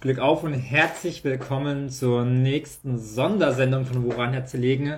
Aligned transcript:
Glück 0.00 0.20
auf 0.20 0.44
und 0.44 0.52
herzlich 0.52 1.24
willkommen 1.24 1.90
zur 1.90 2.24
nächsten 2.24 2.98
Sondersendung 2.98 3.84
von 3.84 4.04
Woran 4.04 4.32
Herz 4.32 4.54
legen. 4.54 4.96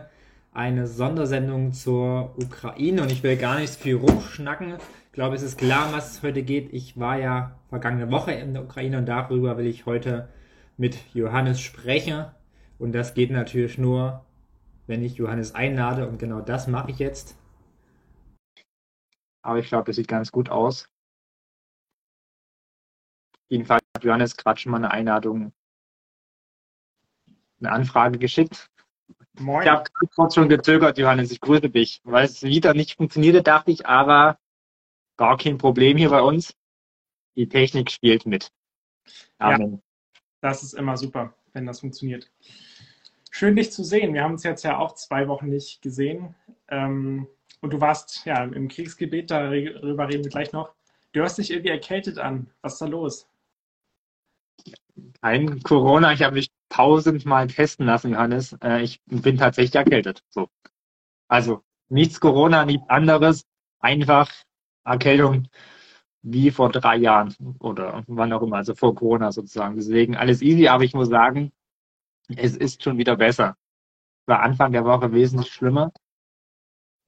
Eine 0.52 0.86
Sondersendung 0.86 1.72
zur 1.72 2.34
Ukraine 2.36 3.00
und 3.00 3.10
ich 3.10 3.22
will 3.22 3.38
gar 3.38 3.58
nicht 3.58 3.74
viel 3.74 3.96
rumschnacken. 3.96 4.74
Ich 5.06 5.12
glaube, 5.12 5.36
es 5.36 5.42
ist 5.42 5.56
klar, 5.56 5.90
was 5.94 6.12
es 6.12 6.22
heute 6.22 6.42
geht. 6.42 6.74
Ich 6.74 7.00
war 7.00 7.18
ja 7.18 7.58
vergangene 7.70 8.10
Woche 8.10 8.32
in 8.32 8.52
der 8.52 8.62
Ukraine 8.62 8.98
und 8.98 9.06
darüber 9.06 9.56
will 9.56 9.64
ich 9.64 9.86
heute 9.86 10.28
mit 10.76 10.98
Johannes 11.14 11.62
sprechen. 11.62 12.26
Und 12.78 12.92
das 12.92 13.14
geht 13.14 13.30
natürlich 13.30 13.78
nur, 13.78 14.26
wenn 14.86 15.02
ich 15.02 15.14
Johannes 15.14 15.54
einlade 15.54 16.06
und 16.06 16.18
genau 16.18 16.42
das 16.42 16.66
mache 16.66 16.90
ich 16.90 16.98
jetzt. 16.98 17.38
Aber 19.40 19.60
ich 19.60 19.68
glaube, 19.68 19.84
das 19.86 19.96
sieht 19.96 20.08
ganz 20.08 20.30
gut 20.30 20.50
aus. 20.50 20.90
Jedenfalls 23.50 23.82
hat 23.94 24.04
Johannes 24.04 24.36
gerade 24.36 24.60
schon 24.60 24.70
mal 24.70 24.78
eine 24.78 24.92
Einladung, 24.92 25.52
eine 27.58 27.72
Anfrage 27.72 28.18
geschickt. 28.18 28.70
Moin. 29.38 29.62
Ich 29.62 29.68
habe 29.68 29.84
kurz 30.14 30.36
schon 30.36 30.48
gezögert, 30.48 30.98
Johannes, 30.98 31.32
ich 31.32 31.40
grüße 31.40 31.68
dich. 31.68 32.00
Weil 32.04 32.24
es 32.26 32.42
wieder 32.42 32.74
nicht 32.74 32.96
funktionierte, 32.96 33.42
dachte 33.42 33.72
ich, 33.72 33.86
aber 33.86 34.38
gar 35.16 35.36
kein 35.36 35.58
Problem 35.58 35.96
hier 35.96 36.10
bei 36.10 36.22
uns. 36.22 36.54
Die 37.36 37.48
Technik 37.48 37.90
spielt 37.90 38.24
mit. 38.24 38.52
Amen. 39.38 39.72
Ja, 39.72 39.78
das 40.40 40.62
ist 40.62 40.74
immer 40.74 40.96
super, 40.96 41.34
wenn 41.52 41.66
das 41.66 41.80
funktioniert. 41.80 42.30
Schön, 43.32 43.56
dich 43.56 43.72
zu 43.72 43.82
sehen. 43.82 44.14
Wir 44.14 44.22
haben 44.22 44.32
uns 44.32 44.44
jetzt 44.44 44.62
ja 44.62 44.78
auch 44.78 44.94
zwei 44.94 45.26
Wochen 45.26 45.48
nicht 45.48 45.82
gesehen. 45.82 46.36
Ähm, 46.68 47.26
und 47.60 47.72
du 47.72 47.80
warst 47.80 48.24
ja 48.26 48.44
im 48.44 48.68
Kriegsgebiet, 48.68 49.30
darüber 49.30 50.08
reden 50.08 50.24
wir 50.24 50.30
gleich 50.30 50.52
noch. 50.52 50.72
Du 51.12 51.20
hörst 51.20 51.38
dich 51.38 51.50
irgendwie 51.50 51.70
erkältet 51.70 52.18
an. 52.18 52.50
Was 52.62 52.74
ist 52.74 52.82
da 52.82 52.86
los? 52.86 53.29
Kein 55.22 55.62
Corona, 55.62 56.12
ich 56.12 56.22
habe 56.22 56.36
mich 56.36 56.50
tausendmal 56.68 57.46
testen 57.46 57.86
lassen, 57.86 58.12
Johannes. 58.12 58.56
Äh, 58.62 58.82
ich 58.82 59.00
bin 59.06 59.36
tatsächlich 59.38 59.74
erkältet. 59.74 60.22
So. 60.30 60.48
Also 61.28 61.62
nichts 61.88 62.20
Corona, 62.20 62.64
nichts 62.64 62.88
anderes. 62.88 63.44
Einfach 63.80 64.30
Erkältung 64.84 65.48
wie 66.22 66.50
vor 66.50 66.70
drei 66.70 66.96
Jahren 66.96 67.34
oder 67.60 68.04
wann 68.06 68.32
auch 68.32 68.42
immer, 68.42 68.56
also 68.56 68.74
vor 68.74 68.94
Corona 68.94 69.32
sozusagen. 69.32 69.76
Deswegen 69.76 70.16
alles 70.16 70.42
easy, 70.42 70.68
aber 70.68 70.84
ich 70.84 70.94
muss 70.94 71.08
sagen, 71.08 71.52
es 72.36 72.56
ist 72.56 72.82
schon 72.82 72.98
wieder 72.98 73.16
besser. 73.16 73.56
War 74.26 74.40
Anfang 74.40 74.72
der 74.72 74.84
Woche 74.84 75.12
wesentlich 75.12 75.52
schlimmer. 75.52 75.92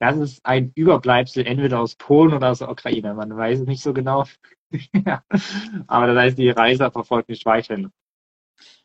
Das 0.02 0.16
ist 0.16 0.44
ein 0.44 0.72
Überbleibsel 0.74 1.46
entweder 1.46 1.78
aus 1.78 1.94
Polen 1.94 2.34
oder 2.34 2.50
aus 2.50 2.58
der 2.58 2.68
Ukraine. 2.68 3.14
Man 3.14 3.36
weiß 3.36 3.60
es 3.60 3.66
nicht 3.68 3.84
so 3.84 3.92
genau. 3.92 4.24
Aber 5.86 6.08
das 6.08 6.16
heißt, 6.16 6.38
die 6.38 6.50
Reise 6.50 6.90
verfolgt 6.90 7.28
mich 7.28 7.46
weiterhin. 7.46 7.92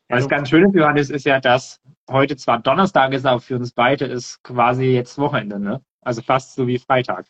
Was 0.08 0.28
ganz 0.28 0.48
schön 0.48 0.64
ist, 0.66 0.76
Johannes, 0.76 1.10
ist 1.10 1.26
ja, 1.26 1.40
dass 1.40 1.80
heute 2.08 2.36
zwar 2.36 2.60
Donnerstag 2.60 3.12
ist, 3.14 3.26
aber 3.26 3.40
für 3.40 3.56
uns 3.56 3.72
beide 3.72 4.04
ist 4.04 4.44
quasi 4.44 4.84
jetzt 4.92 5.18
Wochenende, 5.18 5.58
ne? 5.58 5.82
Also 6.02 6.22
fast 6.22 6.54
so 6.54 6.68
wie 6.68 6.78
Freitag. 6.78 7.26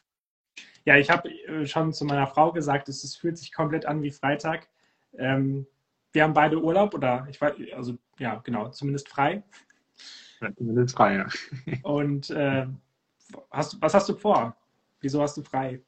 Ja, 0.85 0.97
ich 0.99 1.09
habe 1.09 1.31
äh, 1.31 1.67
schon 1.67 1.95
zu 1.95 2.05
meiner 2.05 2.27
Frau 2.27 2.53
gesagt, 2.53 2.91
es, 2.91 3.03
es 3.05 3.17
fühlt 3.17 3.39
sich 3.39 3.55
komplett 3.55 3.87
an 3.87 4.03
wie 4.03 4.11
Freitag. 4.11 4.69
Ähm, 5.17 5.67
wir 6.13 6.25
haben 6.25 6.35
beide 6.35 6.63
Urlaub 6.63 6.93
oder 6.93 7.27
ich 7.31 7.41
weiß, 7.41 7.55
also 7.75 7.97
ja, 8.19 8.35
genau, 8.45 8.69
zumindest 8.69 9.09
frei. 9.09 9.43
Ja, 10.43 10.55
zumindest 10.55 10.95
frei, 10.95 11.17
ja. 11.17 11.27
Und 11.83 12.29
äh, 12.29 12.67
hast, 13.51 13.81
was 13.81 13.95
hast 13.95 14.09
du 14.09 14.15
vor? 14.15 14.57
Wieso 15.01 15.23
hast 15.23 15.37
du 15.37 15.43
frei? 15.43 15.83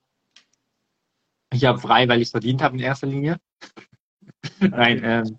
Ich 1.53 1.65
habe 1.65 1.79
frei, 1.79 2.09
weil 2.09 2.21
ich 2.21 2.29
es 2.29 2.31
verdient 2.31 2.63
habe 2.63 2.77
in 2.77 2.83
erster 2.83 3.07
Linie. 3.07 3.41
Nein, 4.61 5.01
ähm, 5.05 5.39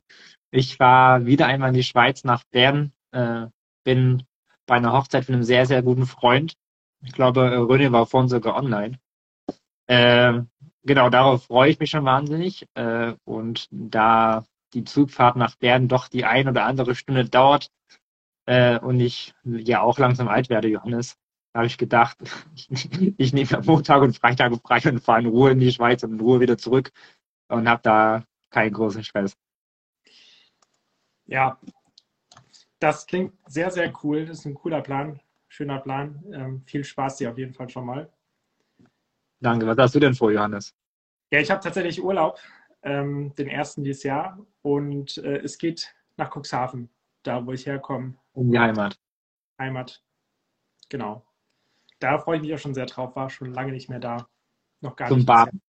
ich 0.52 0.80
war 0.80 1.26
wieder 1.26 1.48
einmal 1.48 1.70
in 1.70 1.76
die 1.76 1.84
Schweiz 1.84 2.24
nach 2.24 2.44
Bern, 2.52 2.92
äh, 3.12 3.48
bin 3.84 4.24
bei 4.66 4.76
einer 4.76 4.94
Hochzeit 4.94 5.26
von 5.26 5.36
einem 5.36 5.44
sehr, 5.44 5.66
sehr 5.66 5.82
guten 5.82 6.06
Freund. 6.06 6.56
Ich 7.04 7.14
glaube, 7.14 7.42
äh, 7.42 7.58
René 7.58 7.92
war 7.92 8.06
vorhin 8.06 8.30
sogar 8.30 8.56
online. 8.56 9.00
Äh, 9.88 10.42
genau, 10.84 11.10
darauf 11.10 11.46
freue 11.46 11.72
ich 11.72 11.80
mich 11.80 11.90
schon 11.90 12.06
wahnsinnig. 12.06 12.68
Äh, 12.76 13.14
und 13.24 13.68
da 13.72 14.46
die 14.74 14.84
Zugfahrt 14.84 15.36
nach 15.36 15.56
Bern 15.56 15.88
doch 15.88 16.08
die 16.08 16.26
ein 16.26 16.48
oder 16.48 16.66
andere 16.66 16.96
Stunde 16.96 17.26
dauert 17.26 17.70
äh, 18.46 18.80
und 18.80 19.00
ich 19.00 19.34
ja 19.44 19.82
auch 19.82 20.00
langsam 20.00 20.28
alt 20.28 20.50
werde, 20.50 20.70
Johannes, 20.70 21.18
habe 21.54 21.68
ich 21.68 21.78
gedacht, 21.78 22.18
ich 23.18 23.34
nehme 23.34 23.58
am 23.58 23.66
Montag 23.66 24.02
und 24.02 24.18
Freitag 24.18 24.54
frei 24.66 24.82
und 24.90 25.00
fahre 25.00 25.22
in 25.22 25.28
Ruhe 25.28 25.52
in 25.52 25.60
die 25.60 25.72
Schweiz 25.72 26.04
und 26.04 26.14
in 26.14 26.20
Ruhe 26.20 26.40
wieder 26.40 26.58
zurück 26.58 26.92
und 27.48 27.68
habe 27.68 27.82
da 27.84 28.24
keinen 28.50 28.74
großen 28.74 29.04
Stress. 29.04 29.36
Ja, 31.26 31.60
das 32.80 33.06
klingt 33.06 33.34
sehr, 33.48 33.72
sehr 33.72 33.94
cool. 34.04 34.26
Das 34.26 34.40
ist 34.40 34.46
ein 34.46 34.56
cooler 34.56 34.82
Plan, 34.82 35.20
schöner 35.48 35.80
Plan. 35.80 36.24
Ähm, 36.34 36.64
viel 36.66 36.84
Spaß 36.84 37.18
dir 37.18 37.32
auf 37.32 37.38
jeden 37.38 37.54
Fall 37.54 37.70
schon 37.70 37.86
mal. 37.86 38.12
Danke. 39.40 39.66
Was 39.68 39.78
hast 39.78 39.96
du 39.96 40.00
denn 40.00 40.14
vor, 40.14 40.32
Johannes? 40.32 40.76
Ja, 41.32 41.40
ich 41.40 41.50
habe 41.50 41.62
tatsächlich 41.62 42.04
Urlaub, 42.04 42.40
ähm, 42.84 43.34
den 43.36 43.48
ersten 43.48 43.84
dieses 43.84 44.04
Jahr. 44.04 44.38
Und 44.62 45.18
äh, 45.20 45.38
es 45.38 45.58
geht 45.58 45.96
nach 46.18 46.36
Cuxhaven, 46.36 46.90
da 47.24 47.46
wo 47.46 47.54
ich 47.54 47.66
herkomme. 47.66 48.16
In 48.34 48.52
die 48.52 48.60
Heimat. 48.60 49.00
Heimat. 49.58 50.04
Genau. 50.90 51.26
Da 52.02 52.18
freue 52.18 52.38
ich 52.38 52.42
mich 52.42 52.54
auch 52.54 52.60
schon 52.60 52.74
sehr 52.74 52.88
drauf. 52.88 53.16
War 53.16 53.30
schon 53.30 53.54
lange 53.54 53.72
nicht 53.72 53.90
mehr 53.90 54.00
da. 54.00 54.28
Noch 54.82 54.96
gar 54.96 55.08
Zum 55.08 55.18
nicht. 55.18 55.28
Zum 55.28 55.36
Baden. 55.36 55.62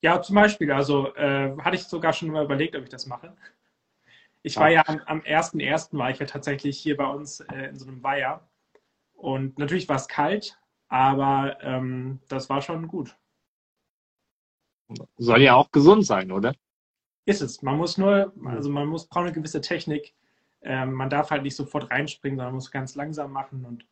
Ja, 0.00 0.20
zum 0.20 0.34
Beispiel. 0.34 0.72
Also 0.72 1.14
äh, 1.14 1.56
hatte 1.58 1.76
ich 1.76 1.84
sogar 1.84 2.12
schon 2.12 2.30
mal 2.30 2.44
überlegt, 2.44 2.74
ob 2.74 2.82
ich 2.82 2.88
das 2.88 3.06
mache. 3.06 3.36
Ich 4.42 4.56
war 4.56 4.70
ja 4.70 4.82
am, 4.86 5.00
am 5.06 5.20
1.1. 5.20 5.96
war 5.96 6.10
ich 6.10 6.18
ja 6.18 6.26
tatsächlich 6.26 6.78
hier 6.78 6.96
bei 6.96 7.06
uns 7.06 7.40
äh, 7.40 7.68
in 7.68 7.78
so 7.78 7.86
einem 7.86 8.02
Weiher. 8.02 8.46
Und 9.14 9.58
natürlich 9.58 9.88
war 9.88 9.96
es 9.96 10.08
kalt, 10.08 10.58
aber 10.88 11.58
ähm, 11.62 12.20
das 12.28 12.48
war 12.50 12.60
schon 12.60 12.88
gut. 12.88 13.16
Soll 15.16 15.42
ja 15.42 15.54
auch 15.54 15.70
gesund 15.70 16.04
sein, 16.04 16.30
oder? 16.30 16.54
Ist 17.26 17.40
es. 17.40 17.62
Man 17.62 17.76
muss 17.76 17.96
nur, 17.96 18.32
also 18.44 18.68
man 18.70 18.86
muss 18.86 19.06
braucht 19.06 19.24
eine 19.24 19.32
gewisse 19.32 19.60
Technik. 19.60 20.14
Ähm, 20.60 20.92
man 20.92 21.10
darf 21.10 21.30
halt 21.30 21.42
nicht 21.42 21.56
sofort 21.56 21.90
reinspringen, 21.90 22.38
sondern 22.38 22.54
muss 22.54 22.70
ganz 22.70 22.94
langsam 22.94 23.32
machen 23.32 23.64
und 23.64 23.86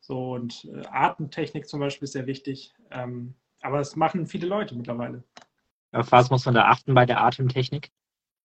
so. 0.00 0.32
Und 0.32 0.64
äh, 0.64 0.86
Atemtechnik 0.86 1.68
zum 1.68 1.80
Beispiel 1.80 2.04
ist 2.04 2.12
sehr 2.12 2.26
wichtig. 2.26 2.72
Ähm, 2.90 3.34
aber 3.62 3.78
das 3.78 3.96
machen 3.96 4.26
viele 4.26 4.46
Leute 4.46 4.74
mittlerweile. 4.74 5.22
Auf 5.92 6.12
was 6.12 6.30
muss 6.30 6.44
man 6.46 6.54
da 6.54 6.66
achten 6.66 6.94
bei 6.94 7.06
der 7.06 7.22
Atemtechnik? 7.22 7.90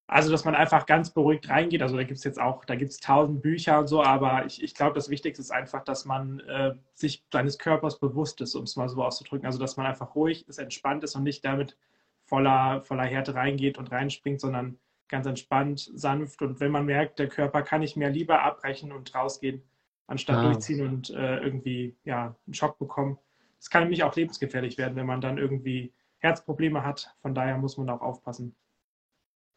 Also, 0.07 0.31
dass 0.31 0.45
man 0.45 0.53
einfach 0.53 0.85
ganz 0.85 1.09
beruhigt 1.09 1.49
reingeht. 1.49 1.81
Also, 1.81 1.95
da 1.95 2.03
gibt 2.03 2.19
es 2.19 2.23
jetzt 2.23 2.39
auch, 2.39 2.63
da 2.65 2.75
gibt 2.75 2.91
es 2.91 2.99
tausend 2.99 3.41
Bücher 3.41 3.79
und 3.79 3.87
so, 3.87 4.03
aber 4.03 4.45
ich, 4.45 4.61
ich 4.61 4.75
glaube, 4.75 4.93
das 4.93 5.09
Wichtigste 5.09 5.41
ist 5.41 5.51
einfach, 5.51 5.83
dass 5.83 6.05
man 6.05 6.39
äh, 6.41 6.75
sich 6.93 7.23
seines 7.31 7.57
Körpers 7.57 7.99
bewusst 7.99 8.39
ist, 8.41 8.53
um 8.53 8.63
es 8.63 8.75
mal 8.75 8.87
so 8.87 9.03
auszudrücken. 9.03 9.47
Also, 9.47 9.57
dass 9.57 9.77
man 9.77 9.87
einfach 9.87 10.13
ruhig 10.13 10.47
ist, 10.47 10.59
entspannt 10.59 11.03
ist 11.03 11.15
und 11.15 11.23
nicht 11.23 11.43
damit 11.43 11.75
voller, 12.23 12.81
voller 12.81 13.05
Härte 13.05 13.33
reingeht 13.33 13.77
und 13.79 13.91
reinspringt, 13.91 14.41
sondern 14.41 14.77
ganz 15.07 15.25
entspannt, 15.25 15.89
sanft. 15.93 16.41
Und 16.41 16.59
wenn 16.59 16.71
man 16.71 16.85
merkt, 16.85 17.17
der 17.17 17.27
Körper 17.27 17.63
kann 17.63 17.81
nicht 17.81 17.97
mehr 17.97 18.09
lieber 18.09 18.43
abbrechen 18.43 18.91
und 18.91 19.13
rausgehen, 19.15 19.63
anstatt 20.07 20.37
ah. 20.37 20.43
durchziehen 20.43 20.85
und 20.87 21.09
äh, 21.11 21.37
irgendwie 21.39 21.95
ja, 22.03 22.35
einen 22.45 22.53
Schock 22.53 22.77
bekommen. 22.77 23.17
Das 23.57 23.69
kann 23.69 23.83
nämlich 23.83 24.03
auch 24.03 24.15
lebensgefährlich 24.15 24.77
werden, 24.77 24.95
wenn 24.95 25.05
man 25.05 25.21
dann 25.21 25.37
irgendwie 25.37 25.93
Herzprobleme 26.19 26.83
hat. 26.83 27.15
Von 27.21 27.33
daher 27.33 27.57
muss 27.57 27.77
man 27.77 27.89
auch 27.89 28.01
aufpassen. 28.01 28.55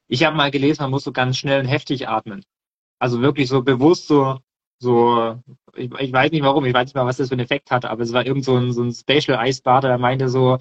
Ich 0.09 0.25
habe 0.25 0.37
mal 0.37 0.51
gelesen, 0.51 0.83
man 0.83 0.91
muss 0.91 1.05
so 1.05 1.13
ganz 1.13 1.37
schnell 1.37 1.61
und 1.61 1.67
heftig 1.67 2.09
atmen. 2.09 2.45
Also 2.99 3.21
wirklich 3.21 3.49
so 3.49 3.63
bewusst 3.63 4.09
so, 4.09 4.39
so, 4.79 5.43
ich, 5.75 5.93
ich 5.93 6.13
weiß 6.13 6.31
nicht 6.31 6.43
warum, 6.43 6.65
ich 6.65 6.75
weiß 6.75 6.87
nicht 6.87 6.95
mal, 6.95 7.07
was 7.07 7.19
das 7.19 7.29
für 7.29 7.35
einen 7.35 7.45
Effekt 7.45 7.71
hat, 7.71 7.85
aber 7.85 8.03
es 8.03 8.13
war 8.13 8.25
irgend 8.25 8.45
so 8.45 8.57
ein, 8.57 8.73
so 8.73 8.83
ein 8.83 8.93
Special 8.93 9.39
Eisbader, 9.39 9.89
der 9.89 9.99
meinte 9.99 10.29
so, 10.29 10.59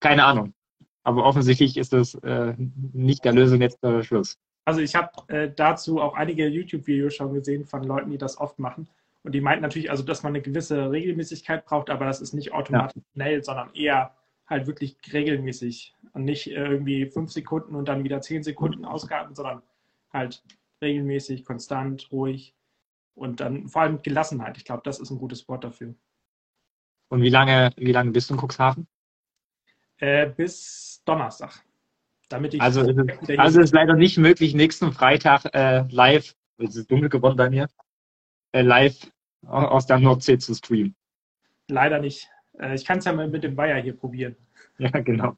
keine 0.00 0.24
Ahnung. 0.24 0.54
Aber 1.02 1.24
offensichtlich 1.24 1.76
ist 1.76 1.92
das 1.92 2.14
äh, 2.14 2.54
nicht 2.58 3.24
der 3.24 3.32
Lösung 3.32 3.60
jetzt 3.60 3.82
der 3.82 4.02
Schluss. 4.02 4.36
Also 4.64 4.80
ich 4.80 4.94
habe 4.94 5.10
äh, 5.28 5.50
dazu 5.54 6.00
auch 6.00 6.14
einige 6.14 6.46
YouTube-Videos 6.46 7.14
schon 7.14 7.32
gesehen 7.32 7.64
von 7.64 7.82
Leuten, 7.82 8.10
die 8.10 8.18
das 8.18 8.38
oft 8.38 8.58
machen. 8.58 8.88
Und 9.22 9.34
die 9.34 9.40
meinten 9.40 9.62
natürlich, 9.62 9.90
also 9.90 10.02
dass 10.02 10.22
man 10.22 10.32
eine 10.32 10.42
gewisse 10.42 10.90
Regelmäßigkeit 10.90 11.64
braucht, 11.64 11.90
aber 11.90 12.06
das 12.06 12.20
ist 12.20 12.32
nicht 12.32 12.52
automatisch 12.52 13.02
ja. 13.02 13.12
schnell, 13.12 13.44
sondern 13.44 13.74
eher 13.74 14.14
halt 14.46 14.66
wirklich 14.66 14.96
regelmäßig 15.12 15.94
und 16.12 16.24
nicht 16.24 16.48
irgendwie 16.48 17.06
fünf 17.06 17.30
Sekunden 17.30 17.74
und 17.74 17.88
dann 17.88 18.04
wieder 18.04 18.20
zehn 18.20 18.42
Sekunden 18.42 18.84
Ausgaben, 18.84 19.34
sondern 19.34 19.62
halt 20.12 20.42
regelmäßig, 20.82 21.44
konstant, 21.44 22.10
ruhig 22.10 22.54
und 23.14 23.40
dann 23.40 23.68
vor 23.68 23.82
allem 23.82 24.02
Gelassenheit. 24.02 24.56
Ich 24.56 24.64
glaube, 24.64 24.82
das 24.84 24.98
ist 24.98 25.10
ein 25.10 25.18
gutes 25.18 25.46
Wort 25.48 25.64
dafür. 25.64 25.94
Und 27.08 27.22
wie 27.22 27.28
lange, 27.28 27.70
wie 27.76 27.92
lange 27.92 28.12
bist 28.12 28.30
du 28.30 28.34
in 28.34 28.40
Cuxhaven? 28.40 28.86
Äh, 29.98 30.30
bis 30.30 31.02
Donnerstag. 31.04 31.62
Damit 32.30 32.54
ich 32.54 32.62
also, 32.62 32.82
ist 32.82 32.96
es, 33.28 33.38
also 33.38 33.60
ist 33.60 33.74
leider 33.74 33.94
nicht 33.94 34.16
möglich, 34.16 34.54
nächsten 34.54 34.92
Freitag 34.92 35.52
äh, 35.52 35.84
live, 35.90 36.34
es 36.58 36.76
ist 36.76 36.90
dunkel 36.90 37.08
geworden 37.08 37.36
bei 37.36 37.50
mir, 37.50 37.68
äh, 38.52 38.62
live 38.62 39.10
aus 39.46 39.86
der 39.86 39.98
Nordsee 39.98 40.38
zu 40.38 40.54
streamen. 40.54 40.94
Leider 41.68 41.98
nicht. 41.98 42.30
Äh, 42.58 42.76
ich 42.76 42.84
kann 42.84 42.98
es 42.98 43.04
ja 43.04 43.12
mal 43.12 43.28
mit 43.28 43.42
dem 43.42 43.56
Weiher 43.56 43.82
hier 43.82 43.96
probieren. 43.96 44.36
Ja, 44.78 44.90
genau. 44.90 45.36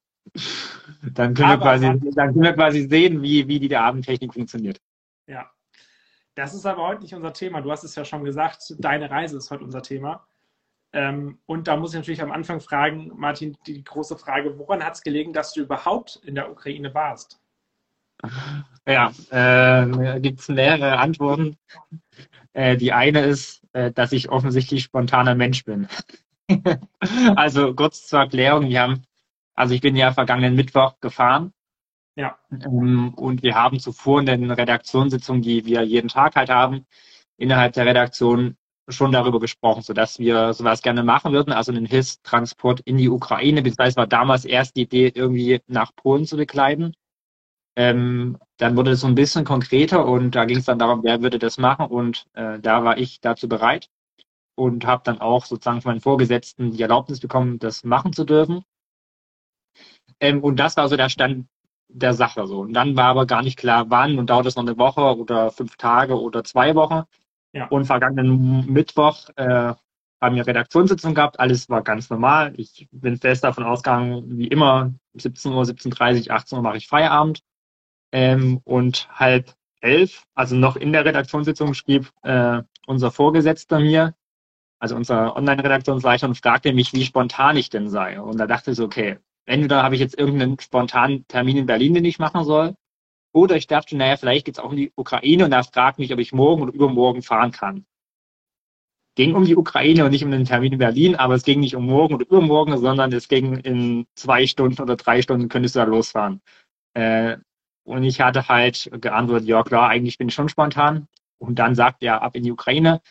Dann 1.03 1.35
können, 1.35 1.49
wir 1.49 1.59
quasi, 1.59 1.87
dann 2.15 2.33
können 2.33 2.43
wir 2.43 2.53
quasi 2.53 2.87
sehen, 2.87 3.23
wie, 3.23 3.49
wie 3.49 3.59
die 3.59 3.75
Abendtechnik 3.75 4.35
funktioniert. 4.35 4.79
Ja. 5.27 5.50
Das 6.35 6.55
ist 6.55 6.67
aber 6.67 6.87
heute 6.87 7.03
nicht 7.03 7.15
unser 7.15 7.33
Thema. 7.33 7.61
Du 7.62 7.71
hast 7.71 7.85
es 7.85 7.94
ja 7.94 8.05
schon 8.05 8.23
gesagt, 8.25 8.75
deine 8.79 9.11
Reise 9.11 9.39
ist 9.39 9.50
heute 9.50 9.65
unser 9.65 9.83
Thema. 9.83 10.27
Ähm, 10.93 11.39
und 11.47 11.69
da 11.69 11.77
muss 11.77 11.93
ich 11.93 11.99
natürlich 11.99 12.23
am 12.23 12.33
Anfang 12.33 12.61
fragen, 12.61 13.11
Martin, 13.15 13.56
die 13.67 13.83
große 13.83 14.17
Frage, 14.17 14.59
woran 14.59 14.85
hat 14.85 14.94
es 14.94 15.03
gelegen, 15.03 15.33
dass 15.33 15.53
du 15.53 15.62
überhaupt 15.62 16.21
in 16.25 16.35
der 16.35 16.50
Ukraine 16.50 16.93
warst? 16.94 17.41
Ja, 18.87 19.12
äh, 19.31 20.21
gibt 20.21 20.41
es 20.41 20.49
mehrere 20.49 20.99
Antworten. 20.99 21.56
Äh, 22.53 22.77
die 22.77 22.93
eine 22.93 23.21
ist, 23.21 23.62
äh, 23.73 23.91
dass 23.91 24.12
ich 24.12 24.29
offensichtlich 24.29 24.85
spontaner 24.85 25.35
Mensch 25.35 25.65
bin. 25.65 25.89
also 27.37 27.75
kurz 27.75 28.06
zur 28.06 28.21
Erklärung, 28.21 28.69
wir 28.69 28.83
haben, 28.83 29.03
also 29.55 29.75
ich 29.75 29.81
bin 29.81 29.97
ja 29.97 30.12
vergangenen 30.12 30.55
Mittwoch 30.55 31.00
gefahren. 31.00 31.53
Ja. 32.15 32.39
Ähm, 32.50 33.15
und 33.15 33.43
wir 33.43 33.55
haben 33.55 33.81
zuvor 33.81 34.21
in 34.21 34.27
den 34.27 34.50
Redaktionssitzungen, 34.50 35.43
die 35.43 35.65
wir 35.65 35.83
jeden 35.83 36.09
Tag 36.09 36.37
halt 36.37 36.50
haben, 36.50 36.87
innerhalb 37.39 37.73
der 37.73 37.87
Redaktion 37.87 38.56
schon 38.88 39.12
darüber 39.12 39.40
gesprochen, 39.40 39.82
sodass 39.82 40.19
wir 40.19 40.52
sowas 40.55 40.82
gerne 40.82 41.02
machen 41.02 41.32
würden, 41.32 41.52
also 41.52 41.73
einen 41.73 41.87
Hilfstransport 41.87 42.81
in 42.81 42.96
die 42.99 43.08
Ukraine, 43.08 43.62
beziehungsweise 43.62 43.96
war 43.96 44.06
damals 44.06 44.44
erst 44.44 44.76
die 44.76 44.82
Idee, 44.82 45.12
irgendwie 45.14 45.61
nach 45.67 45.94
Polen 45.94 46.26
zu 46.26 46.37
begleiten. 46.37 46.94
Ähm, 47.76 48.38
dann 48.58 48.76
wurde 48.76 48.93
es 48.93 49.00
so 49.00 49.06
ein 49.06 49.14
bisschen 49.14 49.44
konkreter 49.44 50.06
und 50.06 50.34
da 50.34 50.44
ging 50.44 50.58
es 50.58 50.67
dann 50.67 50.79
darum, 50.79 51.02
wer 51.05 51.23
würde 51.23 51.38
das 51.38 51.58
machen 51.58 51.87
und 51.87 52.26
äh, 52.34 52.58
da 52.61 52.84
war 52.84 52.99
ich 52.99 53.20
dazu 53.20 53.49
bereit 53.49 53.88
und 54.56 54.87
habe 54.87 55.02
dann 55.05 55.20
auch 55.20 55.46
sozusagen 55.46 55.81
von 55.81 55.93
meinen 55.93 56.00
Vorgesetzten 56.00 56.73
die 56.73 56.82
Erlaubnis 56.82 57.20
bekommen, 57.20 57.58
das 57.58 57.84
machen 57.84 58.12
zu 58.12 58.25
dürfen. 58.25 58.62
Ähm, 60.20 60.43
und 60.43 60.56
das 60.56 60.76
war 60.76 60.88
so 60.88 60.96
der 60.96 61.08
Stand 61.08 61.46
der 61.88 62.14
Sache 62.14 62.46
so. 62.46 62.61
Und 62.61 62.73
dann 62.75 62.96
war 62.96 63.06
aber 63.06 63.26
gar 63.26 63.43
nicht 63.43 63.58
klar, 63.58 63.90
wann 63.90 64.19
und 64.19 64.31
dauert 64.31 64.46
es 64.46 64.56
noch 64.56 64.62
eine 64.62 64.79
Woche 64.79 65.17
oder 65.17 65.50
fünf 65.50 65.76
Tage 65.76 66.19
oder 66.20 66.44
zwei 66.44 66.75
Wochen. 66.75 67.02
Ja. 67.52 67.66
Und 67.66 67.84
vergangenen 67.84 68.66
Mittwoch 68.72 69.28
äh, 69.37 69.75
haben 70.22 70.37
wir 70.37 70.46
Redaktionssitzung 70.46 71.14
gehabt, 71.14 71.40
alles 71.40 71.69
war 71.69 71.82
ganz 71.82 72.08
normal. 72.08 72.54
Ich 72.56 72.88
bin 72.93 73.19
fest 73.19 73.44
davon 73.44 73.64
ausgegangen, 73.64 74.38
wie 74.38 74.46
immer, 74.46 74.94
17 75.14 75.52
Uhr, 75.52 75.62
17.30 75.64 76.28
Uhr, 76.28 76.34
18 76.34 76.58
Uhr 76.58 76.62
mache 76.62 76.76
ich 76.76 76.87
Feierabend. 76.87 77.43
Ähm, 78.12 78.60
und 78.64 79.08
halb 79.10 79.54
elf, 79.81 80.25
also 80.34 80.54
noch 80.54 80.76
in 80.76 80.93
der 80.93 81.04
Redaktionssitzung, 81.04 81.75
schrieb 81.75 82.10
äh, 82.22 82.62
unser 82.87 83.10
Vorgesetzter 83.10 83.81
mir, 83.81 84.14
also 84.78 84.96
unser 84.96 85.37
Online-Redaktionsleiter, 85.37 86.28
und 86.28 86.38
fragte 86.38 86.72
mich, 86.72 86.93
wie 86.93 87.05
spontan 87.05 87.56
ich 87.56 87.70
denn 87.70 87.88
sei. 87.88 88.20
Und 88.20 88.38
da 88.38 88.46
dachte 88.46 88.70
ich 88.70 88.76
so, 88.76 88.84
okay, 88.84 89.19
entweder 89.44 89.82
habe 89.82 89.94
ich 89.96 90.00
jetzt 90.00 90.19
irgendeinen 90.19 90.58
spontanen 90.60 91.26
Termin 91.26 91.56
in 91.56 91.66
Berlin, 91.66 91.94
den 91.94 92.05
ich 92.05 92.19
machen 92.19 92.44
soll, 92.44 92.75
oder 93.32 93.56
ich 93.56 93.67
dachte, 93.67 93.96
naja, 93.96 94.17
vielleicht 94.17 94.46
geht 94.46 94.58
es 94.58 94.62
auch 94.62 94.70
um 94.70 94.76
die 94.76 94.93
Ukraine 94.96 95.44
und 95.44 95.52
er 95.52 95.64
fragt 95.64 95.99
mich, 95.99 96.12
ob 96.12 96.19
ich 96.19 96.32
morgen 96.32 96.62
oder 96.62 96.73
übermorgen 96.73 97.23
fahren 97.23 97.50
kann. 97.50 97.87
Ging 99.14 99.34
um 99.34 99.44
die 99.44 99.56
Ukraine 99.56 100.05
und 100.05 100.11
nicht 100.11 100.25
um 100.25 100.31
den 100.31 100.44
Termin 100.44 100.73
in 100.73 100.79
Berlin, 100.79 101.17
aber 101.17 101.34
es 101.34 101.43
ging 101.43 101.61
nicht 101.61 101.76
um 101.76 101.87
morgen 101.87 102.14
oder 102.14 102.26
übermorgen, 102.26 102.76
sondern 102.79 103.12
es 103.12 103.29
ging 103.29 103.56
in 103.56 104.06
zwei 104.14 104.46
Stunden 104.46 104.81
oder 104.81 104.96
drei 104.96 105.20
Stunden 105.20 105.49
könntest 105.49 105.75
du 105.75 105.81
da 105.81 105.84
losfahren. 105.84 106.40
Äh, 106.94 107.37
und 107.84 108.05
ich 108.05 108.20
hatte 108.20 108.49
halt 108.49 108.90
geantwortet, 108.93 109.49
ja 109.49 109.62
klar, 109.62 109.88
eigentlich 109.88 110.19
bin 110.19 110.29
ich 110.29 110.34
schon 110.34 110.49
spontan. 110.49 111.08
Und 111.38 111.58
dann 111.58 111.75
sagt 111.75 112.02
er 112.02 112.23
ab 112.23 112.37
in 112.37 112.44
die 112.44 112.52
Ukraine. 112.52 113.02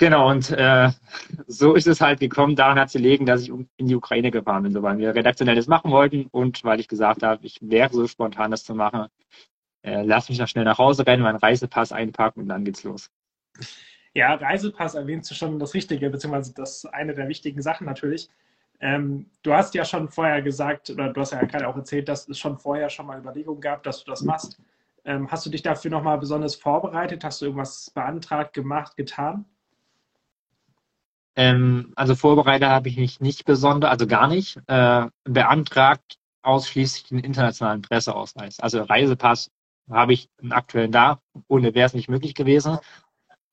Genau, 0.00 0.30
und 0.30 0.50
äh, 0.52 0.88
so 1.46 1.74
ist 1.74 1.86
es 1.86 2.00
halt 2.00 2.20
gekommen. 2.20 2.56
Daran 2.56 2.78
hat 2.78 2.86
es 2.86 2.94
gelegen, 2.94 3.26
dass 3.26 3.42
ich 3.42 3.50
in 3.50 3.86
die 3.86 3.94
Ukraine 3.94 4.30
gefahren 4.30 4.62
bin, 4.62 4.72
so 4.72 4.82
weil 4.82 4.96
wir 4.96 5.14
redaktionell 5.14 5.56
das 5.56 5.66
machen 5.66 5.90
wollten 5.90 6.26
und 6.30 6.64
weil 6.64 6.80
ich 6.80 6.88
gesagt 6.88 7.22
habe, 7.22 7.44
ich 7.44 7.58
wäre 7.60 7.92
so 7.92 8.06
spontan, 8.06 8.50
das 8.50 8.64
zu 8.64 8.74
machen. 8.74 9.08
Äh, 9.82 10.00
lass 10.00 10.30
mich 10.30 10.38
noch 10.38 10.48
schnell 10.48 10.64
nach 10.64 10.78
Hause 10.78 11.06
rennen, 11.06 11.22
meinen 11.22 11.36
Reisepass 11.36 11.92
einpacken 11.92 12.40
und 12.40 12.48
dann 12.48 12.64
geht's 12.64 12.82
los. 12.82 13.10
Ja, 14.14 14.36
Reisepass 14.36 14.94
erwähnst 14.94 15.30
du 15.30 15.34
schon 15.34 15.58
das 15.58 15.74
Richtige, 15.74 16.08
beziehungsweise 16.08 16.54
das 16.54 16.86
eine 16.86 17.14
der 17.14 17.28
wichtigen 17.28 17.60
Sachen 17.60 17.86
natürlich. 17.86 18.30
Ähm, 18.80 19.26
du 19.42 19.52
hast 19.52 19.74
ja 19.74 19.84
schon 19.84 20.08
vorher 20.08 20.40
gesagt, 20.40 20.88
oder 20.88 21.12
du 21.12 21.20
hast 21.20 21.32
ja 21.32 21.44
gerade 21.44 21.68
auch 21.68 21.76
erzählt, 21.76 22.08
dass 22.08 22.26
es 22.26 22.38
schon 22.38 22.56
vorher 22.56 22.88
schon 22.88 23.04
mal 23.04 23.18
Überlegungen 23.18 23.60
gab, 23.60 23.82
dass 23.82 24.02
du 24.02 24.10
das 24.10 24.22
machst. 24.22 24.62
Ähm, 25.04 25.30
hast 25.30 25.44
du 25.44 25.50
dich 25.50 25.60
dafür 25.60 25.90
nochmal 25.90 26.16
besonders 26.16 26.54
vorbereitet? 26.54 27.22
Hast 27.22 27.42
du 27.42 27.44
irgendwas 27.44 27.90
beantragt, 27.90 28.54
gemacht, 28.54 28.96
getan? 28.96 29.44
Ähm, 31.36 31.92
also 31.96 32.14
vorbereitet 32.14 32.68
habe 32.68 32.88
ich 32.88 32.96
mich 32.96 33.20
nicht 33.20 33.44
besonders, 33.44 33.90
also 33.90 34.06
gar 34.06 34.28
nicht. 34.28 34.58
Äh, 34.66 35.06
beantragt 35.24 36.16
ausschließlich 36.42 37.04
den 37.08 37.18
internationalen 37.20 37.82
Presseausweis. 37.82 38.60
Also 38.60 38.82
Reisepass 38.82 39.50
habe 39.90 40.12
ich 40.12 40.28
einen 40.40 40.52
aktuellen 40.52 40.92
da, 40.92 41.20
ohne 41.48 41.74
wäre 41.74 41.86
es 41.86 41.94
nicht 41.94 42.08
möglich 42.08 42.34
gewesen. 42.34 42.78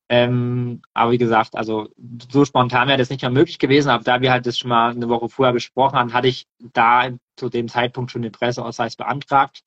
Ähm, 0.10 0.82
aber 0.94 1.12
wie 1.12 1.18
gesagt, 1.18 1.56
also 1.58 1.90
so 2.32 2.46
spontan 2.46 2.88
wäre 2.88 2.98
das 2.98 3.10
nicht 3.10 3.24
mehr 3.24 3.32
möglich 3.32 3.60
gewesen, 3.60 3.90
aber 3.90 4.04
da 4.04 4.22
wir 4.22 4.32
halt 4.32 4.46
das 4.46 4.58
schon 4.58 4.70
mal 4.70 4.92
eine 4.92 5.10
Woche 5.10 5.28
vorher 5.28 5.54
besprochen 5.54 5.98
haben, 5.98 6.14
hatte 6.14 6.30
ich 6.30 6.48
da 6.60 7.10
zu 7.36 7.50
dem 7.50 7.68
Zeitpunkt 7.68 8.12
schon 8.12 8.22
den 8.22 8.32
Presseausweis 8.32 8.96
beantragt. 8.96 9.62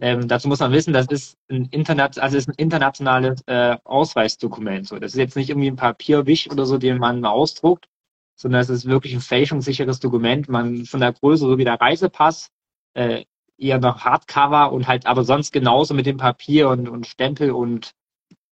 Ähm, 0.00 0.26
dazu 0.26 0.48
muss 0.48 0.60
man 0.60 0.72
wissen, 0.72 0.92
das 0.92 1.06
ist 1.08 1.36
ein 1.50 1.66
Internet, 1.66 2.18
also 2.18 2.36
ist 2.36 2.48
ein 2.48 2.54
internationales 2.56 3.42
äh, 3.46 3.76
Ausweisdokument. 3.84 4.88
So, 4.88 4.98
das 4.98 5.12
ist 5.12 5.18
jetzt 5.18 5.36
nicht 5.36 5.50
irgendwie 5.50 5.68
ein 5.70 5.76
Papierwisch 5.76 6.50
oder 6.50 6.64
so, 6.64 6.78
den 6.78 6.98
man 6.98 7.24
ausdruckt, 7.24 7.88
sondern 8.34 8.62
es 8.62 8.70
ist 8.70 8.86
wirklich 8.86 9.14
ein 9.14 9.20
fälschungssicheres 9.20 10.00
Dokument. 10.00 10.48
Man 10.48 10.86
von 10.86 11.00
der 11.00 11.12
Größe 11.12 11.46
so 11.46 11.58
wie 11.58 11.64
der 11.64 11.80
Reisepass, 11.80 12.50
äh, 12.94 13.24
eher 13.58 13.78
noch 13.78 14.00
Hardcover 14.04 14.72
und 14.72 14.88
halt 14.88 15.06
aber 15.06 15.24
sonst 15.24 15.52
genauso 15.52 15.94
mit 15.94 16.06
dem 16.06 16.16
Papier 16.16 16.68
und, 16.68 16.88
und 16.88 17.06
Stempel 17.06 17.50
und 17.52 17.92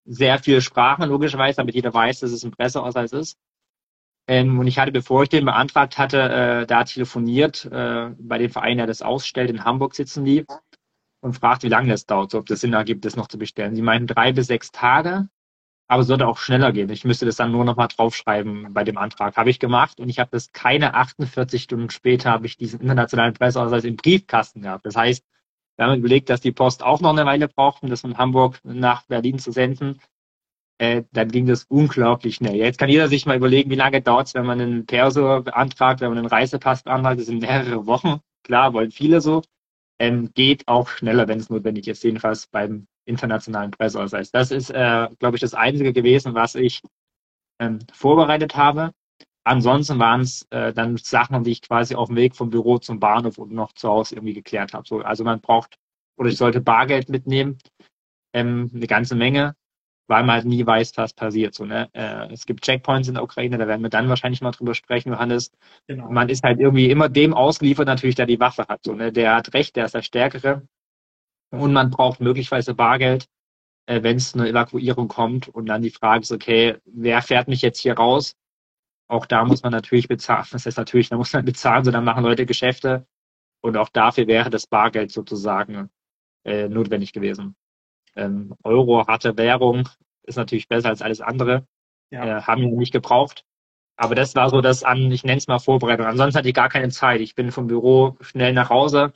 sehr 0.06 0.40
viele 0.40 0.62
Sprachen, 0.62 1.08
logischerweise, 1.08 1.58
damit 1.58 1.76
jeder 1.76 1.94
weiß, 1.94 2.22
dass 2.22 2.32
es 2.32 2.44
ein 2.44 2.52
Presseausweis 2.52 3.12
ist. 3.12 3.38
Ähm, 4.28 4.60
und 4.60 4.68
ich 4.68 4.80
hatte, 4.80 4.92
bevor 4.92 5.24
ich 5.24 5.30
den 5.30 5.46
beantragt 5.46 5.98
hatte, 5.98 6.22
äh, 6.22 6.66
da 6.68 6.84
telefoniert 6.84 7.66
äh, 7.66 8.10
bei 8.20 8.38
dem 8.38 8.50
Verein, 8.52 8.78
der 8.78 8.88
das 8.88 9.02
ausstellt, 9.02 9.50
in 9.50 9.64
Hamburg 9.64 9.96
sitzen 9.96 10.26
die 10.26 10.46
und 11.28 11.34
fragt, 11.34 11.64
wie 11.64 11.70
lange 11.70 11.90
das 11.90 12.06
dauert, 12.06 12.32
so, 12.32 12.40
ob 12.40 12.48
das 12.48 12.62
Sinn 12.62 12.74
ergibt, 12.74 13.06
das 13.06 13.16
noch 13.16 13.28
zu 13.28 13.38
bestellen. 13.38 13.76
Sie 13.76 13.82
meinten 13.82 14.08
drei 14.08 14.32
bis 14.32 14.48
sechs 14.48 14.72
Tage, 14.72 15.30
aber 15.88 16.02
es 16.02 16.08
sollte 16.08 16.28
auch 16.28 16.38
schneller 16.38 16.72
gehen. 16.72 16.90
Ich 16.90 17.06
müsste 17.06 17.26
das 17.26 17.38
dann 17.38 17.52
nur 17.52 17.66
nochmal 17.66 17.88
draufschreiben 17.88 18.74
bei 18.74 18.84
dem 18.84 18.98
Antrag. 18.98 19.38
Habe 19.38 19.50
ich 19.50 19.60
gemacht 19.60 20.00
und 20.00 20.10
ich 20.10 20.20
habe 20.20 20.32
das 20.32 20.52
keine 20.52 20.94
48 20.96 21.64
Stunden 21.64 21.90
später, 21.90 22.32
habe 22.32 22.46
ich 22.46 22.58
diesen 22.58 22.82
internationalen 22.82 23.34
Presseausweis 23.34 23.84
im 23.84 23.96
Briefkasten 23.96 24.62
gehabt. 24.62 24.86
Das 24.86 24.96
heißt, 24.96 25.24
wir 25.78 25.86
haben 25.86 26.00
überlegt, 26.00 26.30
dass 26.30 26.42
die 26.42 26.52
Post 26.52 26.84
auch 26.84 27.02
noch 27.02 27.12
eine 27.12 27.26
Weile 27.26 27.48
braucht, 27.48 27.84
um 27.84 27.90
das 27.90 28.02
von 28.02 28.18
Hamburg 28.18 28.60
nach 28.64 29.06
Berlin 29.06 29.40
zu 29.40 29.52
senden. 29.52 30.00
Äh, 30.80 31.04
dann 31.12 31.30
ging 31.30 31.48
das 31.48 31.66
unglaublich 31.66 32.36
schnell. 32.36 32.56
Jetzt 32.56 32.80
kann 32.80 32.90
jeder 32.90 33.08
sich 33.08 33.26
mal 33.26 33.38
überlegen, 33.38 33.70
wie 33.70 33.76
lange 33.76 34.02
dauert 34.02 34.28
es, 34.28 34.34
wenn 34.34 34.46
man 34.46 34.62
einen 34.62 34.86
Perso 34.86 35.42
beantragt, 35.42 36.02
wenn 36.02 36.10
man 36.10 36.20
einen 36.20 36.28
Reisepass 36.28 36.84
beantragt. 36.84 37.20
Das 37.20 37.28
sind 37.28 37.42
mehrere 37.42 37.86
Wochen. 37.86 38.20
Klar, 38.44 38.74
wollen 38.74 38.92
viele 38.92 39.22
so. 39.22 39.42
Ähm, 40.00 40.32
geht 40.34 40.68
auch 40.68 40.90
schneller, 40.90 41.28
wenn 41.28 41.40
es 41.40 41.50
notwendig 41.50 41.88
ist, 41.88 42.04
jedenfalls 42.04 42.48
beim 42.48 42.88
internationalen 43.06 43.72
Presseausweis. 43.72 44.32
Das 44.32 44.52
ist, 44.52 44.70
äh, 44.70 45.08
glaube 45.20 45.38
ich, 45.38 45.42
das 45.42 45.54
Einzige 45.54 45.94
gewesen, 45.94 46.36
was 46.36 46.56
ich 46.56 46.82
ähm, 47.60 47.80
vorbereitet 47.92 48.56
habe. 48.56 48.92
Ansonsten 49.44 49.98
waren 49.98 50.22
es 50.22 50.46
äh, 50.50 50.74
dann 50.74 50.98
Sachen, 50.98 51.44
die 51.44 51.52
ich 51.52 51.62
quasi 51.62 51.96
auf 51.96 52.10
dem 52.10 52.18
Weg 52.18 52.36
vom 52.36 52.50
Büro 52.50 52.78
zum 52.80 53.00
Bahnhof 53.00 53.38
und 53.38 53.52
noch 53.52 53.72
zu 53.74 53.88
Hause 53.88 54.16
irgendwie 54.16 54.34
geklärt 54.34 54.74
habe. 54.74 54.86
So, 54.88 55.00
also 55.00 55.24
man 55.24 55.40
braucht 55.40 55.78
oder 56.18 56.30
ich 56.30 56.38
sollte 56.38 56.62
Bargeld 56.62 57.10
mitnehmen, 57.10 57.58
ähm, 58.34 58.70
eine 58.74 58.88
ganze 58.88 59.16
Menge, 59.16 59.56
weil 60.08 60.24
man 60.24 60.36
halt 60.36 60.46
nie 60.46 60.66
weiß, 60.66 60.94
was 60.98 61.14
passiert. 61.14 61.54
So, 61.54 61.66
ne? 61.66 61.90
Äh, 61.94 62.32
es 62.32 62.46
gibt 62.46 62.64
Checkpoints 62.64 63.08
in 63.08 63.16
der 63.16 63.24
Ukraine, 63.24 63.58
da 63.58 63.68
werden 63.68 63.82
wir 63.82 63.90
dann 63.90 64.10
wahrscheinlich 64.10 64.42
mal 64.42 64.52
drüber 64.52 64.74
sprechen, 64.74 65.12
Johannes. 65.12 65.52
Genau. 65.88 66.10
Man 66.10 66.30
ist 66.30 66.44
halt 66.44 66.60
irgendwie 66.60 66.90
immer 66.90 67.10
dem 67.10 67.34
ausgeliefert, 67.34 67.88
natürlich, 67.88 68.16
der 68.16 68.26
die 68.26 68.40
Waffe 68.40 68.66
hat. 68.68 68.84
So, 68.84 68.94
ne? 68.94 69.12
Der 69.12 69.36
hat 69.36 69.54
Recht, 69.54 69.76
der 69.76 69.86
ist 69.86 69.96
der 69.96 70.02
Stärkere. 70.02 70.68
Und 71.52 71.74
man 71.74 71.92
braucht 71.92 72.20
möglicherweise 72.20 72.74
Bargeld, 72.74 73.28
äh, 73.86 74.04
wenn 74.04 74.18
es 74.18 74.34
eine 74.34 74.50
Evakuierung 74.50 75.08
kommt. 75.08 75.50
Und 75.50 75.68
dann 75.68 75.82
die 75.82 75.92
Frage 75.92 76.22
ist, 76.22 76.32
okay, 76.32 76.78
wer 76.86 77.22
fährt 77.22 77.48
mich 77.48 77.62
jetzt 77.62 77.80
hier 77.80 77.96
raus? 77.96 78.36
Auch 79.10 79.26
da 79.26 79.46
muss 79.46 79.64
man 79.64 79.72
natürlich 79.72 80.08
bezahlen. 80.08 80.46
Das 80.52 80.66
heißt 80.66 80.78
natürlich, 80.78 81.10
da 81.10 81.18
muss 81.18 81.34
man 81.34 81.46
bezahlen, 81.46 81.84
so 81.84 81.92
dann 81.92 82.04
machen 82.04 82.24
Leute 82.24 82.46
Geschäfte. 82.46 83.08
Und 83.62 83.78
auch 83.78 83.90
dafür 83.90 84.28
wäre 84.28 84.50
das 84.50 84.68
Bargeld 84.68 85.12
sozusagen 85.12 85.90
äh, 86.46 86.68
notwendig 86.68 87.14
gewesen. 87.14 87.56
Ähm, 88.18 88.56
Euro, 88.64 89.06
harte 89.08 89.38
Währung, 89.38 89.88
ist 90.24 90.36
natürlich 90.36 90.68
besser 90.68 90.90
als 90.90 91.02
alles 91.02 91.22
andere. 91.22 91.66
Ja. 92.12 92.40
Äh, 92.40 92.42
haben 92.42 92.62
wir 92.62 92.72
nicht 92.72 92.92
gebraucht. 92.92 93.46
Aber 93.96 94.14
das 94.14 94.36
war 94.36 94.50
so 94.50 94.62
das 94.62 94.84
an, 94.84 95.12
ich 95.12 95.24
nenne 95.24 95.38
es 95.38 95.48
mal 95.48 95.60
Vorbereitung. 95.60 96.06
Ansonsten 96.06 96.38
hatte 96.38 96.50
ich 96.50 96.56
gar 96.56 96.70
keine 96.70 96.90
Zeit. 96.90 97.20
Ich 97.20 97.34
bin 97.34 97.52
vom 97.52 97.68
Büro 97.68 98.16
schnell 98.22 98.54
nach 98.54 98.70
Hause, 98.70 99.12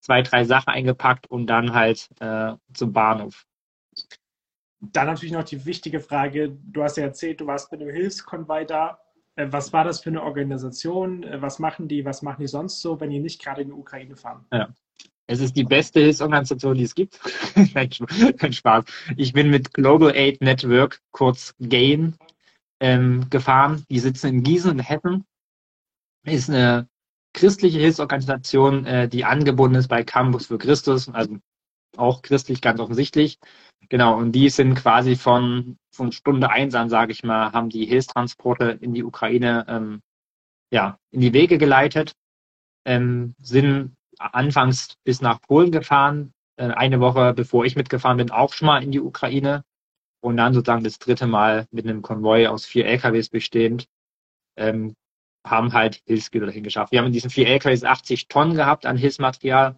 zwei, 0.00 0.20
drei 0.22 0.44
Sachen 0.44 0.68
eingepackt 0.68 1.30
und 1.30 1.46
dann 1.46 1.72
halt 1.72 2.10
äh, 2.20 2.52
zum 2.74 2.92
Bahnhof. 2.92 3.46
Dann 4.80 5.06
natürlich 5.06 5.32
noch 5.32 5.44
die 5.44 5.64
wichtige 5.64 6.00
Frage, 6.00 6.50
du 6.50 6.82
hast 6.82 6.96
ja 6.96 7.04
erzählt, 7.04 7.40
du 7.40 7.46
warst 7.46 7.72
mit 7.72 7.80
einem 7.80 7.94
Hilfskonvoi 7.94 8.66
da. 8.66 9.00
Äh, 9.36 9.46
was 9.50 9.72
war 9.72 9.84
das 9.84 10.02
für 10.02 10.10
eine 10.10 10.22
Organisation? 10.22 11.22
Äh, 11.22 11.40
was 11.40 11.58
machen 11.58 11.88
die? 11.88 12.04
Was 12.04 12.20
machen 12.20 12.40
die 12.40 12.48
sonst 12.48 12.80
so, 12.80 13.00
wenn 13.00 13.10
die 13.10 13.20
nicht 13.20 13.42
gerade 13.42 13.62
in 13.62 13.68
die 13.68 13.74
Ukraine 13.74 14.16
fahren? 14.16 14.44
Ja. 14.52 14.68
Es 15.26 15.40
ist 15.40 15.56
die 15.56 15.64
beste 15.64 16.00
Hilfsorganisation, 16.00 16.76
die 16.76 16.84
es 16.84 16.94
gibt. 16.94 17.20
Kein 18.38 18.52
Spaß. 18.52 18.84
Ich 19.16 19.32
bin 19.32 19.50
mit 19.50 19.72
Global 19.72 20.14
Aid 20.14 20.40
Network, 20.40 21.00
kurz 21.10 21.54
GAIN, 21.60 22.16
ähm, 22.80 23.28
gefahren. 23.30 23.84
Die 23.88 23.98
sitzen 23.98 24.28
in 24.28 24.42
Gießen 24.42 24.72
in 24.72 24.78
Hessen. 24.80 25.24
Ist 26.24 26.50
eine 26.50 26.88
christliche 27.32 27.78
Hilfsorganisation, 27.78 28.84
äh, 28.84 29.08
die 29.08 29.24
angebunden 29.24 29.76
ist 29.76 29.88
bei 29.88 30.04
Campus 30.04 30.46
für 30.46 30.58
Christus, 30.58 31.08
also 31.08 31.38
auch 31.96 32.22
christlich 32.22 32.60
ganz 32.60 32.80
offensichtlich. 32.80 33.38
Genau, 33.88 34.16
und 34.16 34.32
die 34.32 34.48
sind 34.48 34.74
quasi 34.74 35.16
von, 35.16 35.78
von 35.94 36.12
Stunde 36.12 36.50
eins 36.50 36.74
an, 36.74 36.88
sage 36.88 37.12
ich 37.12 37.22
mal, 37.24 37.52
haben 37.52 37.68
die 37.68 37.86
Hilfstransporte 37.86 38.78
in 38.80 38.94
die 38.94 39.04
Ukraine 39.04 39.64
ähm, 39.68 40.00
ja, 40.72 40.98
in 41.10 41.20
die 41.20 41.34
Wege 41.34 41.58
geleitet, 41.58 42.14
ähm, 42.86 43.34
sind 43.38 43.94
anfangs 44.18 44.96
bis 45.04 45.20
nach 45.20 45.40
Polen 45.40 45.70
gefahren, 45.70 46.32
äh, 46.56 46.68
eine 46.68 47.00
Woche 47.00 47.34
bevor 47.34 47.64
ich 47.64 47.76
mitgefahren 47.76 48.18
bin, 48.18 48.30
auch 48.30 48.52
schon 48.52 48.66
mal 48.66 48.82
in 48.82 48.92
die 48.92 49.00
Ukraine 49.00 49.64
und 50.20 50.36
dann 50.36 50.54
sozusagen 50.54 50.84
das 50.84 50.98
dritte 50.98 51.26
Mal 51.26 51.66
mit 51.70 51.86
einem 51.86 52.02
Konvoi 52.02 52.46
aus 52.46 52.64
vier 52.64 52.86
LKWs 52.86 53.28
bestehend 53.28 53.86
ähm, 54.56 54.94
haben 55.46 55.72
halt 55.72 56.00
Hilfsgüter 56.06 56.46
dahin 56.46 56.62
geschafft. 56.62 56.92
Wir 56.92 57.00
haben 57.00 57.06
in 57.06 57.12
diesen 57.12 57.30
vier 57.30 57.48
LKWs 57.48 57.84
80 57.84 58.28
Tonnen 58.28 58.54
gehabt 58.54 58.86
an 58.86 58.96
Hilfsmaterial 58.96 59.76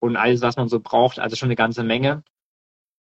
und 0.00 0.16
alles, 0.16 0.40
was 0.40 0.56
man 0.56 0.68
so 0.68 0.80
braucht, 0.80 1.18
also 1.18 1.36
schon 1.36 1.48
eine 1.48 1.56
ganze 1.56 1.82
Menge. 1.82 2.22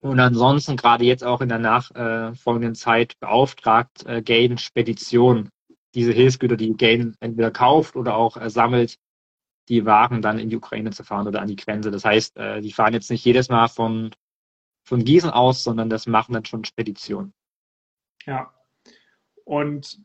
Und 0.03 0.19
ansonsten 0.19 0.77
gerade 0.77 1.05
jetzt 1.05 1.23
auch 1.23 1.41
in 1.41 1.49
der 1.49 1.59
nachfolgenden 1.59 2.75
Zeit 2.75 3.19
beauftragt 3.19 4.05
äh, 4.05 4.21
Gain 4.21 4.57
Spedition 4.57 5.49
diese 5.93 6.11
Hilfsgüter, 6.11 6.57
die 6.57 6.73
Gain 6.73 7.15
entweder 7.19 7.51
kauft 7.51 7.95
oder 7.95 8.15
auch 8.15 8.37
äh, 8.37 8.49
sammelt, 8.49 8.97
die 9.69 9.85
Waren 9.85 10.21
dann 10.21 10.39
in 10.39 10.49
die 10.49 10.57
Ukraine 10.57 10.91
zu 10.91 11.03
fahren 11.03 11.27
oder 11.27 11.41
an 11.41 11.47
die 11.47 11.55
Grenze. 11.55 11.91
Das 11.91 12.05
heißt, 12.05 12.37
äh, 12.37 12.61
die 12.61 12.71
fahren 12.71 12.93
jetzt 12.93 13.09
nicht 13.09 13.25
jedes 13.25 13.49
Mal 13.49 13.67
von, 13.67 14.11
von 14.83 15.03
Gießen 15.03 15.29
aus, 15.29 15.63
sondern 15.63 15.89
das 15.89 16.07
machen 16.07 16.33
dann 16.33 16.45
schon 16.45 16.65
Speditionen. 16.65 17.33
Ja. 18.25 18.53
Und 19.45 19.99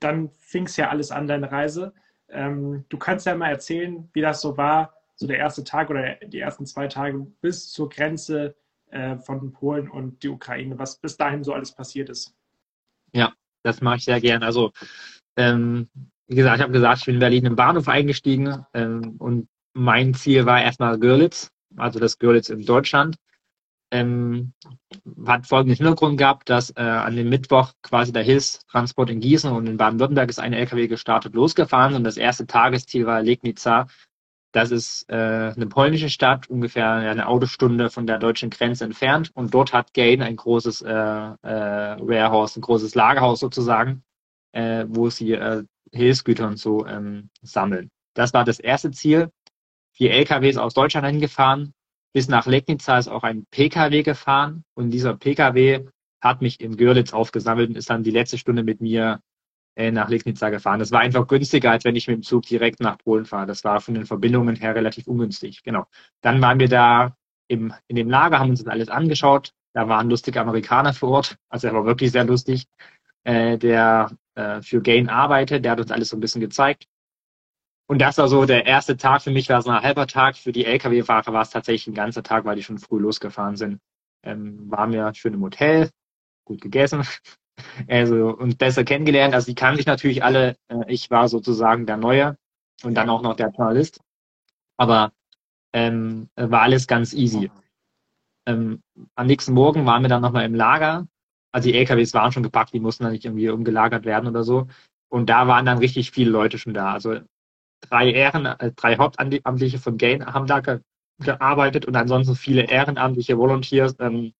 dann 0.00 0.30
fing 0.30 0.66
es 0.66 0.76
ja 0.76 0.88
alles 0.88 1.10
an, 1.10 1.26
deine 1.26 1.50
Reise. 1.50 1.94
Ähm, 2.28 2.84
du 2.88 2.98
kannst 2.98 3.26
ja 3.26 3.34
mal 3.34 3.50
erzählen, 3.50 4.08
wie 4.12 4.20
das 4.20 4.40
so 4.40 4.56
war, 4.56 4.94
so 5.14 5.26
der 5.26 5.38
erste 5.38 5.64
Tag 5.64 5.90
oder 5.90 6.16
die 6.16 6.40
ersten 6.40 6.66
zwei 6.66 6.88
Tage 6.88 7.18
bis 7.40 7.70
zur 7.70 7.88
Grenze 7.88 8.56
äh, 8.90 9.18
von 9.18 9.52
Polen 9.52 9.88
und 9.88 10.22
die 10.22 10.28
Ukraine, 10.28 10.78
was 10.78 10.98
bis 10.98 11.16
dahin 11.16 11.44
so 11.44 11.52
alles 11.52 11.72
passiert 11.72 12.08
ist. 12.08 12.34
Ja, 13.12 13.32
das 13.62 13.80
mache 13.80 13.96
ich 13.96 14.04
sehr 14.04 14.20
gern. 14.20 14.42
Also, 14.42 14.72
ähm, 15.36 15.88
wie 16.32 16.36
gesagt, 16.36 16.56
ich 16.56 16.62
habe 16.62 16.72
gesagt, 16.72 16.98
ich 17.00 17.06
bin 17.06 17.14
in 17.16 17.20
Berlin 17.20 17.46
im 17.46 17.56
Bahnhof 17.56 17.88
eingestiegen 17.88 18.64
ähm, 18.74 19.16
und 19.18 19.48
mein 19.74 20.14
Ziel 20.14 20.46
war 20.46 20.60
erstmal 20.60 20.98
Görlitz, 20.98 21.50
also 21.76 21.98
das 21.98 22.18
Görlitz 22.18 22.48
in 22.48 22.64
Deutschland. 22.64 23.16
Ähm, 23.90 24.54
hat 25.26 25.46
folgenden 25.46 25.76
Hintergrund 25.76 26.16
gehabt, 26.16 26.48
dass 26.48 26.70
äh, 26.70 26.80
an 26.80 27.14
dem 27.14 27.28
Mittwoch 27.28 27.72
quasi 27.82 28.10
der 28.10 28.22
Hilfstransport 28.22 29.10
in 29.10 29.20
Gießen 29.20 29.52
und 29.52 29.66
in 29.66 29.76
Baden-Württemberg 29.76 30.30
ist 30.30 30.40
ein 30.40 30.54
LKW 30.54 30.88
gestartet 30.88 31.34
losgefahren 31.34 31.94
und 31.94 32.04
das 32.04 32.16
erste 32.16 32.46
Tagesziel 32.46 33.04
war 33.04 33.22
Legnica 33.22 33.86
das 34.52 34.70
ist 34.70 35.08
äh, 35.08 35.14
eine 35.56 35.66
polnische 35.66 36.10
Stadt, 36.10 36.48
ungefähr 36.48 36.90
eine 36.90 37.26
Autostunde 37.26 37.88
von 37.88 38.06
der 38.06 38.18
deutschen 38.18 38.50
Grenze 38.50 38.84
entfernt. 38.84 39.30
Und 39.34 39.54
dort 39.54 39.72
hat 39.72 39.94
Gain 39.94 40.22
ein 40.22 40.36
großes 40.36 40.82
äh, 40.82 40.90
äh, 40.90 41.96
Warehouse, 41.98 42.56
ein 42.56 42.60
großes 42.60 42.94
Lagerhaus 42.94 43.40
sozusagen, 43.40 44.04
äh, 44.52 44.84
wo 44.88 45.08
sie 45.08 45.32
Hilfsgüter 45.92 46.46
und 46.46 46.58
so 46.58 46.86
ähm, 46.86 47.30
sammeln. 47.42 47.90
Das 48.14 48.34
war 48.34 48.44
das 48.44 48.58
erste 48.58 48.90
Ziel. 48.90 49.30
Vier 49.92 50.12
LKWs 50.12 50.56
aus 50.56 50.74
Deutschland 50.74 51.06
hingefahren. 51.06 51.74
Bis 52.12 52.28
nach 52.28 52.46
Legnica 52.46 52.98
ist 52.98 53.08
auch 53.08 53.22
ein 53.22 53.46
PKW 53.50 54.02
gefahren. 54.02 54.64
Und 54.74 54.90
dieser 54.90 55.14
PKW 55.16 55.86
hat 56.20 56.42
mich 56.42 56.60
in 56.60 56.76
Görlitz 56.76 57.12
aufgesammelt 57.12 57.70
und 57.70 57.76
ist 57.76 57.90
dann 57.90 58.02
die 58.02 58.10
letzte 58.10 58.38
Stunde 58.38 58.62
mit 58.62 58.80
mir 58.80 59.20
äh, 59.74 59.90
nach 59.90 60.08
Legnica 60.08 60.50
gefahren. 60.50 60.78
Das 60.78 60.92
war 60.92 61.00
einfach 61.00 61.26
günstiger, 61.26 61.70
als 61.70 61.84
wenn 61.84 61.96
ich 61.96 62.06
mit 62.06 62.16
dem 62.16 62.22
Zug 62.22 62.44
direkt 62.44 62.80
nach 62.80 62.98
Polen 62.98 63.24
fahre. 63.24 63.46
Das 63.46 63.64
war 63.64 63.80
von 63.80 63.94
den 63.94 64.06
Verbindungen 64.06 64.56
her 64.56 64.74
relativ 64.74 65.06
ungünstig. 65.06 65.62
Genau. 65.62 65.86
Dann 66.20 66.40
waren 66.42 66.58
wir 66.58 66.68
da 66.68 67.16
im, 67.48 67.72
in 67.88 67.96
dem 67.96 68.08
Lager, 68.08 68.38
haben 68.38 68.50
uns 68.50 68.62
das 68.62 68.72
alles 68.72 68.88
angeschaut. 68.88 69.52
Da 69.74 69.88
waren 69.88 70.10
lustige 70.10 70.40
Amerikaner 70.40 70.92
vor 70.92 71.10
Ort. 71.10 71.36
Also 71.48 71.68
er 71.68 71.74
war 71.74 71.86
wirklich 71.86 72.12
sehr 72.12 72.24
lustig. 72.24 72.66
Äh, 73.24 73.58
der 73.58 74.16
äh, 74.34 74.62
für 74.62 74.82
Gain 74.82 75.08
arbeitet, 75.08 75.64
der 75.64 75.72
hat 75.72 75.80
uns 75.80 75.90
alles 75.90 76.08
so 76.08 76.16
ein 76.16 76.20
bisschen 76.20 76.40
gezeigt. 76.40 76.86
Und 77.86 78.00
das 78.00 78.18
war 78.18 78.28
so 78.28 78.46
der 78.46 78.66
erste 78.66 78.96
Tag. 78.96 79.22
Für 79.22 79.30
mich 79.30 79.48
war 79.48 79.58
es 79.58 79.66
ein 79.66 79.82
halber 79.82 80.06
Tag. 80.06 80.36
Für 80.36 80.52
die 80.52 80.64
Lkw-Fahrer 80.64 81.32
war 81.32 81.42
es 81.42 81.50
tatsächlich 81.50 81.88
ein 81.88 81.94
ganzer 81.94 82.22
Tag, 82.22 82.44
weil 82.44 82.56
die 82.56 82.62
schon 82.62 82.78
früh 82.78 82.98
losgefahren 82.98 83.56
sind. 83.56 83.80
Ähm, 84.24 84.70
waren 84.70 84.92
wir 84.92 85.12
schön 85.14 85.34
im 85.34 85.42
Hotel, 85.42 85.90
gut 86.44 86.60
gegessen, 86.60 87.04
also 87.88 88.36
und 88.36 88.58
besser 88.58 88.84
kennengelernt. 88.84 89.34
Also 89.34 89.46
die 89.46 89.54
kannten 89.54 89.78
sich 89.78 89.86
natürlich 89.86 90.24
alle. 90.24 90.56
Äh, 90.68 90.84
ich 90.88 91.10
war 91.10 91.28
sozusagen 91.28 91.86
der 91.86 91.96
Neue 91.96 92.36
und 92.82 92.94
dann 92.94 93.10
auch 93.10 93.22
noch 93.22 93.36
der 93.36 93.50
Journalist. 93.50 94.00
Aber 94.76 95.12
ähm, 95.72 96.28
war 96.36 96.62
alles 96.62 96.86
ganz 96.86 97.12
easy. 97.12 97.50
Ähm, 98.46 98.82
am 99.14 99.26
nächsten 99.26 99.52
Morgen 99.52 99.86
waren 99.86 100.02
wir 100.02 100.08
dann 100.08 100.22
nochmal 100.22 100.44
im 100.44 100.54
Lager. 100.54 101.06
Also 101.52 101.68
die 101.68 101.76
LKWs 101.76 102.14
waren 102.14 102.32
schon 102.32 102.42
gepackt, 102.42 102.72
die 102.72 102.80
mussten 102.80 103.04
dann 103.04 103.12
nicht 103.12 103.24
irgendwie 103.24 103.48
umgelagert 103.50 104.04
werden 104.04 104.28
oder 104.28 104.42
so. 104.42 104.68
Und 105.08 105.28
da 105.28 105.46
waren 105.46 105.66
dann 105.66 105.78
richtig 105.78 106.10
viele 106.10 106.30
Leute 106.30 106.58
schon 106.58 106.74
da. 106.74 106.92
Also 106.92 107.20
drei 107.82 108.10
Ehren, 108.12 108.46
äh, 108.46 108.72
drei 108.72 108.96
Hauptamtliche 108.96 109.78
von 109.78 109.98
Gain 109.98 110.26
haben 110.26 110.46
da 110.46 110.60
ge 110.60 110.80
gearbeitet 111.18 111.84
und 111.86 111.94
ansonsten 111.94 112.34
viele 112.34 112.64
ehrenamtliche 112.68 113.38
Volunteers, 113.38 113.94
ähm, 114.00 114.32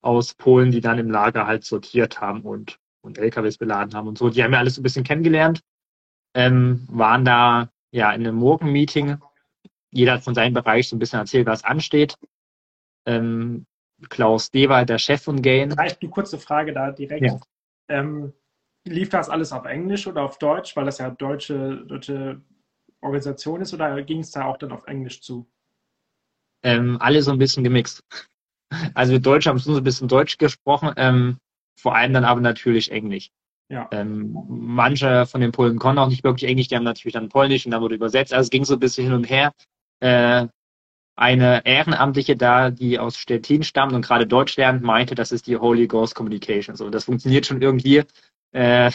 aus 0.00 0.34
Polen, 0.34 0.70
die 0.70 0.80
dann 0.80 0.98
im 0.98 1.10
Lager 1.10 1.46
halt 1.46 1.64
sortiert 1.64 2.20
haben 2.20 2.42
und, 2.42 2.78
und 3.00 3.18
LKWs 3.18 3.58
beladen 3.58 3.94
haben 3.94 4.08
und 4.08 4.18
so. 4.18 4.30
Die 4.30 4.42
haben 4.42 4.52
ja 4.52 4.58
alles 4.58 4.76
so 4.76 4.80
ein 4.80 4.84
bisschen 4.84 5.04
kennengelernt, 5.04 5.60
ähm, 6.34 6.86
waren 6.90 7.24
da 7.24 7.70
ja 7.90 8.12
in 8.12 8.26
einem 8.26 8.36
Morgenmeeting. 8.36 9.18
Jeder 9.90 10.14
hat 10.14 10.22
von 10.22 10.34
seinem 10.34 10.54
Bereich 10.54 10.88
so 10.88 10.96
ein 10.96 10.98
bisschen 10.98 11.18
erzählt, 11.18 11.46
was 11.46 11.64
ansteht. 11.64 12.16
Ähm, 13.06 13.66
Klaus 14.08 14.50
Dewa, 14.50 14.84
der 14.84 14.98
Chef 14.98 15.22
von 15.22 15.42
Gain. 15.42 15.70
Vielleicht 15.72 16.02
eine 16.02 16.10
kurze 16.10 16.38
Frage 16.38 16.72
da 16.72 16.92
direkt. 16.92 17.24
Ja. 17.24 17.40
Ähm, 17.88 18.32
lief 18.84 19.08
das 19.08 19.28
alles 19.28 19.52
auf 19.52 19.64
Englisch 19.64 20.06
oder 20.06 20.22
auf 20.22 20.38
Deutsch, 20.38 20.76
weil 20.76 20.84
das 20.84 20.98
ja 20.98 21.10
deutsche, 21.10 21.84
deutsche 21.86 22.40
Organisation 23.00 23.60
ist, 23.60 23.74
oder 23.74 24.02
ging 24.02 24.20
es 24.20 24.30
da 24.30 24.44
auch 24.44 24.56
dann 24.56 24.72
auf 24.72 24.86
Englisch 24.86 25.20
zu? 25.22 25.48
Ähm, 26.62 26.98
alle 27.00 27.22
so 27.22 27.30
ein 27.30 27.38
bisschen 27.38 27.64
gemixt. 27.64 28.02
Also 28.94 29.12
wir 29.12 29.20
Deutsche 29.20 29.48
haben 29.48 29.58
so 29.58 29.76
ein 29.76 29.84
bisschen 29.84 30.08
Deutsch 30.08 30.38
gesprochen, 30.38 30.92
ähm, 30.96 31.38
vor 31.78 31.94
allem 31.94 32.12
dann 32.12 32.24
aber 32.24 32.40
natürlich 32.40 32.90
Englisch. 32.90 33.30
Ja. 33.70 33.88
Ähm, 33.92 34.36
manche 34.48 35.26
von 35.26 35.40
den 35.40 35.52
Polen 35.52 35.78
konnten 35.78 35.98
auch 35.98 36.08
nicht 36.08 36.24
wirklich 36.24 36.48
Englisch, 36.48 36.68
die 36.68 36.76
haben 36.76 36.84
natürlich 36.84 37.12
dann 37.12 37.28
Polnisch 37.28 37.66
und 37.66 37.72
dann 37.72 37.82
wurde 37.82 37.94
übersetzt. 37.94 38.32
Also 38.32 38.46
es 38.46 38.50
ging 38.50 38.64
so 38.64 38.74
ein 38.74 38.80
bisschen 38.80 39.04
hin 39.04 39.12
und 39.14 39.24
her. 39.24 39.52
Äh, 40.00 40.48
eine 41.18 41.66
Ehrenamtliche 41.66 42.36
da, 42.36 42.70
die 42.70 42.98
aus 42.98 43.18
Stettin 43.18 43.64
stammt 43.64 43.92
und 43.92 44.02
gerade 44.02 44.24
Deutsch 44.26 44.56
lernt, 44.56 44.82
meinte, 44.82 45.16
das 45.16 45.32
ist 45.32 45.48
die 45.48 45.56
Holy 45.56 45.88
Ghost 45.88 46.14
Communication. 46.14 46.76
So, 46.76 46.90
das 46.90 47.04
funktioniert 47.04 47.44
schon 47.44 47.60
irgendwie. 47.60 48.04
Äh, 48.52 48.92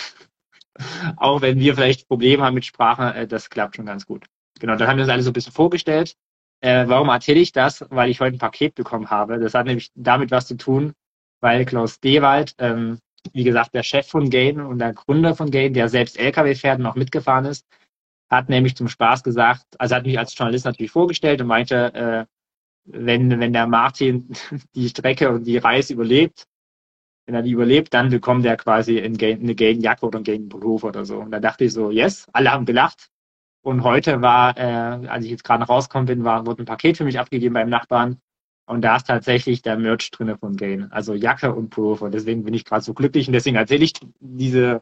auch 1.17 1.41
wenn 1.41 1.59
wir 1.59 1.75
vielleicht 1.75 2.07
Probleme 2.07 2.43
haben 2.43 2.53
mit 2.53 2.65
Sprache, 2.65 3.13
äh, 3.13 3.27
das 3.27 3.49
klappt 3.49 3.75
schon 3.75 3.85
ganz 3.85 4.05
gut. 4.05 4.25
Genau, 4.59 4.77
dann 4.77 4.87
haben 4.87 4.97
wir 4.97 5.03
uns 5.03 5.11
alle 5.11 5.21
so 5.21 5.31
ein 5.31 5.33
bisschen 5.33 5.51
vorgestellt. 5.51 6.15
Äh, 6.61 6.87
warum 6.87 7.09
erzähle 7.09 7.41
ich 7.41 7.51
das? 7.51 7.85
Weil 7.89 8.09
ich 8.09 8.21
heute 8.21 8.37
ein 8.37 8.39
Paket 8.39 8.75
bekommen 8.75 9.09
habe. 9.09 9.37
Das 9.37 9.53
hat 9.53 9.65
nämlich 9.65 9.91
damit 9.93 10.31
was 10.31 10.47
zu 10.47 10.55
tun, 10.55 10.93
weil 11.41 11.65
Klaus 11.65 11.99
Dewald, 11.99 12.55
ähm, 12.57 12.99
wie 13.33 13.43
gesagt, 13.43 13.73
der 13.73 13.83
Chef 13.83 14.07
von 14.07 14.29
Gain 14.29 14.61
und 14.61 14.79
der 14.79 14.93
Gründer 14.93 15.35
von 15.35 15.51
Gain, 15.51 15.73
der 15.73 15.89
selbst 15.89 16.17
LKW 16.17 16.55
fährt 16.55 16.79
und 16.79 16.85
auch 16.85 16.95
mitgefahren 16.95 17.45
ist, 17.45 17.65
hat 18.29 18.49
nämlich 18.49 18.75
zum 18.75 18.87
Spaß 18.87 19.23
gesagt, 19.23 19.65
also 19.79 19.95
hat 19.95 20.05
mich 20.05 20.17
als 20.17 20.37
Journalist 20.37 20.65
natürlich 20.65 20.91
vorgestellt 20.91 21.41
und 21.41 21.47
meinte, 21.47 21.93
äh, 21.93 22.25
wenn, 22.85 23.39
wenn 23.39 23.53
der 23.53 23.67
Martin 23.67 24.29
die 24.75 24.89
Strecke 24.89 25.31
und 25.31 25.45
die 25.45 25.57
Reise 25.57 25.93
überlebt, 25.93 26.45
wenn 27.25 27.35
er 27.35 27.41
die 27.41 27.51
überlebt, 27.51 27.93
dann 27.93 28.09
bekommt 28.09 28.45
er 28.45 28.57
quasi 28.57 28.99
eine 29.01 29.15
Gain-Jacke 29.55 30.05
oder 30.05 30.17
einen 30.17 30.25
Gain-Beruf 30.25 30.83
oder 30.83 31.05
so. 31.05 31.19
Und 31.19 31.31
da 31.31 31.39
dachte 31.39 31.65
ich 31.65 31.73
so, 31.73 31.89
yes, 31.89 32.27
alle 32.33 32.51
haben 32.51 32.65
gelacht. 32.65 33.09
Und 33.61 33.83
heute 33.83 34.21
war, 34.21 34.57
äh, 34.57 35.07
als 35.07 35.23
ich 35.23 35.31
jetzt 35.31 35.45
gerade 35.45 35.63
rausgekommen 35.63 36.07
bin, 36.07 36.23
war, 36.25 36.45
wurde 36.45 36.63
ein 36.63 36.65
Paket 36.65 36.97
für 36.97 37.05
mich 37.05 37.17
abgegeben 37.17 37.53
beim 37.53 37.69
Nachbarn. 37.69 38.19
Und 38.65 38.81
da 38.81 38.97
ist 38.97 39.07
tatsächlich 39.07 39.61
der 39.61 39.77
Merch 39.77 40.11
drinne 40.11 40.37
von 40.37 40.57
Gain. 40.57 40.91
Also 40.91 41.13
Jacke 41.13 41.53
und 41.53 41.69
Pullover. 41.69 42.09
Deswegen 42.09 42.43
bin 42.43 42.53
ich 42.53 42.65
gerade 42.65 42.83
so 42.83 42.93
glücklich 42.93 43.27
und 43.27 43.33
deswegen 43.33 43.55
erzähle 43.55 43.85
ich 43.85 43.93
diese 44.19 44.81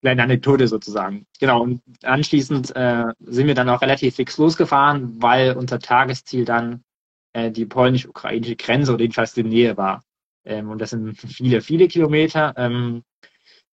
kleine 0.00 0.22
Anekdote 0.22 0.68
sozusagen. 0.68 1.26
Genau. 1.40 1.62
Und 1.62 1.82
anschließend 2.02 2.74
äh, 2.76 3.06
sind 3.20 3.46
wir 3.46 3.54
dann 3.54 3.68
auch 3.68 3.82
relativ 3.82 4.16
fix 4.16 4.38
losgefahren, 4.38 5.20
weil 5.20 5.56
unser 5.56 5.78
Tagesziel 5.78 6.44
dann 6.44 6.84
äh, 7.32 7.50
die 7.50 7.66
polnisch-ukrainische 7.66 8.56
Grenze 8.56 8.92
oder 8.94 9.02
jedenfalls 9.02 9.34
die 9.34 9.44
Nähe 9.44 9.76
war. 9.76 10.02
Ähm, 10.44 10.70
und 10.70 10.80
das 10.80 10.90
sind 10.90 11.16
viele, 11.16 11.60
viele 11.60 11.88
Kilometer. 11.88 12.54
Ähm, 12.56 13.02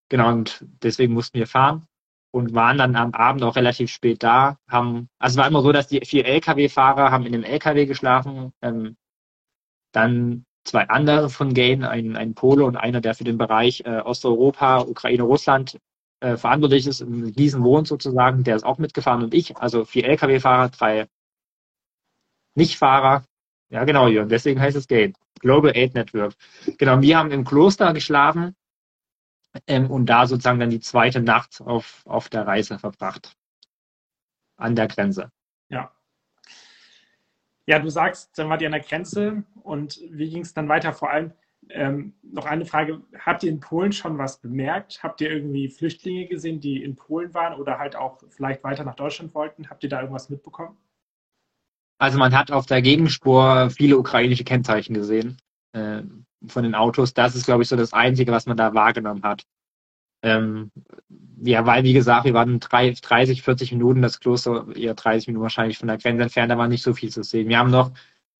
genau, 0.09 0.29
und 0.29 0.65
deswegen 0.83 1.13
mussten 1.13 1.37
wir 1.37 1.47
fahren 1.47 1.85
und 2.31 2.53
waren 2.53 2.77
dann 2.77 2.95
am 2.95 3.13
Abend 3.13 3.43
auch 3.43 3.55
relativ 3.55 3.91
spät 3.91 4.23
da. 4.23 4.57
Haben, 4.67 5.09
also 5.19 5.35
es 5.35 5.37
war 5.37 5.47
immer 5.47 5.61
so, 5.61 5.71
dass 5.71 5.87
die 5.87 6.01
vier 6.05 6.25
Lkw-Fahrer 6.25 7.11
haben 7.11 7.25
in 7.25 7.33
einem 7.33 7.43
Lkw 7.43 7.85
geschlafen, 7.85 8.51
ähm, 8.61 8.97
dann 9.93 10.45
zwei 10.65 10.89
andere 10.89 11.29
von 11.29 11.53
Gain, 11.53 11.83
ein, 11.83 12.17
ein 12.17 12.33
Pole 12.33 12.65
und 12.65 12.75
einer, 12.75 12.99
der 12.99 13.13
für 13.13 13.23
den 13.23 13.37
Bereich 13.37 13.83
äh, 13.85 14.01
Osteuropa, 14.01 14.81
Ukraine, 14.81 15.23
Russland 15.23 15.79
äh, 16.25 16.37
verantwortlich 16.37 16.87
ist, 16.87 17.01
in 17.01 17.31
Gießen 17.31 17.63
wohnt 17.63 17.87
sozusagen, 17.87 18.43
der 18.43 18.55
ist 18.55 18.65
auch 18.65 18.79
mitgefahren 18.79 19.23
und 19.23 19.33
ich, 19.33 19.55
also 19.57 19.85
vier 19.85 20.05
Lkw-Fahrer, 20.05 20.69
drei 20.69 21.07
Nichtfahrer. 22.55 23.23
Ja, 23.69 23.83
genau, 23.83 24.07
Jürgen, 24.07 24.29
deswegen 24.29 24.59
heißt 24.59 24.75
es 24.75 24.87
Gain. 24.87 25.13
Global 25.41 25.75
Aid 25.75 25.93
Network. 25.93 26.33
Genau, 26.77 27.01
wir 27.01 27.17
haben 27.17 27.31
im 27.31 27.43
Kloster 27.43 27.93
geschlafen 27.93 28.55
ähm, 29.67 29.91
und 29.91 30.07
da 30.07 30.25
sozusagen 30.25 30.59
dann 30.59 30.69
die 30.71 30.79
zweite 30.79 31.21
Nacht 31.21 31.61
auf, 31.61 32.01
auf 32.05 32.29
der 32.29 32.47
Reise 32.47 32.79
verbracht. 32.79 33.35
An 34.57 34.75
der 34.75 34.87
Grenze. 34.87 35.31
Ja. 35.69 35.91
Ja, 37.67 37.79
du 37.79 37.89
sagst, 37.89 38.37
dann 38.37 38.49
wart 38.49 38.61
ihr 38.61 38.67
an 38.67 38.73
der 38.73 38.81
Grenze 38.81 39.43
und 39.61 39.99
wie 40.09 40.29
ging 40.29 40.41
es 40.41 40.53
dann 40.53 40.69
weiter? 40.69 40.93
Vor 40.93 41.09
allem 41.11 41.33
ähm, 41.69 42.13
noch 42.21 42.45
eine 42.45 42.65
Frage, 42.65 43.01
habt 43.19 43.43
ihr 43.43 43.49
in 43.49 43.59
Polen 43.59 43.91
schon 43.91 44.17
was 44.17 44.39
bemerkt? 44.39 45.01
Habt 45.03 45.21
ihr 45.21 45.31
irgendwie 45.31 45.69
Flüchtlinge 45.69 46.27
gesehen, 46.27 46.59
die 46.59 46.83
in 46.83 46.95
Polen 46.95 47.33
waren 47.33 47.59
oder 47.59 47.79
halt 47.79 47.95
auch 47.95 48.19
vielleicht 48.29 48.63
weiter 48.63 48.83
nach 48.83 48.95
Deutschland 48.95 49.33
wollten? 49.33 49.69
Habt 49.69 49.83
ihr 49.83 49.89
da 49.89 50.01
irgendwas 50.01 50.29
mitbekommen? 50.29 50.77
Also 51.97 52.17
man 52.17 52.37
hat 52.37 52.51
auf 52.51 52.65
der 52.65 52.81
Gegenspur 52.81 53.69
viele 53.69 53.97
ukrainische 53.97 54.43
Kennzeichen 54.43 54.93
gesehen 54.93 55.37
äh, 55.73 56.03
von 56.47 56.63
den 56.63 56.75
Autos. 56.75 57.13
Das 57.13 57.35
ist, 57.35 57.45
glaube 57.45 57.63
ich, 57.63 57.69
so 57.69 57.75
das 57.75 57.93
Einzige, 57.93 58.31
was 58.31 58.45
man 58.45 58.57
da 58.57 58.73
wahrgenommen 58.73 59.23
hat. 59.23 59.43
Ähm, 60.21 60.71
ja, 61.41 61.65
weil, 61.65 61.83
wie 61.83 61.93
gesagt, 61.93 62.25
wir 62.25 62.33
waren 62.33 62.59
drei, 62.59 62.91
30, 62.91 63.43
40 63.43 63.71
Minuten, 63.73 64.01
das 64.01 64.19
Kloster 64.19 64.65
eher 64.75 64.95
30 64.95 65.27
Minuten 65.27 65.43
wahrscheinlich 65.43 65.77
von 65.77 65.87
der 65.87 65.97
Grenze 65.97 66.23
entfernt, 66.23 66.51
da 66.51 66.57
war 66.57 66.67
nicht 66.67 66.83
so 66.83 66.93
viel 66.93 67.11
zu 67.11 67.23
sehen. 67.23 67.47
Wir 67.47 67.59
haben 67.59 67.71
noch 67.71 67.91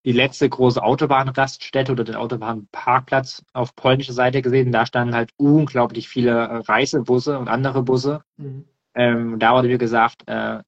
die 0.06 0.12
letzte 0.12 0.48
große 0.48 0.82
Autobahnraststätte 0.82 1.90
oder 1.90 2.04
den 2.04 2.14
Autobahnparkplatz 2.14 3.44
auf 3.52 3.74
polnischer 3.74 4.12
Seite 4.12 4.40
gesehen. 4.40 4.70
Da 4.70 4.86
standen 4.86 5.16
halt 5.16 5.32
unglaublich 5.36 6.08
viele 6.08 6.66
Reisebusse 6.68 7.38
und 7.38 7.48
andere 7.48 7.82
Busse. 7.82 8.22
Mhm. 8.36 8.64
Ähm, 8.94 9.38
da 9.40 9.52
wurde 9.54 9.66
mir 9.66 9.78
gesagt, 9.78 10.22
äh, 10.26 10.60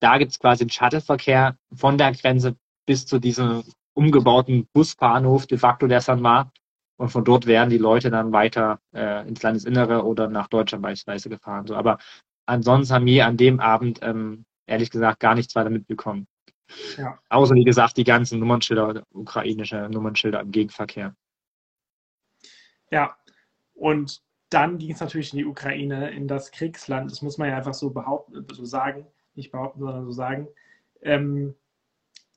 da 0.00 0.18
gibt 0.18 0.32
es 0.32 0.38
quasi 0.38 0.64
einen 0.64 0.70
Shuttleverkehr 0.70 1.56
von 1.74 1.96
der 1.96 2.12
Grenze 2.12 2.54
bis 2.86 3.06
zu 3.06 3.18
diesem 3.18 3.64
umgebauten 3.94 4.68
Busbahnhof 4.74 5.46
de 5.46 5.56
facto 5.56 5.86
der 5.86 6.02
San 6.02 6.20
Mar. 6.20 6.52
Und 6.98 7.08
von 7.08 7.24
dort 7.24 7.46
werden 7.46 7.70
die 7.70 7.78
Leute 7.78 8.10
dann 8.10 8.30
weiter 8.32 8.78
äh, 8.94 9.26
ins 9.26 9.42
Landesinnere 9.42 10.04
oder 10.04 10.28
nach 10.28 10.48
Deutschland 10.48 10.82
beispielsweise 10.82 11.30
gefahren. 11.30 11.66
So, 11.66 11.74
aber 11.74 11.96
ansonsten 12.46 12.94
haben 12.94 13.06
wir 13.06 13.26
an 13.26 13.38
dem 13.38 13.58
Abend 13.58 14.00
ähm, 14.02 14.44
ehrlich 14.66 14.90
gesagt 14.90 15.18
gar 15.18 15.34
nichts 15.34 15.54
weiter 15.54 15.70
mitbekommen. 15.70 16.26
Ja. 16.96 17.18
Außer 17.28 17.54
wie 17.54 17.64
gesagt 17.64 17.96
die 17.96 18.04
ganzen 18.04 18.38
Nummernschilder, 18.38 19.04
ukrainische 19.12 19.88
Nummernschilder 19.90 20.40
im 20.40 20.50
Gegenverkehr. 20.50 21.14
Ja, 22.90 23.16
und 23.74 24.22
dann 24.50 24.78
ging 24.78 24.92
es 24.92 25.00
natürlich 25.00 25.32
in 25.32 25.38
die 25.38 25.46
Ukraine, 25.46 26.10
in 26.10 26.28
das 26.28 26.50
Kriegsland. 26.50 27.10
Das 27.10 27.22
muss 27.22 27.38
man 27.38 27.48
ja 27.48 27.56
einfach 27.56 27.74
so 27.74 27.90
behaupten, 27.90 28.46
so 28.52 28.64
sagen 28.64 29.06
nicht 29.34 29.50
behaupten, 29.50 29.80
sondern 29.80 30.04
so 30.04 30.12
sagen. 30.12 30.48
Ähm, 31.00 31.54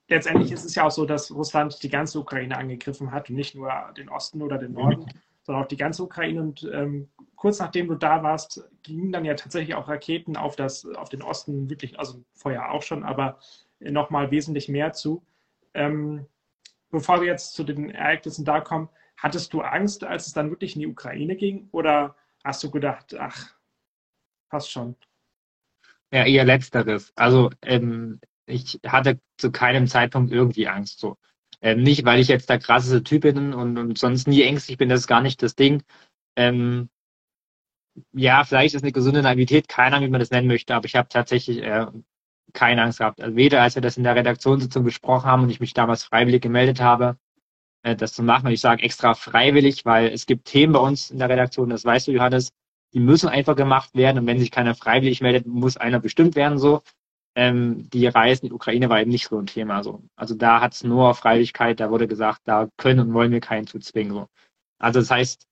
letztendlich 0.07 0.51
ist 0.51 0.65
es 0.65 0.75
ja 0.75 0.85
auch 0.85 0.91
so, 0.91 1.05
dass 1.05 1.31
Russland 1.31 1.81
die 1.83 1.89
ganze 1.89 2.19
Ukraine 2.19 2.57
angegriffen 2.57 3.11
hat 3.11 3.29
und 3.29 3.35
nicht 3.35 3.55
nur 3.55 3.71
den 3.97 4.09
Osten 4.09 4.41
oder 4.41 4.57
den 4.57 4.73
Norden, 4.73 5.01
mhm. 5.01 5.19
sondern 5.43 5.63
auch 5.63 5.67
die 5.67 5.77
ganze 5.77 6.03
Ukraine. 6.03 6.41
Und 6.41 6.69
ähm, 6.71 7.09
kurz 7.35 7.59
nachdem 7.59 7.87
du 7.87 7.95
da 7.95 8.23
warst, 8.23 8.63
gingen 8.83 9.11
dann 9.11 9.25
ja 9.25 9.35
tatsächlich 9.35 9.75
auch 9.75 9.87
Raketen 9.87 10.37
auf, 10.37 10.55
das, 10.55 10.85
auf 10.85 11.09
den 11.09 11.21
Osten, 11.21 11.69
wirklich, 11.69 11.99
also 11.99 12.23
vorher 12.33 12.71
auch 12.71 12.81
schon, 12.81 13.03
aber 13.03 13.39
nochmal 13.79 14.31
wesentlich 14.31 14.69
mehr 14.69 14.93
zu. 14.93 15.25
Ähm, 15.73 16.25
bevor 16.89 17.21
wir 17.21 17.27
jetzt 17.27 17.53
zu 17.53 17.63
den 17.63 17.89
Ereignissen 17.89 18.45
da 18.45 18.61
kommen, 18.61 18.89
hattest 19.17 19.53
du 19.53 19.61
Angst, 19.61 20.03
als 20.03 20.27
es 20.27 20.33
dann 20.33 20.49
wirklich 20.49 20.75
in 20.75 20.81
die 20.81 20.87
Ukraine 20.87 21.35
ging? 21.35 21.67
Oder 21.71 22.15
hast 22.43 22.63
du 22.63 22.71
gedacht, 22.71 23.15
ach, 23.17 23.55
passt 24.49 24.71
schon? 24.71 24.95
Ja, 26.11 26.25
eher 26.25 26.45
letzteres. 26.45 27.11
Also 27.15 27.51
ähm, 27.61 28.19
ich 28.45 28.79
hatte 28.85 29.19
zu 29.37 29.51
keinem 29.51 29.87
Zeitpunkt 29.87 30.31
irgendwie 30.31 30.67
Angst. 30.67 30.99
So. 30.99 31.17
Ähm, 31.61 31.81
nicht, 31.83 32.05
weil 32.05 32.19
ich 32.19 32.27
jetzt 32.27 32.49
der 32.49 32.59
krasseste 32.59 33.03
Typ 33.03 33.23
bin 33.23 33.53
und, 33.53 33.77
und 33.77 33.97
sonst 33.97 34.27
nie 34.27 34.43
ängstlich 34.43 34.77
bin, 34.77 34.89
das 34.89 35.01
ist 35.01 35.07
gar 35.07 35.21
nicht 35.21 35.41
das 35.41 35.55
Ding. 35.55 35.83
Ähm, 36.35 36.89
ja, 38.11 38.43
vielleicht 38.43 38.75
ist 38.75 38.83
eine 38.83 38.91
gesunde 38.91 39.21
Naivität, 39.21 39.67
keine 39.67 39.95
Ahnung, 39.95 40.07
wie 40.07 40.11
man 40.11 40.19
das 40.19 40.31
nennen 40.31 40.47
möchte, 40.47 40.75
aber 40.75 40.85
ich 40.85 40.95
habe 40.95 41.07
tatsächlich 41.07 41.59
äh, 41.59 41.87
keine 42.53 42.83
Angst 42.83 42.99
gehabt. 42.99 43.21
Also 43.21 43.35
weder 43.35 43.61
als 43.61 43.75
wir 43.75 43.81
das 43.81 43.97
in 43.97 44.03
der 44.03 44.15
Redaktionssitzung 44.15 44.83
besprochen 44.83 45.29
haben 45.29 45.43
und 45.43 45.49
ich 45.49 45.59
mich 45.59 45.73
damals 45.73 46.03
freiwillig 46.03 46.41
gemeldet 46.41 46.81
habe, 46.81 47.17
äh, 47.83 47.95
das 47.95 48.13
zu 48.13 48.23
machen. 48.23 48.47
Und 48.47 48.53
ich 48.53 48.61
sage 48.61 48.83
extra 48.83 49.13
freiwillig, 49.13 49.85
weil 49.85 50.07
es 50.07 50.25
gibt 50.25 50.45
Themen 50.45 50.73
bei 50.73 50.79
uns 50.79 51.11
in 51.11 51.19
der 51.19 51.29
Redaktion, 51.29 51.69
das 51.69 51.85
weißt 51.85 52.07
du, 52.07 52.11
Johannes, 52.11 52.51
die 52.93 52.99
müssen 52.99 53.29
einfach 53.29 53.55
gemacht 53.55 53.93
werden 53.93 54.19
und 54.19 54.27
wenn 54.27 54.39
sich 54.39 54.51
keiner 54.51 54.75
freiwillig 54.75 55.21
meldet, 55.21 55.45
muss 55.45 55.77
einer 55.77 55.99
bestimmt 55.99 56.35
werden 56.35 56.57
so. 56.57 56.81
Ähm, 57.35 57.89
die 57.89 58.07
Reisen 58.07 58.45
in 58.45 58.49
die 58.49 58.55
Ukraine 58.55 58.89
war 58.89 59.01
eben 59.01 59.11
nicht 59.11 59.27
so 59.27 59.37
ein 59.37 59.45
Thema 59.45 59.83
so. 59.83 60.01
Also 60.15 60.35
da 60.35 60.61
hat 60.61 60.73
es 60.73 60.83
nur 60.83 61.13
Freiwilligkeit, 61.13 61.79
da 61.79 61.91
wurde 61.91 62.07
gesagt, 62.07 62.41
da 62.45 62.69
können 62.77 63.01
und 63.01 63.13
wollen 63.13 63.31
wir 63.31 63.41
keinen 63.41 63.67
zu 63.67 63.79
zwingen 63.79 64.13
so. 64.13 64.27
Also 64.79 65.01
das 65.01 65.11
heißt, 65.11 65.45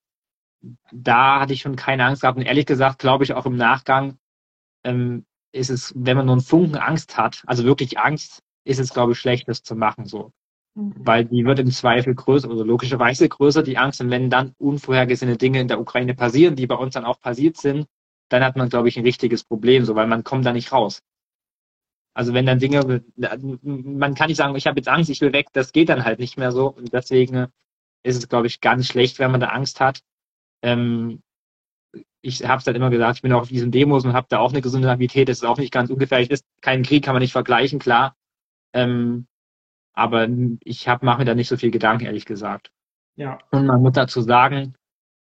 da 0.92 1.42
hatte 1.42 1.54
ich 1.54 1.62
schon 1.62 1.76
keine 1.76 2.06
Angst 2.06 2.22
gehabt 2.22 2.38
und 2.38 2.46
ehrlich 2.46 2.66
gesagt 2.66 3.00
glaube 3.00 3.26
ich 3.26 3.34
auch 3.34 3.46
im 3.46 3.58
Nachgang 3.58 4.18
ähm, 4.86 5.26
ist 5.54 5.70
es, 5.70 5.94
wenn 5.96 6.18
man 6.18 6.26
nur 6.26 6.36
einen 6.36 6.42
Funken 6.42 6.76
Angst 6.76 7.18
hat, 7.18 7.44
also 7.48 7.64
wirklich 7.64 8.00
Angst, 8.00 8.42
ist 8.66 8.80
es 8.80 8.94
glaube 8.94 9.14
ich 9.14 9.20
schlecht, 9.20 9.48
das 9.48 9.64
zu 9.64 9.76
machen 9.76 10.06
so. 10.06 10.32
Mhm. 10.76 10.94
Weil 10.98 11.26
die 11.26 11.46
wird 11.46 11.60
im 11.60 11.72
Zweifel 11.72 12.16
größer, 12.16 12.50
also 12.50 12.64
logischerweise 12.64 13.30
größer, 13.30 13.64
die 13.64 13.78
Angst. 13.78 14.02
Und 14.02 14.10
wenn 14.10 14.30
dann 14.30 14.54
unvorhergesehene 14.58 15.38
Dinge 15.38 15.62
in 15.62 15.68
der 15.68 15.80
Ukraine 15.80 16.16
passieren, 16.16 16.56
die 16.56 16.68
bei 16.68 16.76
uns 16.76 16.96
dann 16.96 17.06
auch 17.06 17.20
passiert 17.20 17.58
sind, 17.58 17.88
dann 18.30 18.44
hat 18.44 18.58
man, 18.58 18.70
glaube 18.70 18.90
ich, 18.90 18.98
ein 18.98 19.04
richtiges 19.04 19.44
Problem, 19.44 19.86
so, 19.86 19.96
weil 19.96 20.08
man 20.08 20.24
kommt 20.24 20.46
da 20.46 20.54
nicht 20.54 20.72
raus. 20.72 21.02
Also 22.16 22.34
wenn 22.34 22.46
dann 22.46 22.60
Dinge, 22.60 23.04
man 23.16 24.16
kann 24.16 24.28
nicht 24.28 24.38
sagen, 24.38 24.56
ich 24.56 24.68
habe 24.68 24.80
jetzt 24.80 24.88
Angst, 24.88 25.10
ich 25.10 25.22
will 25.22 25.34
weg, 25.34 25.48
das 25.54 25.72
geht 25.72 25.90
dann 25.90 26.06
halt 26.06 26.20
nicht 26.20 26.38
mehr 26.38 26.52
so. 26.52 26.68
Und 26.68 26.94
deswegen 26.94 27.48
ist 28.04 28.18
es, 28.18 28.30
glaube 28.30 28.48
ich, 28.48 28.62
ganz 28.62 28.88
schlecht, 28.88 29.20
wenn 29.20 29.32
man 29.32 29.40
da 29.40 29.48
Angst 29.48 29.80
hat. 29.80 30.02
Ähm, 30.62 31.22
ich 32.22 32.44
habe 32.48 32.60
es 32.60 32.66
halt 32.66 32.78
immer 32.78 32.90
gesagt, 32.90 33.18
ich 33.18 33.22
bin 33.22 33.34
auch 33.34 33.42
auf 33.42 33.50
diesen 33.50 33.72
Demos 33.72 34.06
und 34.06 34.14
habe 34.14 34.28
da 34.30 34.40
auch 34.40 34.52
eine 34.52 34.62
gesunde 34.62 34.88
Naivität, 34.88 35.30
das 35.30 35.38
ist 35.40 35.44
auch 35.44 35.58
nicht 35.58 35.74
ganz 35.74 35.90
ungefährlich. 35.90 36.32
Ist 36.32 36.46
kein 36.62 36.84
Krieg, 36.84 37.04
kann 37.04 37.14
man 37.14 37.22
nicht 37.22 37.34
vergleichen, 37.34 37.80
klar. 37.80 38.16
Ähm, 38.74 39.28
aber 39.94 40.28
ich 40.64 40.88
mache 41.02 41.20
mir 41.20 41.26
da 41.26 41.36
nicht 41.36 41.50
so 41.50 41.58
viel 41.58 41.72
Gedanken, 41.72 42.06
ehrlich 42.06 42.26
gesagt. 42.26 42.72
Ja. 43.16 43.38
Und 43.52 43.68
man 43.68 43.82
muss 43.82 43.94
dazu 43.94 44.22
sagen, 44.22 44.76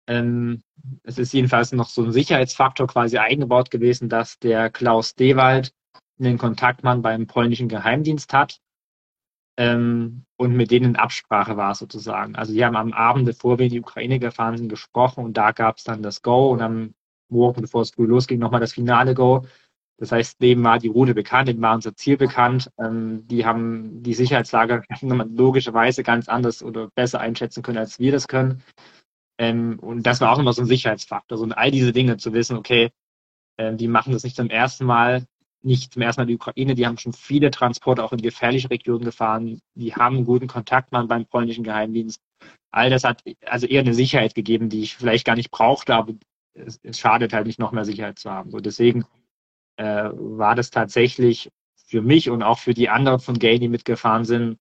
ähm, 0.07 0.63
es 1.03 1.17
ist 1.17 1.33
jedenfalls 1.33 1.71
noch 1.73 1.89
so 1.89 2.03
ein 2.03 2.11
Sicherheitsfaktor 2.11 2.87
quasi 2.87 3.17
eingebaut 3.17 3.69
gewesen, 3.69 4.07
dass 4.07 4.39
der 4.39 4.69
Klaus 4.69 5.15
Dewald 5.15 5.73
einen 6.19 6.37
Kontaktmann 6.37 7.01
beim 7.01 7.27
polnischen 7.27 7.67
Geheimdienst 7.67 8.31
hat 8.33 8.59
ähm, 9.61 10.25
und 10.37 10.55
mit 10.55 10.71
denen 10.71 10.91
in 10.91 10.95
Absprache 10.95 11.55
war 11.55 11.75
sozusagen. 11.75 12.35
Also 12.35 12.51
die 12.51 12.65
haben 12.65 12.75
am 12.75 12.93
Abend, 12.93 13.25
bevor 13.25 13.59
wir 13.59 13.67
in 13.67 13.71
die 13.71 13.79
Ukraine 13.79 14.17
gefahren 14.17 14.57
sind, 14.57 14.69
gesprochen 14.69 15.23
und 15.23 15.37
da 15.37 15.51
gab 15.51 15.77
es 15.77 15.83
dann 15.83 16.01
das 16.01 16.23
Go 16.23 16.51
und 16.51 16.61
am 16.61 16.95
Morgen, 17.29 17.61
bevor 17.61 17.83
es 17.83 17.91
früh 17.91 18.07
losging, 18.07 18.39
nochmal 18.39 18.59
das 18.59 18.73
finale 18.73 19.13
Go. 19.13 19.45
Das 19.97 20.11
heißt, 20.11 20.41
dem 20.41 20.63
war 20.63 20.79
die 20.79 20.87
Route 20.87 21.13
bekannt, 21.13 21.47
dem 21.47 21.61
war 21.61 21.75
unser 21.75 21.95
Ziel 21.95 22.17
bekannt. 22.17 22.71
Ähm, 22.79 23.27
die 23.27 23.45
haben 23.45 24.01
die 24.01 24.15
Sicherheitslage 24.15 24.81
logischerweise 25.37 26.01
ganz 26.01 26.27
anders 26.27 26.63
oder 26.63 26.89
besser 26.95 27.19
einschätzen 27.19 27.61
können, 27.61 27.77
als 27.77 27.99
wir 27.99 28.11
das 28.11 28.27
können. 28.27 28.63
Ähm, 29.37 29.77
und 29.79 30.07
das 30.07 30.21
war 30.21 30.31
auch 30.31 30.39
immer 30.39 30.53
so 30.53 30.63
ein 30.63 30.67
Sicherheitsfaktor. 30.67 31.37
So, 31.37 31.43
und 31.43 31.53
all 31.53 31.69
diese 31.69 31.91
Dinge 31.91 32.17
zu 32.17 32.33
wissen, 32.33 32.57
okay, 32.57 32.89
äh, 33.57 33.75
die 33.75 33.87
machen 33.87 34.11
das 34.11 34.23
nicht 34.23 34.35
zum 34.35 34.49
ersten 34.49 34.85
Mal, 34.85 35.25
nicht 35.63 35.93
zum 35.93 36.01
ersten 36.01 36.21
Mal 36.21 36.25
die 36.25 36.35
Ukraine, 36.35 36.75
die 36.75 36.87
haben 36.87 36.97
schon 36.97 37.13
viele 37.13 37.51
Transporte 37.51 38.03
auch 38.03 38.13
in 38.13 38.21
gefährliche 38.21 38.69
Regionen 38.69 39.05
gefahren, 39.05 39.61
die 39.75 39.93
haben 39.93 40.17
einen 40.17 40.25
guten 40.25 40.47
Kontaktmann 40.47 41.07
beim 41.07 41.25
polnischen 41.25 41.63
Geheimdienst. 41.63 42.21
All 42.71 42.89
das 42.89 43.03
hat 43.03 43.23
also 43.45 43.67
eher 43.67 43.81
eine 43.81 43.93
Sicherheit 43.93 44.33
gegeben, 44.33 44.69
die 44.69 44.81
ich 44.81 44.95
vielleicht 44.95 45.25
gar 45.25 45.35
nicht 45.35 45.51
brauchte, 45.51 45.95
aber 45.95 46.13
es, 46.53 46.79
es 46.83 46.99
schadet 46.99 47.33
halt 47.33 47.47
nicht 47.47 47.59
noch 47.59 47.71
mehr 47.71 47.85
Sicherheit 47.85 48.19
zu 48.19 48.31
haben. 48.31 48.51
So 48.51 48.59
deswegen 48.59 49.05
äh, 49.77 50.09
war 50.13 50.55
das 50.55 50.69
tatsächlich 50.69 51.49
für 51.75 52.01
mich 52.01 52.29
und 52.29 52.43
auch 52.43 52.59
für 52.59 52.73
die 52.73 52.89
anderen 52.89 53.19
von 53.19 53.37
Gay, 53.37 53.59
die 53.59 53.67
mitgefahren 53.67 54.25
sind, 54.25 54.57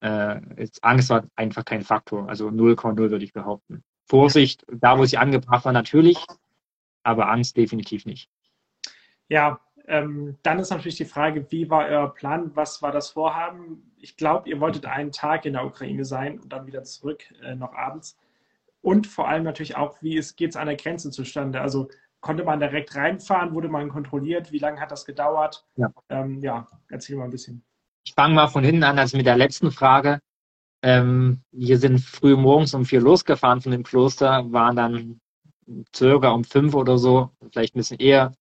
äh, 0.00 0.40
Angst 0.80 1.10
war 1.10 1.24
einfach 1.36 1.64
kein 1.64 1.82
Faktor. 1.82 2.28
Also 2.28 2.48
0,0 2.48 2.96
würde 2.96 3.24
ich 3.24 3.32
behaupten. 3.32 3.82
Vorsicht, 4.08 4.64
da 4.68 4.98
wo 4.98 5.04
sie 5.04 5.18
angebracht 5.18 5.64
war, 5.64 5.72
natürlich, 5.72 6.18
aber 7.02 7.30
Angst 7.30 7.56
definitiv 7.56 8.04
nicht. 8.04 8.28
Ja, 9.28 9.60
ähm, 9.86 10.36
dann 10.42 10.58
ist 10.58 10.70
natürlich 10.70 10.96
die 10.96 11.04
Frage, 11.04 11.46
wie 11.50 11.68
war 11.68 11.86
euer 11.86 12.14
Plan? 12.14 12.52
Was 12.54 12.82
war 12.82 12.92
das 12.92 13.10
Vorhaben? 13.10 13.92
Ich 13.98 14.16
glaube, 14.16 14.48
ihr 14.48 14.60
wolltet 14.60 14.86
einen 14.86 15.12
Tag 15.12 15.44
in 15.44 15.54
der 15.54 15.64
Ukraine 15.64 16.04
sein 16.04 16.38
und 16.38 16.52
dann 16.52 16.66
wieder 16.66 16.84
zurück, 16.84 17.24
äh, 17.42 17.54
noch 17.54 17.74
abends. 17.74 18.16
Und 18.80 19.06
vor 19.06 19.28
allem 19.28 19.44
natürlich 19.44 19.76
auch, 19.76 20.00
wie 20.02 20.20
geht 20.36 20.50
es 20.50 20.56
an 20.56 20.66
der 20.66 20.76
Grenze 20.76 21.10
zustande? 21.10 21.60
Also 21.60 21.88
konnte 22.20 22.44
man 22.44 22.60
direkt 22.60 22.94
reinfahren? 22.94 23.54
Wurde 23.54 23.68
man 23.68 23.88
kontrolliert? 23.88 24.52
Wie 24.52 24.58
lange 24.58 24.80
hat 24.80 24.90
das 24.90 25.04
gedauert? 25.04 25.64
Ja, 25.76 25.92
ähm, 26.08 26.40
ja 26.40 26.66
erzähl 26.88 27.16
mal 27.16 27.24
ein 27.24 27.30
bisschen. 27.30 27.64
Ich 28.04 28.14
fange 28.14 28.34
mal 28.34 28.48
von 28.48 28.64
hinten 28.64 28.82
an, 28.84 28.98
also 28.98 29.16
mit 29.16 29.26
der 29.26 29.36
letzten 29.36 29.70
Frage. 29.70 30.20
Ähm, 30.82 31.42
wir 31.52 31.78
sind 31.78 32.00
früh 32.00 32.34
morgens 32.34 32.74
um 32.74 32.84
vier 32.84 33.00
losgefahren 33.00 33.60
von 33.60 33.70
dem 33.70 33.84
Kloster, 33.84 34.50
waren 34.52 34.74
dann 34.74 35.20
circa 35.94 36.30
um 36.30 36.42
fünf 36.42 36.74
oder 36.74 36.98
so, 36.98 37.30
vielleicht 37.50 37.76
ein 37.76 37.78
bisschen 37.78 38.00
eher, 38.00 38.32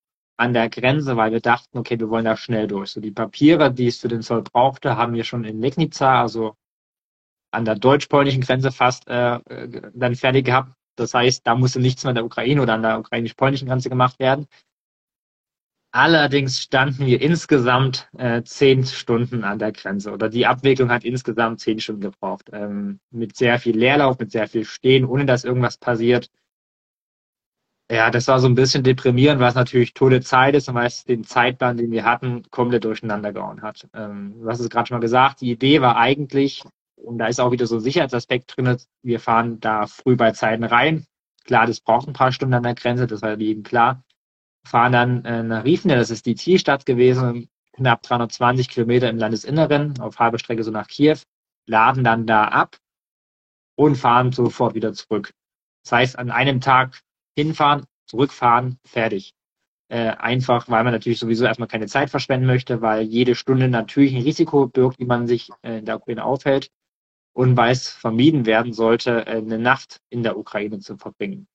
an 0.41 0.53
der 0.53 0.69
Grenze, 0.69 1.17
weil 1.17 1.31
wir 1.31 1.39
dachten, 1.39 1.77
okay, 1.77 1.99
wir 1.99 2.09
wollen 2.09 2.25
da 2.25 2.35
schnell 2.35 2.67
durch. 2.67 2.89
So 2.89 2.99
die 2.99 3.11
Papiere, 3.11 3.71
die 3.71 3.87
es 3.87 3.99
für 3.99 4.07
den 4.07 4.23
Zoll 4.23 4.41
brauchte, 4.41 4.97
haben 4.97 5.13
wir 5.13 5.23
schon 5.23 5.43
in 5.43 5.61
Legnica, 5.61 6.19
also 6.19 6.55
an 7.51 7.63
der 7.63 7.75
deutsch-polnischen 7.75 8.41
Grenze 8.41 8.71
fast 8.71 9.07
äh, 9.07 9.39
dann 9.93 10.15
fertig 10.15 10.45
gehabt. 10.47 10.73
Das 10.95 11.13
heißt, 11.13 11.45
da 11.45 11.53
musste 11.53 11.79
nichts 11.79 12.03
mehr 12.03 12.09
an 12.09 12.15
der 12.15 12.25
Ukraine 12.25 12.59
oder 12.59 12.73
an 12.73 12.81
der 12.81 12.99
ukrainisch-polnischen 12.99 13.67
Grenze 13.67 13.89
gemacht 13.89 14.17
werden. 14.17 14.47
Allerdings 15.93 16.59
standen 16.59 17.05
wir 17.05 17.21
insgesamt 17.21 18.09
äh, 18.17 18.41
zehn 18.41 18.83
Stunden 18.83 19.43
an 19.43 19.59
der 19.59 19.73
Grenze 19.73 20.11
oder 20.11 20.27
die 20.27 20.47
Abwicklung 20.47 20.89
hat 20.89 21.03
insgesamt 21.03 21.59
zehn 21.59 21.79
Stunden 21.79 22.01
gebraucht. 22.01 22.49
Ähm, 22.51 22.99
mit 23.11 23.35
sehr 23.35 23.59
viel 23.59 23.77
Leerlauf, 23.77 24.17
mit 24.17 24.31
sehr 24.31 24.47
viel 24.47 24.65
Stehen, 24.65 25.05
ohne 25.05 25.25
dass 25.25 25.43
irgendwas 25.43 25.77
passiert. 25.77 26.31
Ja, 27.91 28.09
das 28.09 28.29
war 28.29 28.39
so 28.39 28.47
ein 28.47 28.55
bisschen 28.55 28.83
deprimierend, 28.83 29.41
was 29.41 29.53
natürlich 29.55 29.93
tolle 29.93 30.21
Zeit 30.21 30.55
ist 30.55 30.69
und 30.69 30.75
weil 30.75 30.87
es 30.87 31.03
den 31.03 31.25
Zeitplan, 31.25 31.75
den 31.75 31.91
wir 31.91 32.05
hatten, 32.05 32.43
komplett 32.49 32.85
durcheinander 32.85 33.33
gehauen 33.33 33.61
hat. 33.61 33.85
Ähm, 33.93 34.33
du 34.39 34.49
hast 34.49 34.61
es 34.61 34.69
gerade 34.69 34.87
schon 34.87 34.95
mal 34.95 35.01
gesagt, 35.01 35.41
die 35.41 35.51
Idee 35.51 35.81
war 35.81 35.97
eigentlich, 35.97 36.63
und 36.95 37.17
da 37.17 37.27
ist 37.27 37.41
auch 37.41 37.51
wieder 37.51 37.67
so 37.67 37.75
ein 37.75 37.81
Sicherheitsaspekt 37.81 38.55
drin, 38.55 38.77
wir 39.03 39.19
fahren 39.19 39.59
da 39.59 39.87
früh 39.87 40.15
bei 40.15 40.31
Zeiten 40.31 40.63
rein. 40.63 41.05
Klar, 41.43 41.67
das 41.67 41.81
braucht 41.81 42.07
ein 42.07 42.13
paar 42.13 42.31
Stunden 42.31 42.53
an 42.53 42.63
der 42.63 42.75
Grenze, 42.75 43.07
das 43.07 43.21
war 43.23 43.37
jedem 43.37 43.63
klar. 43.63 44.05
Fahren 44.65 44.93
dann 44.93 45.25
äh, 45.25 45.43
nach 45.43 45.65
Riefne, 45.65 45.97
das 45.97 46.11
ist 46.11 46.25
die 46.25 46.35
Zielstadt 46.35 46.85
gewesen, 46.85 47.49
knapp 47.73 48.03
320 48.03 48.69
Kilometer 48.69 49.09
im 49.09 49.17
Landesinneren, 49.17 49.99
auf 49.99 50.17
halber 50.17 50.39
Strecke 50.39 50.63
so 50.63 50.71
nach 50.71 50.87
Kiew, 50.87 51.17
laden 51.67 52.05
dann 52.05 52.25
da 52.25 52.45
ab 52.45 52.77
und 53.75 53.97
fahren 53.97 54.31
sofort 54.31 54.75
wieder 54.75 54.93
zurück. 54.93 55.33
Das 55.83 55.91
heißt, 55.91 56.17
an 56.17 56.31
einem 56.31 56.61
Tag 56.61 57.01
hinfahren, 57.35 57.85
zurückfahren, 58.05 58.79
fertig. 58.85 59.33
Äh, 59.89 60.15
einfach, 60.17 60.69
weil 60.69 60.85
man 60.85 60.93
natürlich 60.93 61.19
sowieso 61.19 61.45
erstmal 61.45 61.67
keine 61.67 61.87
Zeit 61.87 62.09
verschwenden 62.09 62.47
möchte, 62.47 62.81
weil 62.81 63.03
jede 63.03 63.35
Stunde 63.35 63.67
natürlich 63.67 64.15
ein 64.15 64.21
Risiko 64.21 64.67
birgt, 64.67 64.99
wie 64.99 65.05
man 65.05 65.27
sich 65.27 65.49
äh, 65.63 65.79
in 65.79 65.85
der 65.85 65.97
Ukraine 65.97 66.23
aufhält 66.23 66.69
und 67.33 67.57
weil 67.57 67.71
es 67.71 67.89
vermieden 67.89 68.45
werden 68.45 68.73
sollte, 68.73 69.25
äh, 69.27 69.37
eine 69.37 69.59
Nacht 69.59 69.99
in 70.09 70.23
der 70.23 70.37
Ukraine 70.37 70.79
zu 70.79 70.97
verbringen. 70.97 71.47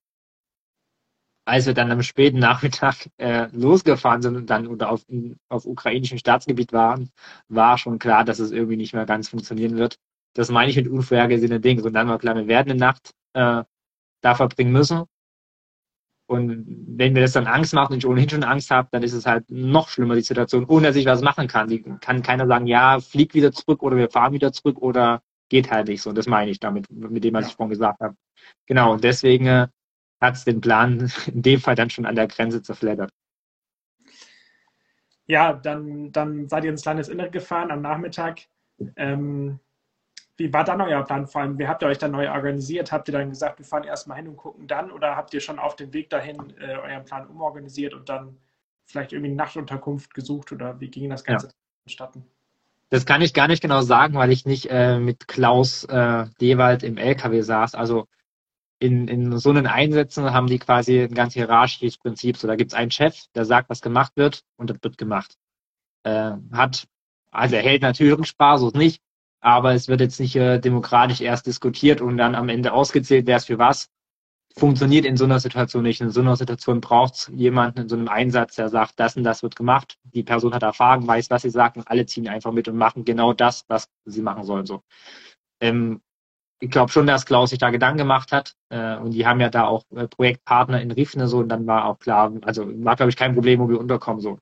Als 1.47 1.67
wir 1.67 1.75
dann 1.75 1.93
am 1.93 2.03
späten 2.03 2.39
Nachmittag 2.39 3.09
äh, 3.19 3.49
losgefahren 3.53 4.21
sind 4.21 4.37
und 4.37 4.51
dann 4.51 4.67
oder 4.67 4.91
auf, 4.91 5.07
auf 5.49 5.65
ukrainischem 5.65 6.19
Staatsgebiet 6.19 6.73
waren, 6.73 7.11
war 7.49 7.79
schon 7.79 7.99
klar, 7.99 8.25
dass 8.25 8.39
es 8.41 8.51
irgendwie 8.51 8.77
nicht 8.77 8.95
mehr 8.95 9.07
ganz 9.07 9.29
funktionieren 9.29 9.77
wird. 9.77 9.97
Das 10.35 10.51
meine 10.51 10.71
ich 10.71 10.77
mit 10.77 10.89
unvorhergesehenen 10.89 11.63
Dingen. 11.63 11.85
Und 11.85 11.95
dann 11.95 12.09
war 12.09 12.19
klar, 12.19 12.35
wir 12.35 12.49
werden 12.49 12.73
eine 12.73 12.81
Nacht 12.81 13.13
äh, 13.35 13.63
da 14.23 14.35
verbringen 14.35 14.73
müssen. 14.73 15.05
Und 16.27 16.65
wenn 16.89 17.13
mir 17.13 17.21
das 17.21 17.33
dann 17.33 17.47
Angst 17.47 17.73
macht 17.73 17.93
und 17.93 17.99
ich 17.99 18.07
ohnehin 18.07 18.29
schon 18.29 18.43
Angst 18.43 18.71
habe, 18.71 18.89
dann 18.91 19.03
ist 19.03 19.13
es 19.13 19.27
halt 19.27 19.49
noch 19.49 19.89
schlimmer, 19.89 20.17
die 20.17 20.23
Situation, 20.23 20.65
ohne 20.67 20.89
dass 20.89 20.97
ich 20.97 21.07
was 21.07 21.23
machen 21.23 21.47
kann. 21.47 21.69
Die 21.69 21.83
kann 21.83 22.23
keiner 22.23 22.47
sagen, 22.49 22.67
ja, 22.67 22.99
flieg 22.99 23.35
wieder 23.35 23.53
zurück 23.53 23.83
oder 23.83 23.97
wir 23.97 24.11
fahren 24.11 24.33
wieder 24.33 24.53
zurück 24.53 24.79
oder 24.79 25.23
geht 25.49 25.71
halt 25.71 25.87
nicht 25.87 26.03
so. 26.03 26.11
Und 26.11 26.19
das 26.19 26.27
meine 26.27 26.51
ich 26.51 26.59
damit, 26.59 26.91
mit 26.91 27.23
dem, 27.23 27.35
was 27.35 27.47
ich 27.47 27.55
vorhin 27.55 27.71
gesagt 27.71 28.01
habe. 28.01 28.17
Genau, 28.67 28.93
und 28.95 29.05
deswegen 29.05 29.47
äh, 29.47 29.69
hat 30.21 30.35
es 30.35 30.45
den 30.45 30.61
Plan 30.61 31.11
in 31.27 31.43
dem 31.43 31.61
Fall 31.61 31.77
dann 31.77 31.91
schon 31.91 32.07
an 32.07 32.17
der 32.17 32.27
Grenze 32.27 32.63
zerfleddert. 32.63 33.11
Ja, 35.27 35.53
dann, 35.53 36.13
dann 36.13 36.49
seid 36.49 36.65
ihr 36.65 36.71
ins 36.71 36.85
Landesinnere 36.85 37.31
gefahren 37.31 37.71
am 37.71 37.83
Nachmittag. 37.83 38.43
Ähm, 38.97 39.59
wie 40.37 40.53
war 40.53 40.65
dann 40.65 40.81
euer 40.81 41.03
Plan 41.03 41.27
vor 41.27 41.41
allem? 41.41 41.59
Wie 41.59 41.67
habt 41.67 41.83
ihr 41.83 41.89
euch 41.89 41.99
dann 41.99 42.13
neu 42.13 42.31
organisiert? 42.31 42.93
Habt 42.93 43.09
ihr 43.09 43.13
dann 43.13 43.31
gesagt, 43.31 43.59
wir 43.59 43.65
fahren 43.65 43.85
erstmal 43.85 44.19
hin 44.19 44.29
und 44.29 44.37
gucken 44.37 44.67
dann? 44.67 44.91
Oder 44.91 45.17
habt 45.17 45.33
ihr 45.33 45.41
schon 45.41 45.59
auf 45.59 45.77
dem 45.77 45.93
Weg 45.95 46.11
dahin 46.11 46.53
äh, 46.59 46.77
euren 46.77 47.05
Plan 47.05 47.27
umorganisiert 47.27 47.95
und 47.95 48.09
dann 48.09 48.37
vielleicht 48.85 49.13
irgendwie 49.13 49.31
eine 49.31 49.37
Nachtunterkunft 49.37 50.13
gesucht? 50.13 50.53
Oder 50.53 50.79
wie 50.81 50.89
ging 50.89 51.09
das 51.09 51.25
Ganze 51.25 51.47
ja. 51.47 51.53
vonstatten? 51.85 52.27
Das 52.91 53.07
kann 53.07 53.23
ich 53.23 53.35
gar 53.35 53.49
nicht 53.49 53.63
genau 53.63 53.81
sagen, 53.81 54.15
weil 54.15 54.31
ich 54.31 54.45
nicht 54.45 54.67
äh, 54.71 54.99
mit 54.99 55.27
Klaus 55.27 55.85
äh, 55.85 56.27
Dewald 56.41 56.83
im 56.83 56.99
LKW 56.99 57.41
saß. 57.41 57.75
Also 57.75 58.07
in, 58.79 59.09
in 59.09 59.39
so 59.39 59.51
einen 59.51 59.67
Einsätzen 59.67 60.33
haben 60.33 60.47
die 60.47 60.59
quasi 60.59 61.01
ein 61.01 61.15
ganz 61.15 61.33
hierarchisches 61.33 61.97
Prinzip. 61.97 62.37
So, 62.37 62.47
da 62.47 62.57
gibt 62.57 62.73
es 62.73 62.79
einen 62.79 62.91
Chef, 62.91 63.25
der 63.35 63.47
sagt, 63.47 63.71
was 63.71 63.81
gemacht 63.81 64.13
wird 64.17 64.43
und 64.57 64.69
das 64.69 64.77
wird 64.83 64.99
gemacht. 64.99 65.35
Äh, 66.05 66.33
hat, 66.53 66.87
also 67.31 67.57
er 67.57 67.63
hält 67.63 67.83
natürlich 67.83 68.17
Rücksprache, 68.17 68.59
so 68.59 68.69
ist 68.69 68.77
nicht, 68.77 69.03
aber 69.47 69.75
es 69.75 69.87
wird 69.87 70.01
jetzt 70.01 70.19
nicht 70.19 70.35
äh, 70.35 70.59
demokratisch 70.59 71.21
erst 71.21 71.47
diskutiert 71.47 72.01
und 72.01 72.17
dann 72.17 72.35
am 72.35 72.49
Ende 72.49 72.73
ausgezählt, 72.73 73.29
wer 73.29 73.37
es 73.37 73.45
für 73.45 73.59
was. 73.61 73.89
Funktioniert 74.59 75.05
in 75.05 75.17
so 75.17 75.25
einer 75.25 75.39
Situation 75.39 75.85
nicht. 75.85 76.01
In 76.01 76.11
so 76.11 76.21
einer 76.21 76.35
Situation 76.35 76.81
braucht 76.81 77.15
es 77.15 77.31
jemanden 77.33 77.83
in 77.83 77.89
so 77.89 77.95
einem 77.95 78.09
Einsatz, 78.09 78.57
der 78.57 78.71
sagt, 78.71 78.99
das 78.99 79.17
und 79.17 79.23
das 79.23 79.45
wird 79.45 79.55
gemacht. 79.55 79.99
Die 80.03 80.25
Person 80.25 80.53
hat 80.53 80.65
Erfahrung, 80.65 81.07
weiß, 81.07 81.31
was 81.31 81.43
sie 81.43 81.51
sagt 81.51 81.77
und 81.77 81.87
alle 81.87 82.07
ziehen 82.07 82.27
einfach 82.27 82.51
mit 82.51 82.67
und 82.67 82.77
machen 82.77 83.05
genau 83.05 83.35
das, 83.35 83.65
was 83.69 83.89
sie 84.05 84.21
machen 84.21 84.43
sollen. 84.43 84.67
So. 84.67 84.83
Ähm, 85.61 86.01
ich 86.59 86.71
glaube 86.71 86.91
schon, 86.91 87.07
dass 87.07 87.25
Klaus 87.25 87.51
sich 87.51 87.61
da 87.61 87.71
Gedanken 87.71 87.99
gemacht 87.99 88.33
hat. 88.33 88.57
Äh, 88.71 88.97
und 88.97 89.13
die 89.13 89.29
haben 89.29 89.41
ja 89.41 89.49
da 89.49 89.67
auch 89.67 89.85
äh, 89.95 90.09
Projektpartner 90.09 90.83
in 90.83 90.91
Riefne 90.91 91.29
so 91.29 91.39
und 91.39 91.51
dann 91.51 91.69
war 91.69 91.85
auch 91.85 92.01
klar, 92.01 92.33
also 92.43 92.67
war, 92.85 92.97
glaube 92.97 93.11
ich, 93.11 93.17
kein 93.17 93.35
Problem, 93.35 93.61
wo 93.61 93.69
wir 93.69 93.79
unterkommen 93.79 94.21
so. 94.21 94.41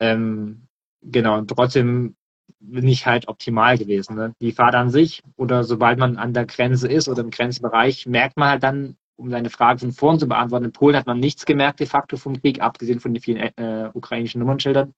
Ähm, 0.00 0.66
genau, 1.02 1.36
und 1.36 1.48
trotzdem 1.48 2.16
nicht 2.62 3.06
halt 3.06 3.28
optimal 3.28 3.78
gewesen. 3.78 4.16
Ne? 4.16 4.34
Die 4.40 4.52
Fahrt 4.52 4.74
an 4.74 4.90
sich 4.90 5.22
oder 5.36 5.64
sobald 5.64 5.98
man 5.98 6.16
an 6.16 6.32
der 6.32 6.46
Grenze 6.46 6.88
ist 6.88 7.08
oder 7.08 7.22
im 7.22 7.30
Grenzbereich, 7.30 8.06
merkt 8.06 8.36
man 8.36 8.50
halt 8.50 8.62
dann, 8.62 8.96
um 9.16 9.30
seine 9.30 9.50
Frage 9.50 9.80
von 9.80 9.92
vorn 9.92 10.18
zu 10.18 10.28
beantworten, 10.28 10.66
in 10.66 10.72
Polen 10.72 10.96
hat 10.96 11.06
man 11.06 11.20
nichts 11.20 11.44
gemerkt 11.44 11.80
de 11.80 11.86
facto 11.86 12.16
vom 12.16 12.40
Krieg, 12.40 12.60
abgesehen 12.60 13.00
von 13.00 13.14
den 13.14 13.22
vielen 13.22 13.38
äh, 13.38 13.90
ukrainischen 13.92 14.40
Nummernschildern. 14.40 14.94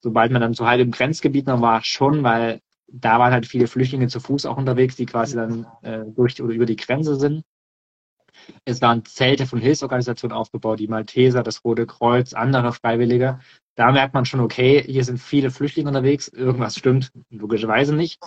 Sobald 0.00 0.30
man 0.30 0.40
dann 0.40 0.54
so 0.54 0.66
halb 0.66 0.80
im 0.80 0.90
Grenzgebiet 0.90 1.46
noch 1.46 1.60
war, 1.60 1.82
schon, 1.82 2.22
weil 2.22 2.60
da 2.86 3.18
waren 3.18 3.32
halt 3.32 3.46
viele 3.46 3.66
Flüchtlinge 3.66 4.08
zu 4.08 4.20
Fuß 4.20 4.46
auch 4.46 4.56
unterwegs, 4.56 4.96
die 4.96 5.06
quasi 5.06 5.36
dann 5.36 5.66
äh, 5.82 6.04
durch 6.06 6.40
oder 6.40 6.54
über 6.54 6.66
die 6.66 6.76
Grenze 6.76 7.16
sind. 7.16 7.44
Es 8.64 8.80
waren 8.80 9.04
Zelte 9.04 9.46
von 9.46 9.58
Hilfsorganisationen 9.58 10.36
aufgebaut, 10.36 10.78
die 10.78 10.88
Malteser, 10.88 11.42
das 11.42 11.64
Rote 11.64 11.86
Kreuz, 11.86 12.32
andere 12.32 12.72
Freiwillige. 12.72 13.40
Da 13.78 13.92
merkt 13.92 14.12
man 14.12 14.24
schon, 14.24 14.40
okay, 14.40 14.82
hier 14.82 15.04
sind 15.04 15.18
viele 15.18 15.52
Flüchtlinge 15.52 15.86
unterwegs, 15.86 16.26
irgendwas 16.26 16.76
stimmt 16.76 17.12
logischerweise 17.30 17.94
nicht. 17.94 18.20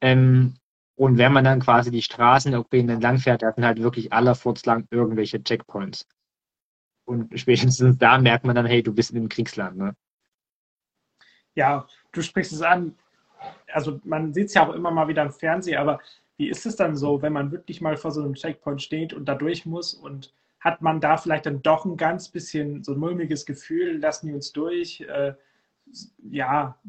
Ähm, 0.00 0.54
und 0.94 1.18
wenn 1.18 1.32
man 1.32 1.42
dann 1.42 1.58
quasi 1.58 1.90
die 1.90 2.00
Straßen 2.00 2.52
der 2.52 2.60
Ukraine 2.60 2.92
entlang 2.92 3.18
fährt, 3.18 3.42
da 3.42 3.52
sind 3.52 3.64
halt 3.64 3.82
wirklich 3.82 4.12
aller 4.12 4.38
lang 4.64 4.86
irgendwelche 4.92 5.42
Checkpoints. 5.42 6.06
Und 7.06 7.36
spätestens 7.36 7.98
da 7.98 8.18
merkt 8.18 8.44
man 8.44 8.54
dann, 8.54 8.66
hey, 8.66 8.84
du 8.84 8.94
bist 8.94 9.10
in 9.10 9.16
einem 9.16 9.28
Kriegsland. 9.28 9.76
Ne? 9.76 9.96
Ja, 11.56 11.88
du 12.12 12.22
sprichst 12.22 12.52
es 12.52 12.62
an. 12.62 12.94
Also 13.72 14.00
man 14.04 14.32
sieht 14.32 14.46
es 14.46 14.54
ja 14.54 14.64
auch 14.64 14.74
immer 14.74 14.92
mal 14.92 15.08
wieder 15.08 15.22
im 15.22 15.32
Fernsehen, 15.32 15.78
aber 15.78 15.98
wie 16.36 16.48
ist 16.48 16.66
es 16.66 16.76
dann 16.76 16.96
so, 16.96 17.20
wenn 17.20 17.32
man 17.32 17.50
wirklich 17.50 17.80
mal 17.80 17.96
vor 17.96 18.12
so 18.12 18.22
einem 18.22 18.34
Checkpoint 18.34 18.80
steht 18.80 19.12
und 19.12 19.24
da 19.24 19.34
durch 19.34 19.66
muss 19.66 19.92
und 19.92 20.32
hat 20.64 20.80
man 20.80 21.00
da 21.00 21.18
vielleicht 21.18 21.44
dann 21.44 21.62
doch 21.62 21.84
ein 21.84 21.98
ganz 21.98 22.30
bisschen 22.30 22.82
so 22.82 22.94
ein 22.94 22.98
mulmiges 22.98 23.44
Gefühl, 23.44 23.98
lassen 23.98 24.28
die 24.28 24.32
uns 24.32 24.50
durch? 24.52 25.02
Äh, 25.02 25.34
ja, 26.22 26.80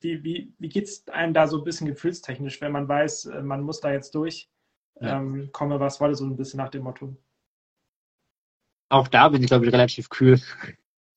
wie, 0.00 0.24
wie, 0.24 0.52
wie 0.58 0.68
geht 0.68 0.84
es 0.84 1.08
einem 1.08 1.32
da 1.32 1.46
so 1.46 1.58
ein 1.58 1.64
bisschen 1.64 1.86
gefühlstechnisch, 1.86 2.60
wenn 2.60 2.72
man 2.72 2.88
weiß, 2.88 3.26
äh, 3.26 3.42
man 3.42 3.62
muss 3.62 3.80
da 3.80 3.92
jetzt 3.92 4.14
durch? 4.16 4.50
Ja. 5.00 5.18
Ähm, 5.18 5.50
komme, 5.52 5.78
was 5.78 6.00
wolle, 6.00 6.16
so 6.16 6.24
ein 6.24 6.36
bisschen 6.36 6.58
nach 6.58 6.70
dem 6.70 6.82
Motto. 6.82 7.16
Auch 8.88 9.06
da 9.08 9.28
bin 9.28 9.42
ich, 9.42 9.48
glaube 9.48 9.66
ich, 9.66 9.72
relativ 9.72 10.08
kühl, 10.08 10.40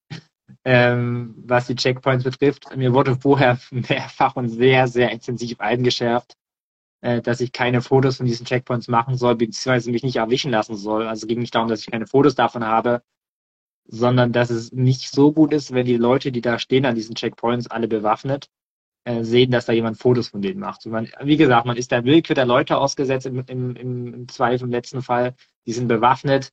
ähm, 0.65 1.33
was 1.47 1.67
die 1.67 1.75
Checkpoints 1.75 2.23
betrifft. 2.23 2.75
Mir 2.75 2.93
wurde 2.93 3.15
vorher 3.15 3.59
mehrfach 3.71 4.35
und 4.35 4.49
sehr, 4.49 4.87
sehr 4.87 5.09
intensiv 5.11 5.59
eingeschärft, 5.59 6.37
äh, 7.01 7.21
dass 7.21 7.41
ich 7.41 7.51
keine 7.51 7.81
Fotos 7.81 8.17
von 8.17 8.25
diesen 8.25 8.45
Checkpoints 8.45 8.87
machen 8.87 9.15
soll, 9.15 9.35
beziehungsweise 9.35 9.91
mich 9.91 10.03
nicht 10.03 10.17
erwischen 10.17 10.51
lassen 10.51 10.75
soll. 10.75 11.07
Also 11.07 11.27
ging 11.27 11.39
nicht 11.39 11.55
darum, 11.55 11.69
dass 11.69 11.81
ich 11.81 11.91
keine 11.91 12.07
Fotos 12.07 12.35
davon 12.35 12.65
habe, 12.65 13.01
sondern 13.85 14.31
dass 14.33 14.49
es 14.49 14.71
nicht 14.71 15.09
so 15.09 15.31
gut 15.31 15.53
ist, 15.53 15.73
wenn 15.73 15.85
die 15.85 15.97
Leute, 15.97 16.31
die 16.31 16.41
da 16.41 16.59
stehen 16.59 16.85
an 16.85 16.95
diesen 16.95 17.15
Checkpoints, 17.15 17.67
alle 17.67 17.87
bewaffnet, 17.87 18.49
äh, 19.05 19.23
sehen, 19.23 19.51
dass 19.51 19.65
da 19.65 19.73
jemand 19.73 19.97
Fotos 19.97 20.29
von 20.29 20.41
denen 20.41 20.59
macht. 20.59 20.85
Man, 20.85 21.09
wie 21.21 21.37
gesagt, 21.37 21.65
man 21.65 21.77
ist 21.77 21.91
der 21.91 22.05
Willkür 22.05 22.35
der 22.35 22.45
Leute 22.45 22.77
ausgesetzt 22.77 23.25
im, 23.25 23.43
im, 23.47 23.75
im 23.75 24.27
Zweifel 24.27 24.65
im 24.65 24.71
letzten 24.71 25.01
Fall. 25.01 25.35
Die 25.65 25.73
sind 25.73 25.87
bewaffnet, 25.87 26.51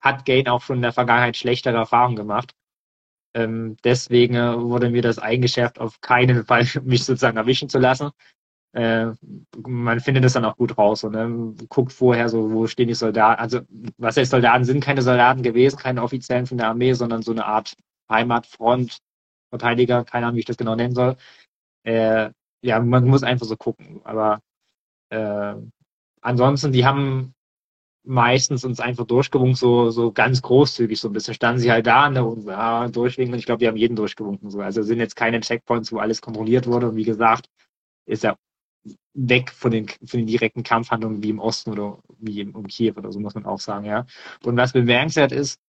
hat 0.00 0.24
Gain 0.26 0.48
auch 0.48 0.62
schon 0.62 0.76
in 0.76 0.82
der 0.82 0.92
Vergangenheit 0.92 1.36
schlechtere 1.36 1.76
Erfahrungen 1.76 2.16
gemacht. 2.16 2.52
Ähm, 3.34 3.76
deswegen 3.84 4.34
äh, 4.34 4.60
wurde 4.60 4.90
mir 4.90 5.02
das 5.02 5.18
eingeschärft, 5.18 5.78
auf 5.78 6.00
keinen 6.00 6.44
Fall 6.44 6.66
mich 6.82 7.04
sozusagen 7.04 7.36
erwischen 7.36 7.68
zu 7.68 7.78
lassen. 7.78 8.10
Äh, 8.72 9.06
man 9.66 10.00
findet 10.00 10.24
es 10.24 10.34
dann 10.34 10.44
auch 10.44 10.56
gut 10.56 10.78
raus 10.78 11.02
und 11.04 11.12
ne? 11.12 11.54
guckt 11.68 11.92
vorher 11.92 12.28
so, 12.28 12.52
wo 12.52 12.66
stehen 12.66 12.88
die 12.88 12.94
Soldaten. 12.94 13.40
Also, 13.40 13.60
was 13.98 14.16
heißt 14.16 14.30
Soldaten 14.30 14.64
sind 14.64 14.82
keine 14.82 15.02
Soldaten 15.02 15.42
gewesen, 15.42 15.78
keine 15.78 16.02
offiziellen 16.02 16.46
von 16.46 16.58
der 16.58 16.68
Armee, 16.68 16.92
sondern 16.92 17.22
so 17.22 17.32
eine 17.32 17.46
Art 17.46 17.74
Heimatfront, 18.10 18.98
Verteidiger, 19.50 20.04
keine 20.04 20.26
Ahnung, 20.26 20.36
wie 20.36 20.40
ich 20.40 20.46
das 20.46 20.56
genau 20.56 20.76
nennen 20.76 20.94
soll. 20.94 21.16
Äh, 21.84 22.30
ja, 22.62 22.80
man 22.80 23.06
muss 23.06 23.22
einfach 23.22 23.46
so 23.46 23.56
gucken. 23.56 24.00
Aber 24.04 24.40
äh, 25.10 25.54
ansonsten, 26.20 26.72
die 26.72 26.84
haben 26.84 27.34
meistens 28.04 28.64
uns 28.64 28.80
einfach 28.80 29.06
durchgewunken, 29.06 29.56
so, 29.56 29.90
so 29.90 30.12
ganz 30.12 30.42
großzügig, 30.42 31.00
so 31.00 31.08
ein 31.08 31.12
bisschen 31.12 31.34
standen 31.34 31.60
sie 31.60 31.70
halt 31.70 31.86
da 31.86 32.04
an 32.04 32.14
der 32.14 32.36
ja, 32.46 32.88
durchwinken 32.88 33.34
und 33.34 33.38
ich 33.38 33.46
glaube, 33.46 33.58
die 33.58 33.68
haben 33.68 33.76
jeden 33.76 33.96
durchgewunken. 33.96 34.50
So. 34.50 34.60
Also 34.60 34.82
sind 34.82 35.00
jetzt 35.00 35.16
keine 35.16 35.40
Checkpoints, 35.40 35.92
wo 35.92 35.98
alles 35.98 36.22
kontrolliert 36.22 36.66
wurde. 36.66 36.88
Und 36.90 36.96
wie 36.96 37.04
gesagt, 37.04 37.48
ist 38.06 38.24
ja 38.24 38.36
weg 39.14 39.50
von 39.50 39.70
den, 39.70 39.88
von 39.88 40.18
den 40.18 40.26
direkten 40.26 40.62
Kampfhandlungen 40.62 41.22
wie 41.22 41.30
im 41.30 41.38
Osten 41.38 41.72
oder 41.72 41.98
wie 42.18 42.44
um 42.44 42.66
Kiew 42.66 42.94
oder 42.96 43.12
so, 43.12 43.20
muss 43.20 43.34
man 43.34 43.46
auch 43.46 43.60
sagen, 43.60 43.84
ja. 43.84 44.06
Und 44.44 44.56
was 44.56 44.72
bemerkenswert 44.72 45.32
ist, 45.32 45.60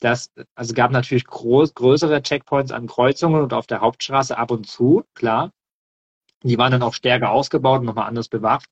dass, 0.00 0.32
also 0.54 0.74
gab 0.74 0.90
natürlich 0.90 1.26
groß, 1.26 1.74
größere 1.74 2.22
Checkpoints 2.22 2.72
an 2.72 2.86
Kreuzungen 2.86 3.42
und 3.42 3.52
auf 3.52 3.66
der 3.66 3.80
Hauptstraße 3.80 4.36
ab 4.36 4.50
und 4.50 4.66
zu, 4.66 5.04
klar. 5.14 5.52
Die 6.42 6.58
waren 6.58 6.72
dann 6.72 6.82
auch 6.82 6.94
stärker 6.94 7.30
ausgebaut 7.30 7.80
und 7.80 7.86
nochmal 7.86 8.08
anders 8.08 8.28
bewacht. 8.28 8.66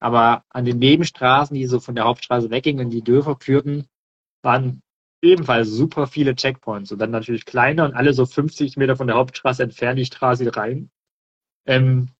Aber 0.00 0.44
an 0.50 0.64
den 0.64 0.78
Nebenstraßen, 0.78 1.54
die 1.54 1.66
so 1.66 1.80
von 1.80 1.96
der 1.96 2.04
Hauptstraße 2.04 2.50
weggingen 2.50 2.86
und 2.86 2.90
die 2.90 3.02
Dörfer 3.02 3.36
führten, 3.40 3.88
waren 4.42 4.82
ebenfalls 5.20 5.68
super 5.68 6.06
viele 6.06 6.36
Checkpoints 6.36 6.92
und 6.92 7.00
dann 7.00 7.10
natürlich 7.10 7.44
kleiner 7.44 7.84
und 7.84 7.94
alle 7.94 8.12
so 8.12 8.24
50 8.24 8.76
Meter 8.76 8.96
von 8.96 9.08
der 9.08 9.16
Hauptstraße 9.16 9.64
entfernt 9.64 9.98
die 9.98 10.04
Straße 10.04 10.56
rein. 10.56 10.90
Ähm, 11.66 12.10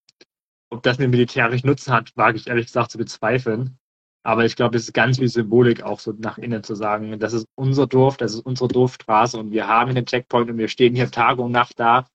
ob 0.69 0.83
das 0.83 0.99
einen 0.99 1.11
militärischen 1.11 1.67
Nutzen 1.67 1.93
hat, 1.93 2.15
wage 2.15 2.37
ich 2.37 2.47
ehrlich 2.47 2.67
gesagt 2.67 2.91
zu 2.91 2.97
bezweifeln. 2.97 3.77
Aber 4.23 4.45
ich 4.45 4.55
glaube, 4.55 4.77
es 4.77 4.83
ist 4.83 4.93
ganz 4.93 5.17
viel 5.17 5.29
Symbolik 5.29 5.81
auch 5.81 5.99
so 5.99 6.13
nach 6.17 6.37
innen 6.37 6.61
zu 6.63 6.75
sagen, 6.75 7.17
das 7.19 7.33
ist 7.33 7.47
unser 7.55 7.87
Dorf, 7.87 8.17
das 8.17 8.33
ist 8.33 8.41
unsere 8.41 8.67
Dorfstraße 8.67 9.39
und 9.39 9.51
wir 9.51 9.67
haben 9.67 9.91
einen 9.91 10.05
Checkpoint 10.05 10.49
und 10.49 10.57
wir 10.57 10.67
stehen 10.67 10.93
hier 10.93 11.09
Tag 11.09 11.39
und 11.39 11.51
Nacht 11.51 11.79
da, 11.79 12.05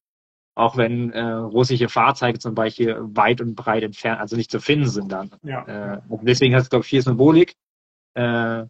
auch 0.54 0.76
wenn 0.76 1.10
äh, 1.12 1.22
russische 1.22 1.88
Fahrzeuge 1.88 2.38
zum 2.38 2.54
Beispiel 2.54 2.96
weit 3.00 3.40
und 3.40 3.54
breit 3.54 3.82
entfernt, 3.82 4.20
also 4.20 4.36
nicht 4.36 4.50
zu 4.50 4.60
finden 4.60 4.88
sind 4.88 5.10
dann. 5.10 5.30
Ja. 5.42 5.94
Äh, 5.96 6.00
deswegen 6.22 6.54
hat 6.54 6.62
es, 6.62 6.70
glaube 6.70 6.84
ich, 6.84 6.90
viel 6.90 7.02
Symbolik. 7.02 7.54
Äh, 8.14 8.66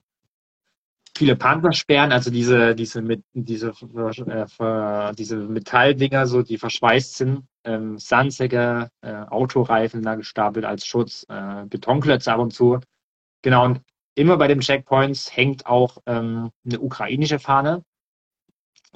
viele 1.16 1.36
Panzersperren, 1.36 2.12
also 2.12 2.30
diese, 2.30 2.74
diese, 2.74 3.02
mit, 3.02 3.24
diese, 3.32 3.70
äh, 3.70 5.14
diese 5.14 5.36
Metalldinger, 5.36 6.26
so, 6.26 6.42
die 6.42 6.58
verschweißt 6.58 7.16
sind, 7.16 7.44
ähm, 7.64 7.98
Sandsäcke, 7.98 8.90
äh, 9.02 9.12
Autoreifen 9.12 10.02
da 10.02 10.14
gestapelt 10.14 10.64
als 10.64 10.86
Schutz, 10.86 11.24
äh, 11.28 11.64
Betonklötze 11.66 12.32
ab 12.32 12.40
und 12.40 12.52
zu. 12.52 12.80
Genau, 13.42 13.64
und 13.64 13.82
immer 14.14 14.36
bei 14.36 14.48
den 14.48 14.60
Checkpoints 14.60 15.34
hängt 15.36 15.66
auch 15.66 15.98
ähm, 16.06 16.50
eine 16.64 16.80
ukrainische 16.80 17.38
Fahne. 17.38 17.82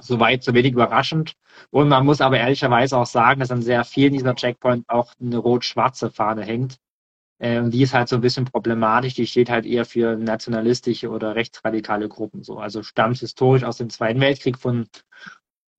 Soweit, 0.01 0.43
so 0.43 0.53
wenig 0.53 0.73
überraschend. 0.73 1.33
Und 1.71 1.89
man 1.89 2.05
muss 2.05 2.21
aber 2.21 2.37
ehrlicherweise 2.37 2.97
auch 2.97 3.05
sagen, 3.05 3.41
dass 3.41 3.51
an 3.51 3.61
sehr 3.61 3.83
vielen 3.83 4.13
dieser 4.13 4.33
Checkpoints 4.33 4.87
auch 4.87 5.13
eine 5.19 5.37
rot-schwarze 5.37 6.09
Fahne 6.09 6.43
hängt. 6.43 6.77
Ähm, 7.41 7.71
die 7.71 7.81
ist 7.83 7.93
halt 7.93 8.09
so 8.09 8.15
ein 8.15 8.21
bisschen 8.21 8.45
problematisch. 8.45 9.13
Die 9.13 9.27
steht 9.27 9.49
halt 9.49 9.65
eher 9.65 9.85
für 9.85 10.15
nationalistische 10.15 11.09
oder 11.09 11.35
rechtsradikale 11.35 12.09
Gruppen. 12.09 12.43
So. 12.43 12.59
Also 12.59 12.83
stammt 12.83 13.17
historisch 13.17 13.63
aus 13.63 13.77
dem 13.77 13.89
Zweiten 13.89 14.19
Weltkrieg 14.21 14.57
von 14.57 14.87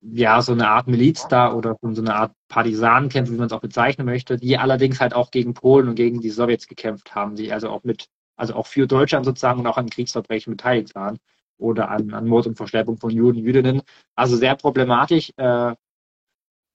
ja, 0.01 0.41
so 0.41 0.51
eine 0.53 0.67
Art 0.69 0.87
Miliz 0.87 1.27
da 1.27 1.53
oder 1.53 1.77
so 1.81 2.01
einer 2.01 2.15
Art 2.15 2.33
Partisanenkämpfe, 2.47 3.33
wie 3.33 3.37
man 3.37 3.47
es 3.47 3.53
auch 3.53 3.61
bezeichnen 3.61 4.05
möchte, 4.05 4.37
die 4.37 4.57
allerdings 4.57 4.99
halt 4.99 5.13
auch 5.13 5.31
gegen 5.31 5.53
Polen 5.53 5.87
und 5.87 5.95
gegen 5.95 6.21
die 6.21 6.29
Sowjets 6.29 6.67
gekämpft 6.67 7.13
haben, 7.13 7.35
die 7.35 7.53
also 7.53 7.69
auch 7.69 7.83
mit, 7.83 8.07
also 8.35 8.55
auch 8.55 8.65
für 8.65 8.87
Deutschland 8.87 9.25
sozusagen 9.25 9.59
und 9.59 9.67
auch 9.67 9.77
an 9.77 9.89
Kriegsverbrechen 9.89 10.51
beteiligt 10.51 10.95
waren 10.95 11.19
oder 11.57 11.89
an, 11.91 12.13
an 12.13 12.27
Mord 12.27 12.47
und 12.47 12.57
Verschleppung 12.57 12.97
von 12.97 13.11
Juden, 13.11 13.39
Jüdinnen. 13.39 13.83
Also 14.15 14.37
sehr 14.37 14.55
problematisch. 14.55 15.31
Äh, 15.37 15.75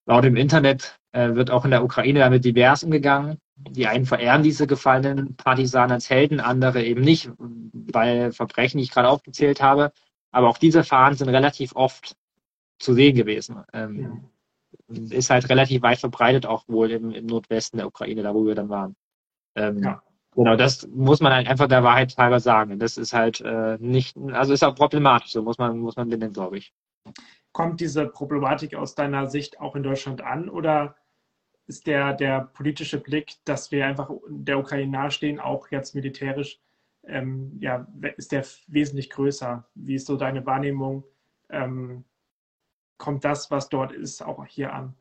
laut 0.06 0.24
dem 0.24 0.36
Internet 0.36 0.96
äh, 1.10 1.34
wird 1.34 1.50
auch 1.50 1.64
in 1.64 1.72
der 1.72 1.82
Ukraine 1.84 2.20
damit 2.20 2.44
divers 2.44 2.84
umgegangen. 2.84 3.38
Die 3.56 3.88
einen 3.88 4.06
verehren 4.06 4.44
diese 4.44 4.68
gefallenen 4.68 5.34
Partisanen 5.36 5.92
als 5.92 6.10
Helden, 6.10 6.40
andere 6.40 6.84
eben 6.84 7.00
nicht, 7.00 7.30
weil 7.38 8.32
Verbrechen, 8.32 8.78
die 8.78 8.84
ich 8.84 8.92
gerade 8.92 9.08
aufgezählt 9.08 9.60
habe. 9.60 9.92
Aber 10.30 10.48
auch 10.48 10.58
diese 10.58 10.84
Fahnen 10.84 11.16
sind 11.16 11.30
relativ 11.30 11.74
oft 11.74 12.14
zu 12.78 12.94
sehen 12.94 13.16
gewesen. 13.16 13.62
Ähm, 13.72 14.22
ja. 14.88 15.16
Ist 15.16 15.30
halt 15.30 15.48
relativ 15.48 15.82
weit 15.82 15.98
verbreitet, 15.98 16.46
auch 16.46 16.64
wohl 16.68 16.90
im, 16.90 17.10
im, 17.10 17.26
Nordwesten 17.26 17.78
der 17.78 17.86
Ukraine, 17.86 18.22
da 18.22 18.34
wo 18.34 18.46
wir 18.46 18.54
dann 18.54 18.68
waren. 18.68 18.96
Ähm, 19.54 19.82
ja. 19.82 20.02
Genau, 20.34 20.54
das 20.54 20.86
muss 20.88 21.20
man 21.20 21.32
halt 21.32 21.48
einfach 21.48 21.66
der 21.66 21.82
Wahrheit 21.82 22.16
halber 22.18 22.40
sagen. 22.40 22.78
Das 22.78 22.98
ist 22.98 23.14
halt 23.14 23.40
äh, 23.40 23.78
nicht, 23.80 24.16
also 24.32 24.52
ist 24.52 24.62
auch 24.62 24.74
problematisch, 24.74 25.32
so 25.32 25.42
muss 25.42 25.56
man, 25.56 25.78
muss 25.78 25.96
man 25.96 26.10
benennen, 26.10 26.34
glaube 26.34 26.58
ich. 26.58 26.74
Kommt 27.52 27.80
diese 27.80 28.06
Problematik 28.06 28.74
aus 28.74 28.94
deiner 28.94 29.28
Sicht 29.28 29.58
auch 29.60 29.76
in 29.76 29.82
Deutschland 29.82 30.20
an 30.20 30.50
oder 30.50 30.94
ist 31.66 31.86
der, 31.86 32.12
der 32.12 32.42
politische 32.52 33.00
Blick, 33.00 33.36
dass 33.44 33.72
wir 33.72 33.86
einfach 33.86 34.10
der 34.28 34.58
Ukraine 34.58 34.92
nahestehen, 34.92 35.40
auch 35.40 35.70
jetzt 35.70 35.94
militärisch, 35.94 36.60
ähm, 37.04 37.56
ja, 37.60 37.86
ist 38.16 38.32
der 38.32 38.44
wesentlich 38.66 39.10
größer? 39.10 39.66
Wie 39.74 39.94
ist 39.94 40.06
so 40.06 40.16
deine 40.16 40.44
Wahrnehmung? 40.44 41.04
Ähm, 41.48 42.04
kommt 42.98 43.24
das, 43.24 43.50
was 43.50 43.68
dort 43.68 43.92
ist, 43.92 44.22
auch 44.22 44.44
hier 44.46 44.72
an? 44.72 44.94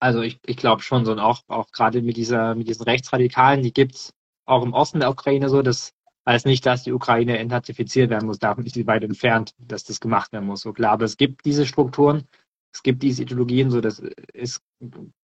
Also 0.00 0.20
ich, 0.20 0.40
ich 0.46 0.56
glaube 0.56 0.82
schon 0.82 1.04
so 1.04 1.12
und 1.12 1.20
auch, 1.20 1.42
auch 1.48 1.70
gerade 1.70 2.02
mit 2.02 2.16
dieser, 2.16 2.54
mit 2.54 2.68
diesen 2.68 2.84
Rechtsradikalen, 2.84 3.62
die 3.62 3.72
gibt 3.72 3.94
es 3.94 4.12
auch 4.44 4.62
im 4.62 4.74
Osten 4.74 5.00
der 5.00 5.10
Ukraine 5.10 5.48
so, 5.48 5.62
das 5.62 5.92
heißt 6.26 6.46
nicht, 6.46 6.66
dass 6.66 6.82
die 6.82 6.92
Ukraine 6.92 7.38
entnazifiziert 7.38 8.10
werden 8.10 8.26
muss, 8.26 8.38
davon 8.38 8.66
ist 8.66 8.76
die 8.76 8.86
weit 8.86 9.04
entfernt, 9.04 9.54
dass 9.58 9.84
das 9.84 10.00
gemacht 10.00 10.32
werden 10.32 10.46
muss. 10.46 10.60
So 10.62 10.72
klar, 10.72 10.92
aber 10.92 11.04
es 11.04 11.16
gibt 11.16 11.44
diese 11.44 11.66
Strukturen, 11.66 12.28
es 12.72 12.82
gibt 12.82 13.02
diese 13.02 13.22
Ideologien, 13.22 13.70
so 13.70 13.80
das 13.80 14.02
ist 14.32 14.62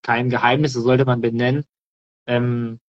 kein 0.02 0.30
Geheimnis, 0.30 0.72
das 0.72 0.84
sollte 0.84 1.04
man 1.04 1.20
benennen. 1.20 1.64
Ähm, 2.26 2.80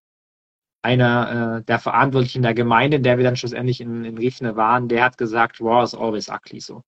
einer 0.84 1.58
äh, 1.58 1.64
der 1.64 1.80
Verantwortlichen 1.80 2.44
der 2.44 2.54
Gemeinde, 2.54 3.00
der 3.00 3.18
wir 3.18 3.24
dann 3.24 3.38
schlussendlich 3.38 3.82
in, 3.82 4.04
in 4.06 4.18
Riefne 4.18 4.56
waren, 4.56 4.90
der 4.90 5.04
hat 5.04 5.18
gesagt, 5.18 5.62
war 5.62 5.84
is 5.84 5.96
always 5.96 6.30
ugly 6.30 6.60
so. 6.60 6.84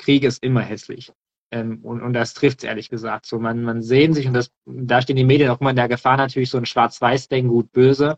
Krieg 0.00 0.24
ist 0.24 0.42
immer 0.42 0.62
hässlich. 0.62 1.12
Ähm, 1.52 1.80
und, 1.82 2.00
und 2.00 2.12
das 2.12 2.34
trifft 2.34 2.58
es 2.58 2.64
ehrlich 2.64 2.88
gesagt. 2.88 3.26
So, 3.26 3.38
man, 3.38 3.62
man 3.62 3.82
sehen 3.82 4.14
sich, 4.14 4.26
und 4.26 4.34
das, 4.34 4.50
da 4.66 5.02
stehen 5.02 5.16
die 5.16 5.24
Medien 5.24 5.50
auch 5.50 5.60
immer 5.60 5.70
in 5.70 5.76
der 5.76 5.88
Gefahr 5.88 6.16
natürlich 6.16 6.50
so 6.50 6.58
ein 6.58 6.66
Schwarz-Weiß-Denken, 6.66 7.48
gut, 7.48 7.72
böse. 7.72 8.16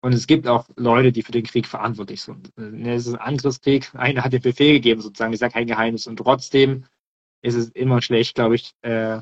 Und 0.00 0.14
es 0.14 0.26
gibt 0.26 0.48
auch 0.48 0.68
Leute, 0.76 1.12
die 1.12 1.22
für 1.22 1.32
den 1.32 1.44
Krieg 1.44 1.66
verantwortlich 1.66 2.22
sind. 2.22 2.50
Es 2.56 3.06
ist 3.06 3.14
ein 3.14 3.20
Angriffskrieg. 3.20 3.94
Einer 3.94 4.24
hat 4.24 4.32
den 4.32 4.42
Befehl 4.42 4.74
gegeben, 4.74 5.00
sozusagen, 5.00 5.32
ist 5.32 5.42
ja 5.42 5.48
kein 5.48 5.66
Geheimnis. 5.66 6.06
Und 6.06 6.16
trotzdem 6.16 6.86
ist 7.42 7.54
es 7.54 7.68
immer 7.70 8.02
schlecht, 8.02 8.34
glaube 8.34 8.56
ich, 8.56 8.72
äh, 8.82 9.20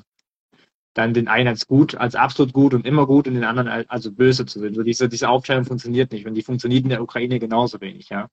dann 0.95 1.15
den 1.15 1.29
einen 1.29 1.49
als 1.49 1.67
gut, 1.67 1.95
als 1.95 2.15
absolut 2.15 2.53
gut 2.53 2.75
und 2.75 2.87
immer 2.87 3.07
gut 3.07 3.29
und 3.29 3.35
den 3.35 3.45
anderen 3.45 3.69
als, 3.69 3.89
also 3.89 4.11
böse 4.13 4.45
zu 4.47 4.59
sehen. 4.59 4.75
So 4.75 4.83
diese, 4.83 5.09
diese 5.09 5.29
Aufteilung 5.29 5.65
funktioniert 5.65 6.13
nicht 6.13 6.27
und 6.27 6.35
die 6.35 6.43
funktioniert 6.43 6.83
in 6.85 6.91
der 6.91 7.03
Ukraine 7.03 7.39
genauso 7.39 7.81
wenig, 7.81 8.09
ja. 8.09 8.29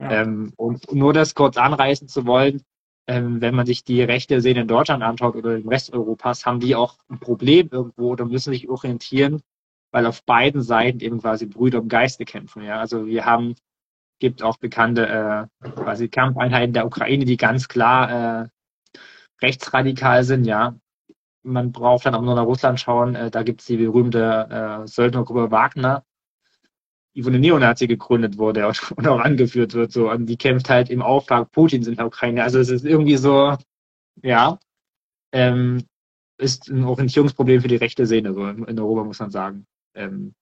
ja. 0.00 0.22
Ähm, 0.22 0.52
und 0.56 0.92
nur 0.94 1.12
das 1.12 1.34
kurz 1.34 1.56
anreißen 1.56 2.08
zu 2.08 2.26
wollen, 2.26 2.62
ähm, 3.06 3.40
wenn 3.40 3.54
man 3.54 3.66
sich 3.66 3.84
die 3.84 4.02
rechte 4.02 4.40
Szene 4.40 4.62
in 4.62 4.68
Deutschland 4.68 5.02
anschaut 5.02 5.36
oder 5.36 5.56
im 5.56 5.68
Rest 5.68 5.92
Europas, 5.92 6.44
haben 6.44 6.60
die 6.60 6.74
auch 6.74 6.98
ein 7.08 7.20
Problem 7.20 7.68
irgendwo 7.70 8.10
oder 8.12 8.24
müssen 8.24 8.52
sich 8.52 8.68
orientieren, 8.68 9.42
weil 9.92 10.06
auf 10.06 10.24
beiden 10.24 10.62
Seiten 10.62 11.00
eben 11.00 11.20
quasi 11.20 11.46
Brüder 11.46 11.78
im 11.78 11.88
Geiste 11.88 12.24
kämpfen. 12.24 12.62
Ja? 12.62 12.80
Also 12.80 13.06
wir 13.06 13.24
haben, 13.24 13.54
gibt 14.18 14.42
auch 14.42 14.56
bekannte 14.58 15.48
äh, 15.62 15.70
quasi 15.70 16.08
Kampfeinheiten 16.08 16.72
der 16.72 16.86
Ukraine, 16.86 17.24
die 17.24 17.36
ganz 17.36 17.68
klar 17.68 18.44
äh, 18.44 18.48
rechtsradikal 19.42 20.24
sind, 20.24 20.44
ja. 20.44 20.76
Man 21.42 21.70
braucht 21.70 22.06
dann 22.06 22.14
auch 22.16 22.22
nur 22.22 22.34
nach 22.34 22.46
Russland 22.46 22.80
schauen, 22.80 23.14
äh, 23.14 23.30
da 23.30 23.44
gibt 23.44 23.60
es 23.60 23.66
die 23.66 23.76
berühmte 23.76 24.82
äh, 24.82 24.86
Söldnergruppe 24.88 25.52
Wagner, 25.52 26.02
von 27.22 27.32
den 27.32 27.42
Neonazi 27.42 27.86
gegründet 27.86 28.38
wurde 28.38 28.66
und 28.96 29.06
auch 29.08 29.20
angeführt 29.20 29.74
wird. 29.74 29.92
So. 29.92 30.10
Und 30.10 30.26
die 30.26 30.36
kämpft 30.36 30.68
halt 30.68 30.90
im 30.90 31.02
Auftrag 31.02 31.50
Putins 31.52 31.86
in 31.86 31.96
der 31.96 32.06
Ukraine. 32.06 32.42
Also 32.42 32.58
es 32.58 32.68
ist 32.68 32.84
irgendwie 32.84 33.16
so, 33.16 33.56
ja, 34.22 34.58
ähm, 35.32 35.84
ist 36.38 36.68
ein 36.68 36.84
Orientierungsproblem 36.84 37.62
für 37.62 37.68
die 37.68 37.76
rechte 37.76 38.06
Szene 38.06 38.34
so 38.34 38.46
in 38.46 38.78
Europa, 38.78 39.04
muss 39.04 39.20
man 39.20 39.30
sagen. 39.30 39.66
Ähm, 39.94 40.34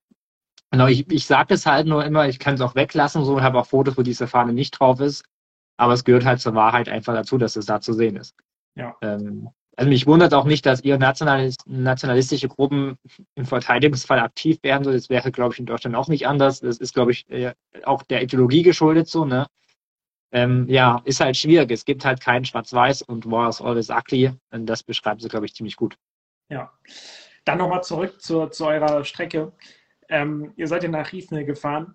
genau, 0.71 0.87
ich, 0.87 1.11
ich 1.11 1.27
sage 1.27 1.55
es 1.55 1.67
halt 1.67 1.87
nur 1.87 2.05
immer, 2.05 2.29
ich 2.29 2.39
kann 2.39 2.55
es 2.55 2.61
auch 2.61 2.75
weglassen, 2.75 3.25
so, 3.25 3.37
und 3.37 3.43
habe 3.43 3.61
auch 3.61 3.67
Fotos, 3.67 3.97
wo 3.97 4.03
diese 4.03 4.27
Fahne 4.27 4.53
nicht 4.53 4.73
drauf 4.73 5.01
ist. 5.01 5.25
Aber 5.77 5.93
es 5.93 6.05
gehört 6.05 6.25
halt 6.25 6.41
zur 6.41 6.55
Wahrheit 6.55 6.89
einfach 6.89 7.15
dazu, 7.15 7.39
dass 7.39 7.57
es 7.57 7.67
da 7.67 7.81
zu 7.81 7.93
sehen 7.93 8.17
ist. 8.17 8.35
Ja. 8.77 8.97
Ähm, 9.03 9.51
also 9.77 9.89
mich 9.89 10.07
wundert 10.07 10.35
auch 10.35 10.45
nicht, 10.45 10.67
dass 10.67 10.83
ihr 10.83 10.99
nationalistische 10.99 12.49
Gruppen 12.49 12.97
im 13.35 13.45
Verteidigungsfall 13.45 14.21
aktiv 14.21 14.59
werden. 14.63 14.85
So, 14.85 14.93
das 14.93 15.09
wäre, 15.09 15.33
glaube 15.33 15.55
ich, 15.55 15.61
in 15.61 15.67
Deutschland 15.67 15.97
auch 15.97 16.09
nicht 16.09 16.27
anders. 16.27 16.61
Das 16.61 16.79
ist, 16.79 16.95
glaube 16.95 17.13
ich, 17.13 17.29
äh, 17.31 17.55
auch 17.85 18.03
der 18.03 18.23
Ideologie 18.23 18.63
geschuldet 18.63 19.09
so, 19.09 19.25
ne? 19.25 19.47
Ähm, 20.33 20.67
ja, 20.69 21.01
ist 21.05 21.21
halt 21.21 21.37
schwierig. 21.37 21.71
Es 21.71 21.85
gibt 21.85 22.05
halt 22.05 22.21
kein 22.21 22.45
Schwarz-Weiß 22.45 23.03
und 23.03 23.31
War 23.31 23.49
is 23.49 23.61
always 23.61 23.91
ugly. 23.91 24.33
Und 24.51 24.67
das 24.67 24.83
beschreibt 24.83 25.23
sie, 25.23 25.29
glaube 25.29 25.47
ich, 25.47 25.55
ziemlich 25.55 25.77
gut. 25.77 25.97
Ja. 26.49 26.73
Dann 27.45 27.59
nochmal 27.59 27.85
zurück 27.85 28.21
zu, 28.21 28.47
zu 28.49 28.67
eurer 28.67 29.05
Strecke. 29.05 29.53
Ähm, 30.09 30.53
ihr 30.57 30.67
seid 30.67 30.83
ja 30.83 30.89
nach 30.89 31.13
Riefne 31.13 31.45
gefahren. 31.45 31.95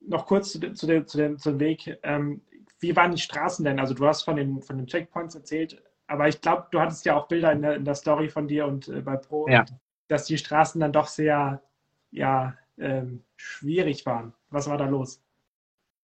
Noch 0.00 0.26
kurz 0.26 0.52
zu, 0.52 0.60
zu, 0.72 0.86
dem, 0.86 1.06
zu, 1.06 1.18
dem, 1.18 1.38
zum 1.38 1.58
Weg. 1.58 1.98
Ähm, 2.02 2.42
wie 2.78 2.94
waren 2.94 3.10
die 3.10 3.20
Straßen 3.20 3.64
denn? 3.64 3.80
Also 3.80 3.94
du 3.94 4.06
hast 4.06 4.22
von 4.22 4.36
den, 4.36 4.62
von 4.62 4.76
den 4.76 4.86
Checkpoints 4.86 5.34
erzählt, 5.34 5.82
aber 6.08 6.26
ich 6.26 6.40
glaube, 6.40 6.66
du 6.70 6.80
hattest 6.80 7.04
ja 7.04 7.16
auch 7.16 7.28
Bilder 7.28 7.52
in 7.52 7.62
der, 7.62 7.76
in 7.76 7.84
der 7.84 7.94
Story 7.94 8.28
von 8.28 8.48
dir 8.48 8.66
und 8.66 8.88
äh, 8.88 9.00
bei 9.02 9.16
Pro, 9.16 9.46
ja. 9.48 9.64
dass 10.08 10.24
die 10.24 10.38
Straßen 10.38 10.80
dann 10.80 10.92
doch 10.92 11.06
sehr 11.06 11.62
ja, 12.10 12.56
ähm, 12.78 13.22
schwierig 13.36 14.06
waren. 14.06 14.32
Was 14.50 14.68
war 14.68 14.78
da 14.78 14.86
los? 14.86 15.20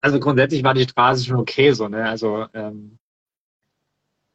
Also 0.02 0.20
grundsätzlich 0.20 0.64
war 0.64 0.74
die 0.74 0.88
Straße 0.88 1.26
schon 1.26 1.38
okay 1.38 1.74
so, 1.74 1.90
ne? 1.90 2.08
Also 2.08 2.46
ähm, 2.54 3.00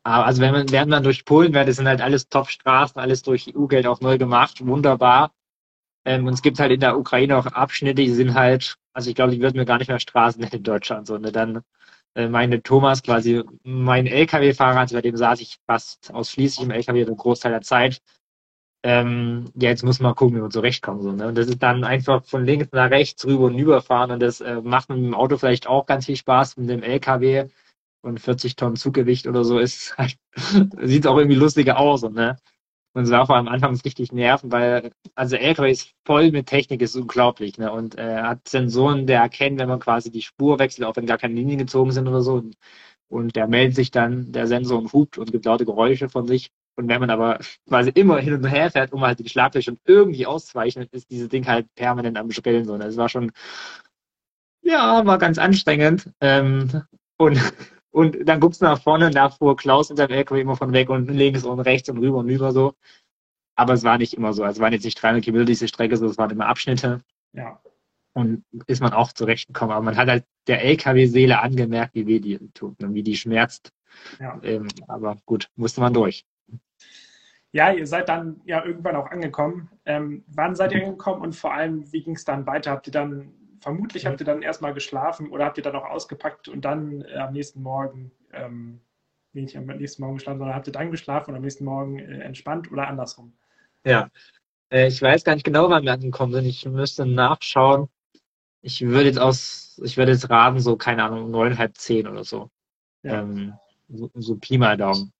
also 0.03 0.43
wenn 0.43 0.53
man, 0.53 0.71
während 0.71 0.91
man 0.91 1.03
durch 1.03 1.25
Polen 1.25 1.55
wäre, 1.55 1.65
das 1.65 1.77
sind 1.77 1.89
halt 1.89 2.03
alles 2.03 2.29
Top-Straßen, 2.29 3.01
alles 3.01 3.23
durch 3.23 3.51
EU-Geld 3.57 3.87
auch 3.87 4.03
neu 4.03 4.19
gemacht, 4.19 4.65
wunderbar. 4.67 5.33
Ähm, 6.05 6.27
und 6.27 6.35
es 6.35 6.43
gibt 6.43 6.59
halt 6.59 6.73
in 6.73 6.81
der 6.81 6.99
Ukraine 6.99 7.39
auch 7.39 7.47
Abschnitte, 7.47 8.03
die 8.03 8.11
sind 8.11 8.35
halt, 8.35 8.77
also 8.93 9.09
ich 9.09 9.17
glaube, 9.17 9.33
die 9.33 9.41
würden 9.41 9.57
mir 9.57 9.65
gar 9.65 9.79
nicht 9.79 9.89
mehr 9.89 9.99
Straßen 9.99 10.43
in 10.43 10.63
Deutschland 10.63 11.07
so. 11.07 11.17
Ne? 11.17 11.33
Dann 11.33 11.63
meine 12.29 12.63
Thomas 12.63 13.03
quasi, 13.03 13.43
mein 13.65 14.07
LKW-Fahrer, 14.07 14.87
bei 14.93 15.01
dem 15.01 15.17
saß 15.17 15.41
ich 15.41 15.59
fast 15.67 16.13
ausschließlich 16.13 16.65
im 16.65 16.71
LKW 16.71 17.05
den 17.05 17.17
Großteil 17.17 17.53
der 17.53 17.63
Zeit. 17.63 18.01
Ähm, 18.85 19.47
ja, 19.55 19.71
jetzt 19.71 19.83
muss 19.83 19.99
man 20.01 20.15
gucken, 20.15 20.37
wie 20.37 20.43
wir 20.43 20.51
zurechtkommen. 20.51 21.03
So, 21.03 21.13
ne? 21.13 21.29
Und 21.29 21.39
das 21.39 21.47
ist 21.49 21.63
dann 21.63 21.85
einfach 21.85 22.25
von 22.25 22.45
links 22.45 22.69
nach 22.73 22.91
rechts 22.91 23.25
rüber 23.27 23.45
und 23.45 23.59
überfahren 23.59 24.11
und 24.11 24.21
das 24.21 24.41
äh, 24.43 24.61
macht 24.61 24.91
mit 24.91 24.99
dem 24.99 25.15
Auto 25.15 25.39
vielleicht 25.39 25.67
auch 25.67 25.87
ganz 25.87 26.07
viel 26.07 26.17
Spaß, 26.17 26.59
mit 26.59 26.69
dem 26.69 26.83
LKW 26.83 27.49
und 28.03 28.21
40 28.21 28.57
Tonnen 28.57 28.77
Zuggewicht 28.77 29.27
oder 29.27 29.43
so 29.45 29.59
ist, 29.59 29.97
halt, 29.97 30.17
sieht 30.83 31.07
auch 31.07 31.17
irgendwie 31.17 31.39
lustiger 31.39 31.79
aus. 31.79 32.05
Und, 32.05 32.15
ne? 32.15 32.37
Und 32.95 33.05
es 33.05 33.11
war 33.11 33.27
vor 33.27 33.37
allem 33.37 33.49
anfangs 33.49 33.85
richtig 33.85 34.13
nerven, 34.13 34.53
weil, 34.53 34.93
also 35.17 35.35
LKW 35.37 35.71
ist 35.71 35.95
voll 36.07 36.31
mit 36.31 36.47
Technik, 36.47 36.81
ist 36.81 36.95
unglaublich, 36.97 37.59
ne? 37.59 37.73
Und 37.73 37.99
äh, 37.99 38.23
hat 38.23 38.47
Sensoren, 38.49 39.07
der 39.09 39.21
erkennen, 39.21 39.59
wenn 39.59 39.69
man 39.69 39.81
quasi 39.81 40.13
die 40.13 40.23
Spur 40.23 40.61
wechselt, 40.61 40.87
auch 40.87 40.95
wenn 40.97 41.07
gar 41.07 41.19
keine 41.19 41.35
Linien 41.35 41.59
gezogen 41.59 41.91
sind 41.91 42.07
oder 42.07 42.23
so. 42.23 42.43
Und, 43.09 43.37
der 43.37 43.49
meldet 43.49 43.77
sich 43.77 43.91
dann, 43.91 44.33
der 44.33 44.47
Sensor 44.47 44.79
und 44.79 44.93
hupt 44.93 45.19
und 45.19 45.33
gibt 45.33 45.45
laute 45.45 45.65
Geräusche 45.65 46.09
von 46.09 46.27
sich. 46.27 46.51
Und 46.77 46.89
wenn 46.89 47.01
man 47.01 47.11
aber 47.11 47.39
quasi 47.69 47.91
immer 47.91 48.19
hin 48.19 48.35
und 48.35 48.47
her 48.47 48.71
fährt, 48.71 48.93
um 48.93 49.03
halt 49.03 49.19
die 49.21 49.29
Schlaglöcher 49.29 49.75
irgendwie 49.85 50.27
auszuweichen, 50.27 50.87
ist 50.91 51.11
dieses 51.11 51.29
Ding 51.29 51.47
halt 51.47 51.67
permanent 51.75 52.17
am 52.19 52.31
Schrillen. 52.33 52.65
So. 52.65 52.79
Das 52.79 52.97
war 52.97 53.09
schon, 53.09 53.33
ja, 54.63 55.05
war 55.07 55.19
ganz 55.19 55.39
anstrengend. 55.39 56.11
Ähm, 56.21 56.83
und, 57.19 57.39
und 57.95 58.29
dann 58.29 58.41
guckst 58.41 58.61
du 58.61 58.65
nach 58.65 58.83
vorne, 58.83 59.09
da 59.11 59.31
fuhr 59.31 59.57
Klaus 59.57 59.89
in 59.89 59.97
seinem 59.97 60.11
LKW 60.11 60.41
immer 60.41 60.57
von 60.57 60.73
weg 60.73 60.91
und 60.91 61.09
links 61.09 61.45
und 61.45 61.61
rechts 61.61 61.89
und 61.89 61.99
rüber 61.99 62.19
und 62.19 62.29
über 62.29 62.51
so. 62.51 62.75
Aber 63.55 63.75
es 63.75 63.85
war 63.85 63.99
nicht 63.99 64.15
immer 64.15 64.33
so. 64.33 64.43
Also 64.43 64.59
es 64.59 64.61
waren 64.61 64.73
jetzt 64.73 64.85
nicht 64.85 65.01
300 65.01 65.23
Kilometer 65.23 65.45
diese 65.45 65.69
Strecke, 65.69 65.97
so 65.97 66.07
es 66.07 66.19
waren 66.19 66.31
immer 66.31 66.49
Abschnitte. 66.49 67.05
Ja. 67.35 67.61
Und 68.13 68.45
ist 68.67 68.83
man 68.83 68.93
auch 68.93 69.13
zurechtgekommen. 69.13 69.73
Aber 69.73 69.85
man 69.85 69.97
hat 69.97 70.09
halt 70.09 70.25
der 70.49 70.65
LKW-Seele 70.65 71.39
angemerkt, 71.41 71.95
wie 71.95 72.09
weh 72.09 72.19
die 72.19 72.39
tut 72.53 72.83
und 72.83 72.95
wie 72.95 73.05
die 73.05 73.15
schmerzt. 73.15 73.71
Ja. 74.19 74.41
Ähm, 74.43 74.67
aber 74.89 75.17
gut, 75.25 75.49
musste 75.55 75.81
man 75.81 75.95
durch. 75.95 76.27
Ja, 77.53 77.73
ihr 77.73 77.87
seid 77.87 78.09
dann 78.09 78.41
ja 78.45 78.65
irgendwann 78.65 78.97
auch 78.97 79.09
angekommen. 79.09 79.71
Ähm, 79.85 80.25
wann 80.27 80.57
seid 80.57 80.73
ihr 80.73 80.85
angekommen 80.85 81.23
und 81.23 81.37
vor 81.37 81.55
allem, 81.55 81.93
wie 81.93 82.03
ging 82.03 82.17
es 82.17 82.25
dann 82.25 82.45
weiter? 82.45 82.73
Habt 82.73 82.89
ihr 82.89 82.93
dann, 82.93 83.33
vermutlich 83.65 84.07
habt 84.07 84.21
ihr 84.21 84.27
dann 84.27 84.43
erstmal 84.43 84.75
geschlafen 84.75 85.31
oder 85.31 85.45
habt 85.45 85.57
ihr 85.57 85.65
dann 85.65 85.75
auch 85.75 85.87
ausgepackt 85.87 86.49
und 86.49 86.65
dann 86.65 87.03
äh, 87.03 87.17
am 87.17 87.33
nächsten 87.33 87.63
Morgen, 87.63 88.13
ähm, 88.33 88.81
nicht 89.33 89.57
am 89.57 89.67
nächsten 89.67 90.03
Morgen 90.03 90.17
geschlafen, 90.17 90.39
sondern 90.39 90.55
habt 90.55 90.69
ihr 90.69 90.73
dann 90.73 90.93
geschlafen 90.93 91.31
und 91.31 91.37
am 91.37 91.43
nächsten 91.43 91.65
Morgen 91.65 91.99
äh, 91.99 92.21
entspannt 92.21 92.71
oder 92.71 92.87
andersrum? 92.87 93.33
Ja, 93.85 94.09
äh, 94.71 94.87
ich 94.87 95.03
weiß 95.03 95.25
gar 95.25 95.35
nicht 95.35 95.45
genau, 95.45 95.69
wann 95.71 95.85
wir 95.85 95.93
angekommen 95.93 96.33
sind. 96.33 96.45
Ich 96.45 96.65
müsste 96.67 97.05
nachschauen. 97.05 97.89
Ich 98.61 98.81
würde 98.83 99.07
jetzt 99.07 99.19
aus, 99.19 99.81
ich 99.83 99.97
würde 99.97 100.13
jetzt 100.13 100.31
raten, 100.31 100.61
so, 100.61 100.77
keine 100.77 101.03
Ahnung, 101.03 101.31
neun, 101.31 101.59
halb 101.59 101.77
zehn 101.77 102.07
oder 102.07 102.25
so. 102.25 102.51
Ja. 103.03 103.21
Ähm, 103.21 103.55
so, 103.89 104.11
so 104.15 104.37
Pi 104.37 104.57
mal 104.57 104.77
Daumen 104.77 105.13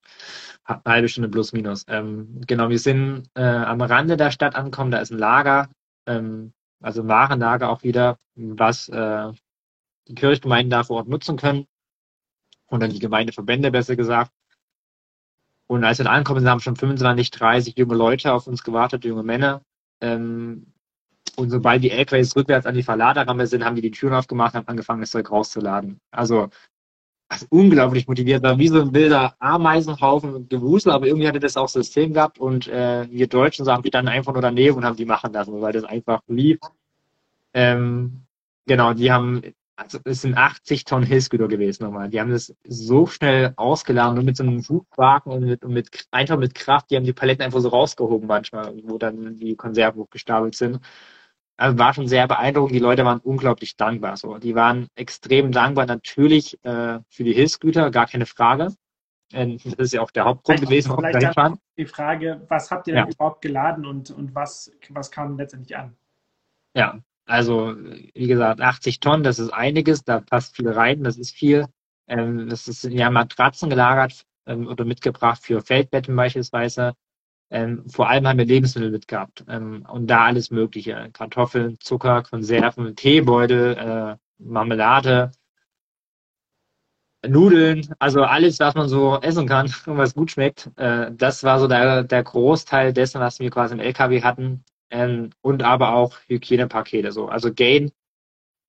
eine 0.65 0.81
halbe 0.87 1.09
Stunde 1.09 1.29
plus 1.29 1.53
minus. 1.53 1.85
Ähm, 1.89 2.41
genau, 2.47 2.69
wir 2.69 2.79
sind 2.79 3.29
äh, 3.35 3.43
am 3.43 3.81
Rande 3.81 4.17
der 4.17 4.31
Stadt 4.31 4.55
angekommen, 4.55 4.91
da 4.91 4.99
ist 4.99 5.13
ein 5.13 5.19
Lager, 5.19 5.69
ähm, 6.07 6.53
also 6.85 7.01
ein 7.01 7.09
Warenlager 7.09 7.71
auch 7.71 7.83
wieder, 7.83 8.19
was 8.35 8.89
äh, 8.91 9.33
die 10.07 10.15
Kirchgemeinden 10.15 10.71
da 10.71 10.85
vor 10.85 10.97
Ort 10.97 11.09
nutzen 11.09 11.37
können. 11.37 11.67
Und 12.67 12.81
dann 12.81 12.91
die 12.91 12.99
Gemeindeverbände, 12.99 13.71
besser 13.71 13.97
gesagt. 13.97 14.33
Und 15.67 15.85
als 15.85 15.99
wir 15.99 16.05
dann 16.05 16.15
angekommen 16.15 16.41
sind, 16.41 16.51
haben 16.51 16.61
schon 16.61 16.77
25, 16.77 17.31
30 17.31 17.79
junge 17.79 17.95
Leute 17.95 18.33
auf 18.33 18.47
uns 18.47 18.63
gewartet, 18.63 19.05
junge 19.05 19.23
Männer. 19.23 19.63
Ähm, 20.01 20.75
und 21.37 21.51
sobald 21.51 21.83
die 21.83 21.91
LKWs 21.91 22.37
rückwärts 22.37 22.67
an 22.67 22.75
die 22.75 22.83
Verladerramme 22.83 23.47
sind, 23.47 23.65
haben 23.65 23.77
die 23.77 23.83
die 23.83 23.91
Türen 23.91 24.15
aufgemacht 24.15 24.55
und 24.55 24.61
haben 24.61 24.69
angefangen, 24.69 25.01
das 25.01 25.11
Zeug 25.11 25.31
rauszuladen. 25.31 26.01
Also 26.11 26.51
also 27.35 27.47
unglaublich 27.51 28.07
motiviert 28.07 28.45
war, 28.45 28.59
wie 28.59 28.69
so 28.69 28.81
ein 28.81 28.95
wilder 28.95 29.35
Ameisenhaufen 29.41 30.49
Gewusel, 30.49 30.93
aber 30.93 31.07
irgendwie 31.09 31.27
hatte 31.27 31.41
das 31.41 31.57
auch 31.57 31.69
System 31.69 32.15
gehabt 32.15 32.39
und 32.39 32.69
äh, 32.69 33.09
wir 33.11 33.27
Deutschen 33.27 33.65
sagen, 33.65 33.83
wir 33.83 33.89
standen 33.89 34.09
einfach 34.09 34.33
nur 34.33 34.43
daneben 34.43 34.77
und 34.77 34.85
haben 34.85 34.97
die 34.97 35.05
machen 35.05 35.33
lassen, 35.33 35.61
weil 35.61 35.73
das 35.73 35.83
einfach 35.83 36.21
lief. 36.29 36.61
Ähm, 37.53 38.23
genau, 38.67 38.95
die 38.95 39.11
haben, 39.11 39.43
also 39.75 39.99
es 40.05 40.23
sind 40.23 40.37
80 40.37 40.85
Tonnen 40.85 41.07
Hilfsgüter 41.07 41.49
gewesen 41.49 41.83
nochmal. 41.83 42.09
Die 42.09 42.21
haben 42.21 42.31
das 42.31 42.55
so 42.63 43.07
schnell 43.07 43.53
ausgeladen 43.57 44.17
und 44.17 44.25
mit 44.25 44.37
so 44.37 44.45
einem 44.45 44.63
Hubwagen 44.69 45.33
und 45.33 45.45
mit, 45.45 45.65
und 45.65 45.73
mit 45.73 46.07
einfach 46.13 46.39
mit 46.39 46.55
Kraft, 46.55 46.91
die 46.91 46.97
haben 46.97 47.05
die 47.05 47.13
Paletten 47.13 47.45
einfach 47.45 47.61
so 47.61 47.69
rausgehoben 47.69 48.29
manchmal, 48.29 48.75
wo 48.85 48.97
dann 48.97 49.37
die 49.37 49.57
Konserven 49.57 50.01
hochgestapelt 50.03 50.55
sind 50.55 50.81
also 51.57 51.79
war 51.79 51.95
schon 51.95 52.09
sehr 52.09 52.27
beeindruckend. 52.27 52.75
Die 52.75 52.81
Leute 52.81 53.05
waren 53.05 53.21
unglaublich 53.21 53.77
dankbar. 53.77 54.17
So, 54.17 54.39
die 54.39 54.55
waren 54.55 54.89
extrem 54.95 55.53
dankbar 55.53 55.87
natürlich 55.87 56.59
äh, 56.65 56.99
für 57.09 57.25
die 57.25 57.33
Hilfsgüter, 57.33 57.91
gar 57.91 58.07
keine 58.07 58.27
Frage. 58.27 58.75
Ähm, 59.33 59.59
das 59.65 59.75
ist 59.75 59.95
ja 59.95 60.01
auch 60.01 60.11
der 60.11 60.25
Hauptgrund 60.25 60.61
gewesen, 60.61 60.91
warum 60.91 61.05
wir 61.05 61.33
fahren. 61.33 61.59
Die 61.77 61.87
Frage, 61.87 62.45
was 62.49 62.71
habt 62.71 62.87
ihr 62.89 62.95
denn 62.95 63.09
überhaupt 63.09 63.43
geladen 63.43 63.87
und, 63.87 64.11
und 64.11 64.35
was, 64.35 64.73
was 64.91 65.11
kam 65.11 65.37
letztendlich 65.37 65.77
an? 65.77 65.97
Ja, 66.77 67.01
also 67.27 67.75
wie 67.77 68.27
gesagt, 68.27 68.61
80 68.61 69.01
Tonnen, 69.01 69.25
das 69.25 69.39
ist 69.39 69.51
einiges, 69.51 70.05
da 70.05 70.21
passt 70.21 70.57
viel 70.57 70.69
rein, 70.69 71.05
das 71.05 71.17
ist 71.17 71.35
viel. 71.35 71.67
Ähm, 72.07 72.49
das 72.49 72.69
ist 72.69 72.85
ja 72.85 73.11
Matratzen 73.11 73.71
gelagert 73.71 74.25
ähm, 74.47 74.67
oder 74.67 74.85
mitgebracht 74.85 75.41
für 75.43 75.63
Feldbetten 75.63 76.15
beispielsweise. 76.15 76.95
Ähm, 77.55 77.89
vor 77.89 78.09
allem 78.09 78.27
haben 78.27 78.39
wir 78.39 78.47
Lebensmittel 78.47 78.91
mitgehabt 78.91 79.45
ähm, 79.49 79.87
und 79.89 80.09
da 80.09 80.25
alles 80.25 80.51
Mögliche. 80.51 81.09
Kartoffeln, 81.13 81.79
Zucker, 81.79 82.25
Konserven, 82.25 82.97
Teebeutel, 82.97 83.77
äh, 83.77 84.17
Marmelade, 84.39 85.31
Nudeln, 87.25 87.95
also 88.01 88.25
alles, 88.25 88.59
was 88.59 88.75
man 88.75 88.89
so 88.89 89.21
essen 89.21 89.47
kann 89.47 89.67
und 89.87 89.99
was 89.99 90.15
gut 90.15 90.33
schmeckt. 90.33 90.69
Äh, 90.77 91.13
das 91.13 91.45
war 91.45 91.61
so 91.61 91.69
der, 91.69 92.03
der 92.03 92.25
Großteil 92.25 92.93
dessen, 92.93 93.21
was 93.21 93.39
wir 93.39 93.51
quasi 93.51 93.75
im 93.75 93.81
LKW 93.81 94.23
hatten. 94.23 94.65
Ähm, 94.91 95.31
und 95.41 95.63
aber 95.63 95.95
auch 95.95 96.17
Hygienepakete. 96.27 97.13
So. 97.13 97.29
Also 97.29 97.55
Gain 97.55 97.93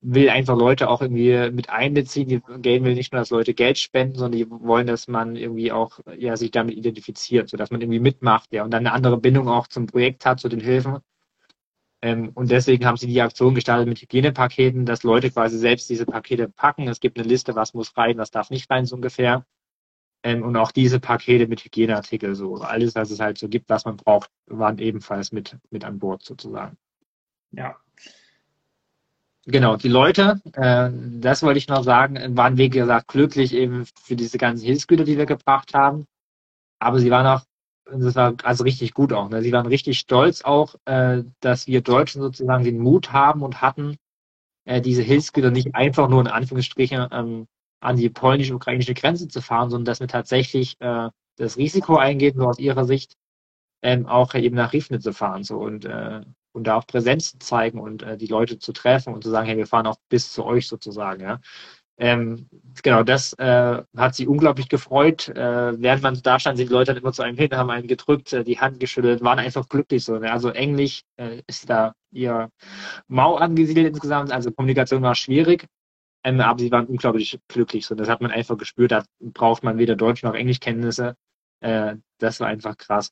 will 0.01 0.29
einfach 0.29 0.57
Leute 0.57 0.89
auch 0.89 1.01
irgendwie 1.01 1.51
mit 1.51 1.69
einbeziehen. 1.69 2.27
Die 2.27 2.41
Game 2.61 2.83
will 2.83 2.95
nicht 2.95 3.11
nur, 3.11 3.21
dass 3.21 3.31
Leute 3.31 3.53
Geld 3.53 3.77
spenden, 3.77 4.15
sondern 4.15 4.37
die 4.37 4.49
wollen, 4.49 4.87
dass 4.87 5.07
man 5.07 5.35
irgendwie 5.35 5.71
auch 5.71 5.99
ja, 6.17 6.37
sich 6.37 6.51
damit 6.51 6.75
identifiziert, 6.75 7.49
sodass 7.49 7.71
man 7.71 7.81
irgendwie 7.81 7.99
mitmacht 7.99 8.53
ja, 8.53 8.63
und 8.63 8.71
dann 8.71 8.85
eine 8.85 8.93
andere 8.93 9.17
Bindung 9.17 9.47
auch 9.49 9.67
zum 9.67 9.87
Projekt 9.87 10.25
hat, 10.25 10.39
zu 10.39 10.49
den 10.49 10.59
Hilfen. 10.59 10.99
Ähm, 12.01 12.31
und 12.35 12.51
deswegen 12.51 12.85
haben 12.85 12.97
sie 12.97 13.07
die 13.07 13.21
Aktion 13.21 13.55
gestartet 13.55 13.87
mit 13.87 13.99
Hygienepaketen, 13.99 14.85
dass 14.85 15.03
Leute 15.03 15.31
quasi 15.31 15.57
selbst 15.57 15.89
diese 15.89 16.05
Pakete 16.05 16.49
packen. 16.49 16.87
Es 16.87 16.99
gibt 16.99 17.17
eine 17.17 17.27
Liste, 17.27 17.55
was 17.55 17.73
muss 17.73 17.97
rein, 17.97 18.17
was 18.17 18.31
darf 18.31 18.51
nicht 18.51 18.69
rein, 18.69 18.85
so 18.85 18.95
ungefähr. 18.95 19.45
Ähm, 20.23 20.43
und 20.43 20.55
auch 20.57 20.71
diese 20.71 20.99
Pakete 20.99 21.47
mit 21.47 21.63
Hygieneartikel, 21.63 22.35
so 22.35 22.55
alles, 22.57 22.95
was 22.95 23.11
es 23.11 23.19
halt 23.19 23.37
so 23.37 23.47
gibt, 23.49 23.69
was 23.69 23.85
man 23.85 23.97
braucht, 23.97 24.29
waren 24.47 24.77
ebenfalls 24.77 25.31
mit, 25.31 25.57
mit 25.71 25.83
an 25.83 25.99
Bord 25.99 26.23
sozusagen. 26.23 26.77
Ja, 27.51 27.77
Genau, 29.47 29.75
die 29.77 29.89
Leute, 29.89 30.41
äh, 30.53 30.89
das 31.19 31.43
wollte 31.43 31.59
ich 31.59 31.67
noch 31.67 31.83
sagen, 31.83 32.35
waren 32.35 32.57
wie 32.57 32.69
gesagt 32.69 33.07
glücklich 33.09 33.53
eben 33.53 33.85
für 34.03 34.15
diese 34.15 34.39
ganzen 34.39 34.65
Hilfsgüter, 34.65 35.03
die 35.03 35.17
wir 35.19 35.27
gebracht 35.27 35.75
haben. 35.75 36.07
Aber 36.79 36.99
sie 36.99 37.11
waren 37.11 37.27
auch, 37.27 37.43
das 37.85 38.15
war 38.15 38.33
also 38.43 38.63
richtig 38.63 38.93
gut 38.95 39.13
auch, 39.13 39.29
ne? 39.29 39.43
sie 39.43 39.51
waren 39.51 39.67
richtig 39.67 39.99
stolz 39.99 40.43
auch, 40.43 40.75
äh, 40.85 41.23
dass 41.41 41.67
wir 41.67 41.81
Deutschen 41.81 42.21
sozusagen 42.21 42.63
den 42.63 42.79
Mut 42.79 43.13
haben 43.13 43.43
und 43.43 43.61
hatten, 43.61 43.97
äh, 44.65 44.81
diese 44.81 45.03
Hilfsgüter 45.03 45.51
nicht 45.51 45.75
einfach 45.75 46.09
nur 46.09 46.21
in 46.21 46.27
Anführungsstrichen 46.27 47.07
ähm, 47.11 47.47
an 47.81 47.97
die 47.97 48.09
polnisch-ukrainische 48.09 48.95
Grenze 48.95 49.27
zu 49.27 49.41
fahren, 49.41 49.69
sondern 49.69 49.85
dass 49.85 49.99
wir 49.99 50.07
tatsächlich 50.07 50.75
äh, 50.81 51.09
das 51.37 51.57
Risiko 51.57 51.97
eingehen, 51.97 52.37
nur 52.37 52.49
aus 52.49 52.59
ihrer 52.59 52.85
Sicht, 52.85 53.13
ähm, 53.83 54.07
auch 54.07 54.33
eben 54.33 54.55
nach 54.55 54.73
Rifne 54.73 54.99
zu 54.99 55.13
fahren. 55.13 55.43
So 55.43 55.59
und 55.59 55.85
äh, 55.85 56.21
und 56.55 56.65
da 56.65 56.75
auch 56.77 56.87
Präsenz 56.87 57.31
zu 57.31 57.39
zeigen 57.39 57.79
und 57.79 58.03
äh, 58.03 58.17
die 58.17 58.27
Leute 58.27 58.59
zu 58.59 58.73
treffen 58.73 59.13
und 59.13 59.23
zu 59.23 59.29
sagen, 59.29 59.47
hey, 59.47 59.57
wir 59.57 59.67
fahren 59.67 59.87
auch 59.87 59.97
bis 60.09 60.31
zu 60.31 60.45
euch 60.45 60.67
sozusagen, 60.67 61.21
ja. 61.21 61.39
Ähm, 61.97 62.49
genau, 62.83 63.03
das 63.03 63.33
äh, 63.33 63.81
hat 63.95 64.15
sie 64.15 64.27
unglaublich 64.27 64.67
gefreut. 64.67 65.29
Äh, 65.29 65.81
während 65.81 66.03
man 66.03 66.21
da 66.21 66.39
stand, 66.39 66.57
sind 66.57 66.69
die 66.69 66.73
Leute 66.73 66.93
dann 66.93 67.01
immer 67.01 67.13
zu 67.13 67.23
einem 67.23 67.37
hin, 67.37 67.55
haben 67.55 67.69
einen 67.69 67.87
gedrückt, 67.87 68.33
äh, 68.33 68.43
die 68.43 68.59
Hand 68.59 68.81
geschüttelt, 68.81 69.23
waren 69.23 69.39
einfach 69.39 69.69
glücklich 69.69 70.03
so. 70.03 70.17
Ne? 70.19 70.31
Also 70.31 70.49
Englisch 70.49 71.03
äh, 71.17 71.41
ist 71.47 71.69
da 71.69 71.93
ihr 72.11 72.49
mau 73.07 73.35
angesiedelt 73.35 73.87
insgesamt, 73.87 74.31
also 74.31 74.51
Kommunikation 74.51 75.03
war 75.03 75.15
schwierig, 75.15 75.67
ähm, 76.25 76.41
aber 76.41 76.59
sie 76.59 76.71
waren 76.71 76.87
unglaublich 76.87 77.39
glücklich. 77.47 77.87
Das 77.87 78.09
hat 78.09 78.21
man 78.21 78.31
einfach 78.31 78.57
gespürt, 78.57 78.91
da 78.91 79.05
braucht 79.19 79.63
man 79.63 79.77
weder 79.77 79.95
Deutsch 79.95 80.23
noch 80.23 80.33
Englischkenntnisse. 80.35 81.15
Äh, 81.61 81.95
das 82.19 82.39
war 82.41 82.47
einfach 82.47 82.77
krass 82.77 83.11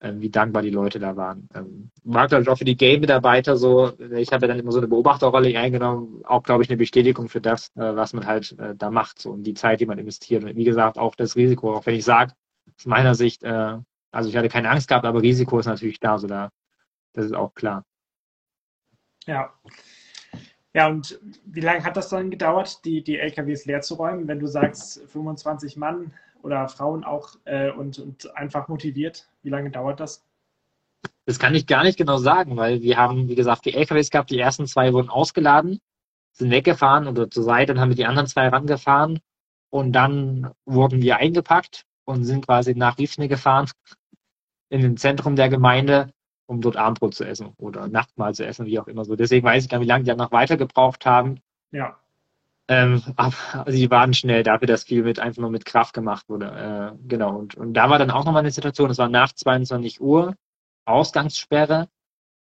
wie 0.00 0.30
dankbar 0.30 0.62
die 0.62 0.70
Leute 0.70 0.98
da 0.98 1.16
waren. 1.16 1.48
Ähm, 1.54 1.90
war, 2.04 2.26
glaube 2.26 2.42
ich, 2.42 2.48
auch 2.48 2.56
für 2.58 2.64
die 2.64 2.76
Game-Mitarbeiter 2.76 3.56
so, 3.56 3.92
ich 3.98 4.32
habe 4.32 4.46
ja 4.46 4.48
dann 4.48 4.58
immer 4.58 4.72
so 4.72 4.78
eine 4.78 4.88
Beobachterrolle 4.88 5.58
eingenommen, 5.58 6.22
auch, 6.24 6.42
glaube 6.42 6.62
ich, 6.62 6.70
eine 6.70 6.78
Bestätigung 6.78 7.28
für 7.28 7.40
das, 7.40 7.68
äh, 7.76 7.94
was 7.96 8.12
man 8.12 8.26
halt 8.26 8.58
äh, 8.58 8.74
da 8.74 8.90
macht 8.90 9.18
so, 9.18 9.30
und 9.30 9.42
die 9.42 9.54
Zeit, 9.54 9.80
die 9.80 9.86
man 9.86 9.98
investiert. 9.98 10.42
Und 10.44 10.56
wie 10.56 10.64
gesagt, 10.64 10.98
auch 10.98 11.14
das 11.14 11.36
Risiko, 11.36 11.74
auch 11.74 11.86
wenn 11.86 11.94
ich 11.94 12.04
sage, 12.04 12.32
aus 12.78 12.86
meiner 12.86 13.14
Sicht, 13.14 13.42
äh, 13.42 13.76
also 14.10 14.28
ich 14.30 14.36
hatte 14.36 14.48
keine 14.48 14.70
Angst 14.70 14.88
gehabt, 14.88 15.04
aber 15.04 15.22
Risiko 15.22 15.58
ist 15.58 15.66
natürlich 15.66 16.00
da, 16.00 16.18
so 16.18 16.26
da, 16.26 16.50
das 17.12 17.26
ist 17.26 17.34
auch 17.34 17.54
klar. 17.54 17.84
Ja. 19.26 19.52
Ja, 20.72 20.86
und 20.88 21.20
wie 21.44 21.60
lange 21.60 21.84
hat 21.84 21.96
das 21.96 22.08
dann 22.08 22.30
gedauert, 22.30 22.84
die, 22.84 23.02
die 23.02 23.18
LKWs 23.18 23.66
leer 23.66 23.80
zu 23.80 23.94
räumen? 23.94 24.28
Wenn 24.28 24.38
du 24.38 24.46
sagst, 24.46 25.02
25 25.08 25.76
Mann 25.76 26.12
oder 26.42 26.68
Frauen 26.68 27.04
auch 27.04 27.36
äh, 27.44 27.70
und, 27.70 27.98
und 27.98 28.36
einfach 28.36 28.68
motiviert? 28.68 29.28
Wie 29.42 29.50
lange 29.50 29.70
dauert 29.70 30.00
das? 30.00 30.24
Das 31.26 31.38
kann 31.38 31.54
ich 31.54 31.66
gar 31.66 31.84
nicht 31.84 31.98
genau 31.98 32.18
sagen, 32.18 32.56
weil 32.56 32.82
wir 32.82 32.96
haben, 32.96 33.28
wie 33.28 33.34
gesagt, 33.34 33.64
die 33.64 33.74
LKWs 33.74 34.10
gehabt, 34.10 34.30
die 34.30 34.38
ersten 34.38 34.66
zwei 34.66 34.92
wurden 34.92 35.08
ausgeladen, 35.08 35.80
sind 36.32 36.50
weggefahren 36.50 37.06
oder 37.06 37.30
zur 37.30 37.44
Seite 37.44 37.72
und 37.72 37.80
haben 37.80 37.90
wir 37.90 37.96
die 37.96 38.06
anderen 38.06 38.26
zwei 38.26 38.48
rangefahren 38.48 39.20
und 39.70 39.92
dann 39.92 40.52
wurden 40.64 41.02
wir 41.02 41.18
eingepackt 41.18 41.84
und 42.04 42.24
sind 42.24 42.46
quasi 42.46 42.74
nach 42.74 42.98
Riefne 42.98 43.28
gefahren 43.28 43.70
in 44.68 44.80
den 44.80 44.96
Zentrum 44.96 45.36
der 45.36 45.48
Gemeinde, 45.48 46.12
um 46.46 46.60
dort 46.60 46.76
Abendbrot 46.76 47.14
zu 47.14 47.24
essen 47.24 47.54
oder 47.58 47.88
Nachtmahl 47.88 48.34
zu 48.34 48.44
essen, 48.44 48.66
wie 48.66 48.78
auch 48.78 48.88
immer 48.88 49.04
so. 49.04 49.16
Deswegen 49.16 49.46
weiß 49.46 49.64
ich 49.64 49.70
gar 49.70 49.78
nicht, 49.78 49.86
wie 49.86 49.88
lange 49.88 50.04
die 50.04 50.08
dann 50.08 50.18
noch 50.18 50.32
weiter 50.32 50.56
gebraucht 50.56 51.06
haben. 51.06 51.40
Ja. 51.70 51.98
Ähm, 52.70 53.02
aber 53.16 53.34
sie 53.66 53.90
waren 53.90 54.14
schnell 54.14 54.44
dafür, 54.44 54.68
dass 54.68 54.84
viel 54.84 55.02
mit 55.02 55.18
einfach 55.18 55.42
nur 55.42 55.50
mit 55.50 55.64
Kraft 55.64 55.92
gemacht 55.92 56.28
wurde. 56.28 56.94
Äh, 56.96 57.08
genau. 57.08 57.36
Und, 57.36 57.56
und 57.56 57.74
da 57.74 57.90
war 57.90 57.98
dann 57.98 58.12
auch 58.12 58.24
nochmal 58.24 58.42
eine 58.42 58.52
Situation, 58.52 58.90
es 58.90 58.98
war 58.98 59.08
nach 59.08 59.32
22 59.32 60.00
Uhr, 60.00 60.36
Ausgangssperre. 60.84 61.88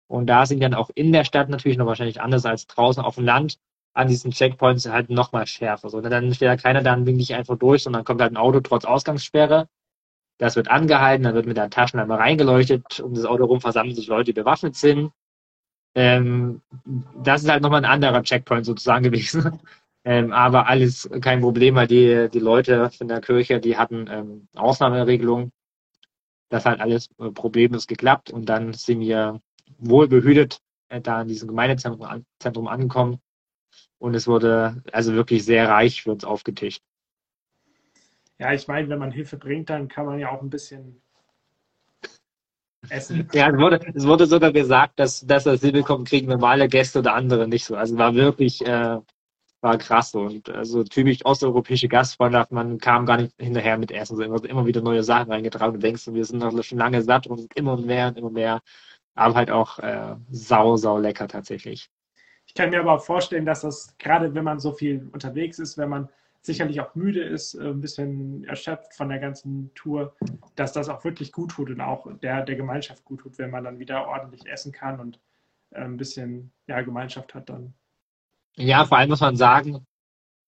Und 0.07 0.27
da 0.27 0.45
sind 0.45 0.63
dann 0.63 0.75
auch 0.75 0.91
in 0.95 1.13
der 1.13 1.25
Stadt 1.25 1.49
natürlich 1.49 1.79
noch 1.79 1.87
wahrscheinlich 1.87 2.21
anders 2.21 2.45
als 2.45 2.67
draußen 2.67 3.03
auf 3.03 3.15
dem 3.15 3.25
Land 3.25 3.59
an 3.95 4.09
diesen 4.09 4.31
Checkpoints 4.31 4.87
halt 4.87 5.09
nochmal 5.09 5.47
schärfer. 5.47 5.89
So, 5.89 6.03
dann 6.03 6.35
steht 6.35 6.49
da 6.49 6.57
keiner 6.57 6.83
dann 6.83 7.07
wirklich 7.07 7.35
einfach 7.35 7.57
durch, 7.57 7.83
sondern 7.83 8.05
kommt 8.05 8.21
halt 8.21 8.33
ein 8.33 8.37
Auto 8.37 8.61
trotz 8.61 8.85
Ausgangssperre. 8.85 9.67
Das 10.39 10.57
wird 10.57 10.69
angehalten, 10.69 11.25
dann 11.25 11.35
wird 11.35 11.47
mit 11.47 11.57
der 11.57 11.71
Taschenlampe 11.71 12.19
reingeleuchtet. 12.19 13.01
Um 13.01 13.15
das 13.15 13.25
Auto 13.25 13.47
rum 13.47 13.63
versammeln 13.63 13.95
sich 13.95 14.09
Leute, 14.09 14.25
die 14.27 14.33
bewaffnet 14.35 14.77
sind. 14.77 15.11
Ähm, 15.95 16.61
das 17.17 17.43
ist 17.43 17.51
halt 17.51 17.63
nochmal 17.63 17.85
ein 17.85 17.91
anderer 17.91 18.23
Checkpoint 18.23 18.67
sozusagen 18.67 19.05
gewesen. 19.11 19.59
Ähm, 20.09 20.33
aber 20.33 20.67
alles 20.69 21.07
kein 21.21 21.43
Problem, 21.43 21.75
weil 21.75 21.87
die, 21.87 22.31
die 22.33 22.39
Leute 22.39 22.89
von 22.89 23.09
der 23.09 23.21
Kirche, 23.21 23.61
die 23.61 23.77
hatten 23.77 24.07
ähm, 24.11 24.49
Ausnahmeregelungen. 24.55 25.53
Das 26.49 26.65
hat 26.65 26.81
alles 26.81 27.11
äh, 27.19 27.31
problemlos 27.31 27.87
geklappt 27.87 28.31
und 28.31 28.47
dann 28.47 28.73
sind 28.73 29.01
wir 29.01 29.43
wohlbehütet 29.77 30.63
äh, 30.89 31.03
da 31.03 31.21
in 31.21 31.29
diesem 31.29 31.49
Gemeindezentrum 31.49 32.07
an, 32.07 32.25
Zentrum 32.39 32.69
angekommen 32.69 33.21
und 33.99 34.15
es 34.15 34.27
wurde 34.27 34.83
also 34.93 35.13
wirklich 35.13 35.45
sehr 35.45 35.69
reich 35.69 36.05
für 36.05 36.13
uns 36.13 36.25
aufgetischt. 36.25 36.83
Ja, 38.39 38.55
ich 38.55 38.67
meine, 38.67 38.89
wenn 38.89 38.99
man 38.99 39.13
Hilfe 39.13 39.37
bringt, 39.37 39.69
dann 39.69 39.89
kann 39.89 40.07
man 40.07 40.19
ja 40.19 40.31
auch 40.31 40.41
ein 40.41 40.49
bisschen 40.49 41.03
essen. 42.89 43.29
Ja, 43.35 43.51
es 43.51 43.59
wurde, 43.59 43.81
es 43.93 44.07
wurde 44.07 44.27
sogar 44.27 44.53
gesagt, 44.53 44.99
dass, 44.99 45.27
dass 45.27 45.45
das 45.45 45.61
Silbekommen 45.61 46.07
kriegen 46.07 46.29
normale 46.29 46.67
Gäste 46.67 47.01
oder 47.01 47.13
andere 47.13 47.47
nicht 47.47 47.67
so. 47.67 47.77
Also 47.77 47.99
war 47.99 48.15
wirklich 48.15 48.67
äh, 48.67 49.01
war 49.61 49.79
krass. 49.79 50.15
Und 50.15 50.49
also 50.51 50.85
typisch 50.85 51.25
osteuropäische 51.25 51.89
Gastfreundschaft, 51.89 52.53
man 52.53 52.79
kam 52.79 53.07
gar 53.07 53.19
nicht 53.19 53.35
hinterher 53.39 53.79
mit 53.79 53.91
Essen. 53.91 54.17
So 54.17 54.23
immer, 54.23 54.67
wieder 54.67 54.81
neue 54.81 55.03
Sachen 55.03 55.31
reingetragen 55.31 55.75
und 55.75 55.83
denkst, 55.83 56.07
wir 56.09 56.25
sind 56.25 56.39
noch 56.39 56.63
schon 56.63 56.79
lange 56.79 57.03
satt 57.03 57.27
und 57.27 57.55
immer 57.57 57.77
mehr 57.77 58.09
und 58.09 58.19
immer 58.19 58.31
mehr. 58.31 58.61
Aber 59.15 59.35
halt 59.35 59.51
auch 59.51 59.79
äh, 59.81 60.17
sau, 60.31 60.77
sau 60.77 60.99
lecker 60.99 61.27
tatsächlich. 61.27 61.91
Ich 62.47 62.55
kann 62.55 62.71
mir 62.71 62.81
aber 62.81 62.95
auch 62.95 63.05
vorstellen, 63.05 63.45
dass 63.45 63.63
das 63.63 63.97
gerade, 63.99 64.35
wenn 64.35 64.45
man 64.45 64.59
so 64.59 64.73
viel 64.73 65.09
unterwegs 65.13 65.59
ist, 65.59 65.77
wenn 65.77 65.89
man 65.89 66.09
sicherlich 66.41 66.81
auch 66.81 66.95
müde 66.95 67.23
ist, 67.23 67.55
äh, 67.55 67.69
ein 67.69 67.81
bisschen 67.81 68.45
erschöpft 68.45 68.95
von 68.95 69.09
der 69.09 69.19
ganzen 69.19 69.73
Tour, 69.75 70.15
dass 70.57 70.73
das 70.73 70.89
auch 70.89 71.05
wirklich 71.05 71.33
gut 71.33 71.51
tut 71.51 71.71
und 71.71 71.81
auch 71.81 72.07
der, 72.23 72.45
der 72.45 72.57
Gemeinschaft 72.57 73.05
gut 73.05 73.21
tut, 73.21 73.39
wenn 73.39 73.51
man 73.51 73.65
dann 73.65 73.79
wieder 73.79 74.07
ordentlich 74.07 74.47
essen 74.47 74.73
kann 74.73 75.01
und 75.01 75.21
äh, 75.71 75.81
ein 75.81 75.97
bisschen 75.97 76.53
ja, 76.67 76.81
Gemeinschaft 76.81 77.35
hat 77.35 77.49
dann. 77.49 77.75
Ja, 78.57 78.85
vor 78.85 78.99
allem 78.99 79.11
muss 79.11 79.21
man 79.21 79.37
sagen, 79.37 79.87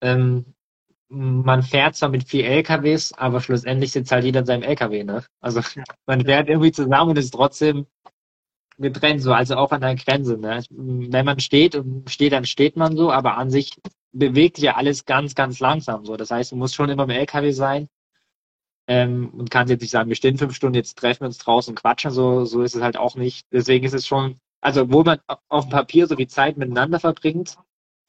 ähm, 0.02 0.54
man 1.08 1.62
fährt 1.62 1.96
zwar 1.96 2.08
mit 2.08 2.28
vier 2.28 2.46
LKWs, 2.46 3.12
aber 3.14 3.40
schlussendlich 3.40 3.92
sitzt 3.92 4.12
halt 4.12 4.24
jeder 4.24 4.40
in 4.40 4.46
seinem 4.46 4.62
LKW, 4.62 5.04
ne? 5.04 5.24
Also 5.40 5.60
man 6.06 6.24
fährt 6.24 6.48
irgendwie 6.48 6.72
zusammen 6.72 7.10
und 7.10 7.18
ist 7.18 7.32
trotzdem 7.32 7.86
getrennt, 8.78 9.22
so, 9.22 9.32
also 9.32 9.56
auch 9.56 9.72
an 9.72 9.82
der 9.82 9.96
Grenze, 9.96 10.38
ne? 10.38 10.62
Wenn 10.70 11.24
man 11.24 11.40
steht 11.40 11.74
und 11.74 12.10
steht, 12.10 12.32
dann 12.32 12.46
steht 12.46 12.76
man 12.76 12.96
so, 12.96 13.12
aber 13.12 13.36
an 13.36 13.50
sich 13.50 13.74
bewegt 14.12 14.56
sich 14.56 14.64
ja 14.66 14.76
alles 14.76 15.04
ganz, 15.04 15.34
ganz 15.34 15.60
langsam 15.60 16.04
so. 16.04 16.16
Das 16.16 16.30
heißt, 16.30 16.52
du 16.52 16.56
musst 16.56 16.74
schon 16.74 16.90
immer 16.90 17.04
im 17.04 17.10
LKW 17.10 17.52
sein 17.52 17.88
ähm, 18.88 19.30
und 19.30 19.50
kannst 19.50 19.70
jetzt 19.70 19.82
nicht 19.82 19.90
sagen, 19.90 20.08
wir 20.08 20.16
stehen 20.16 20.38
fünf 20.38 20.54
Stunden, 20.54 20.76
jetzt 20.76 20.98
treffen 20.98 21.20
wir 21.22 21.26
uns 21.26 21.38
draußen 21.38 21.72
und 21.72 21.80
quatschen, 21.80 22.10
so, 22.10 22.44
so 22.44 22.62
ist 22.62 22.74
es 22.74 22.82
halt 22.82 22.96
auch 22.96 23.16
nicht. 23.16 23.46
Deswegen 23.52 23.84
ist 23.84 23.94
es 23.94 24.06
schon, 24.06 24.38
also 24.60 24.90
wo 24.92 25.02
man 25.04 25.20
auf 25.48 25.66
dem 25.66 25.70
Papier 25.70 26.06
so 26.06 26.16
viel 26.16 26.28
Zeit 26.28 26.56
miteinander 26.56 27.00
verbringt, 27.00 27.56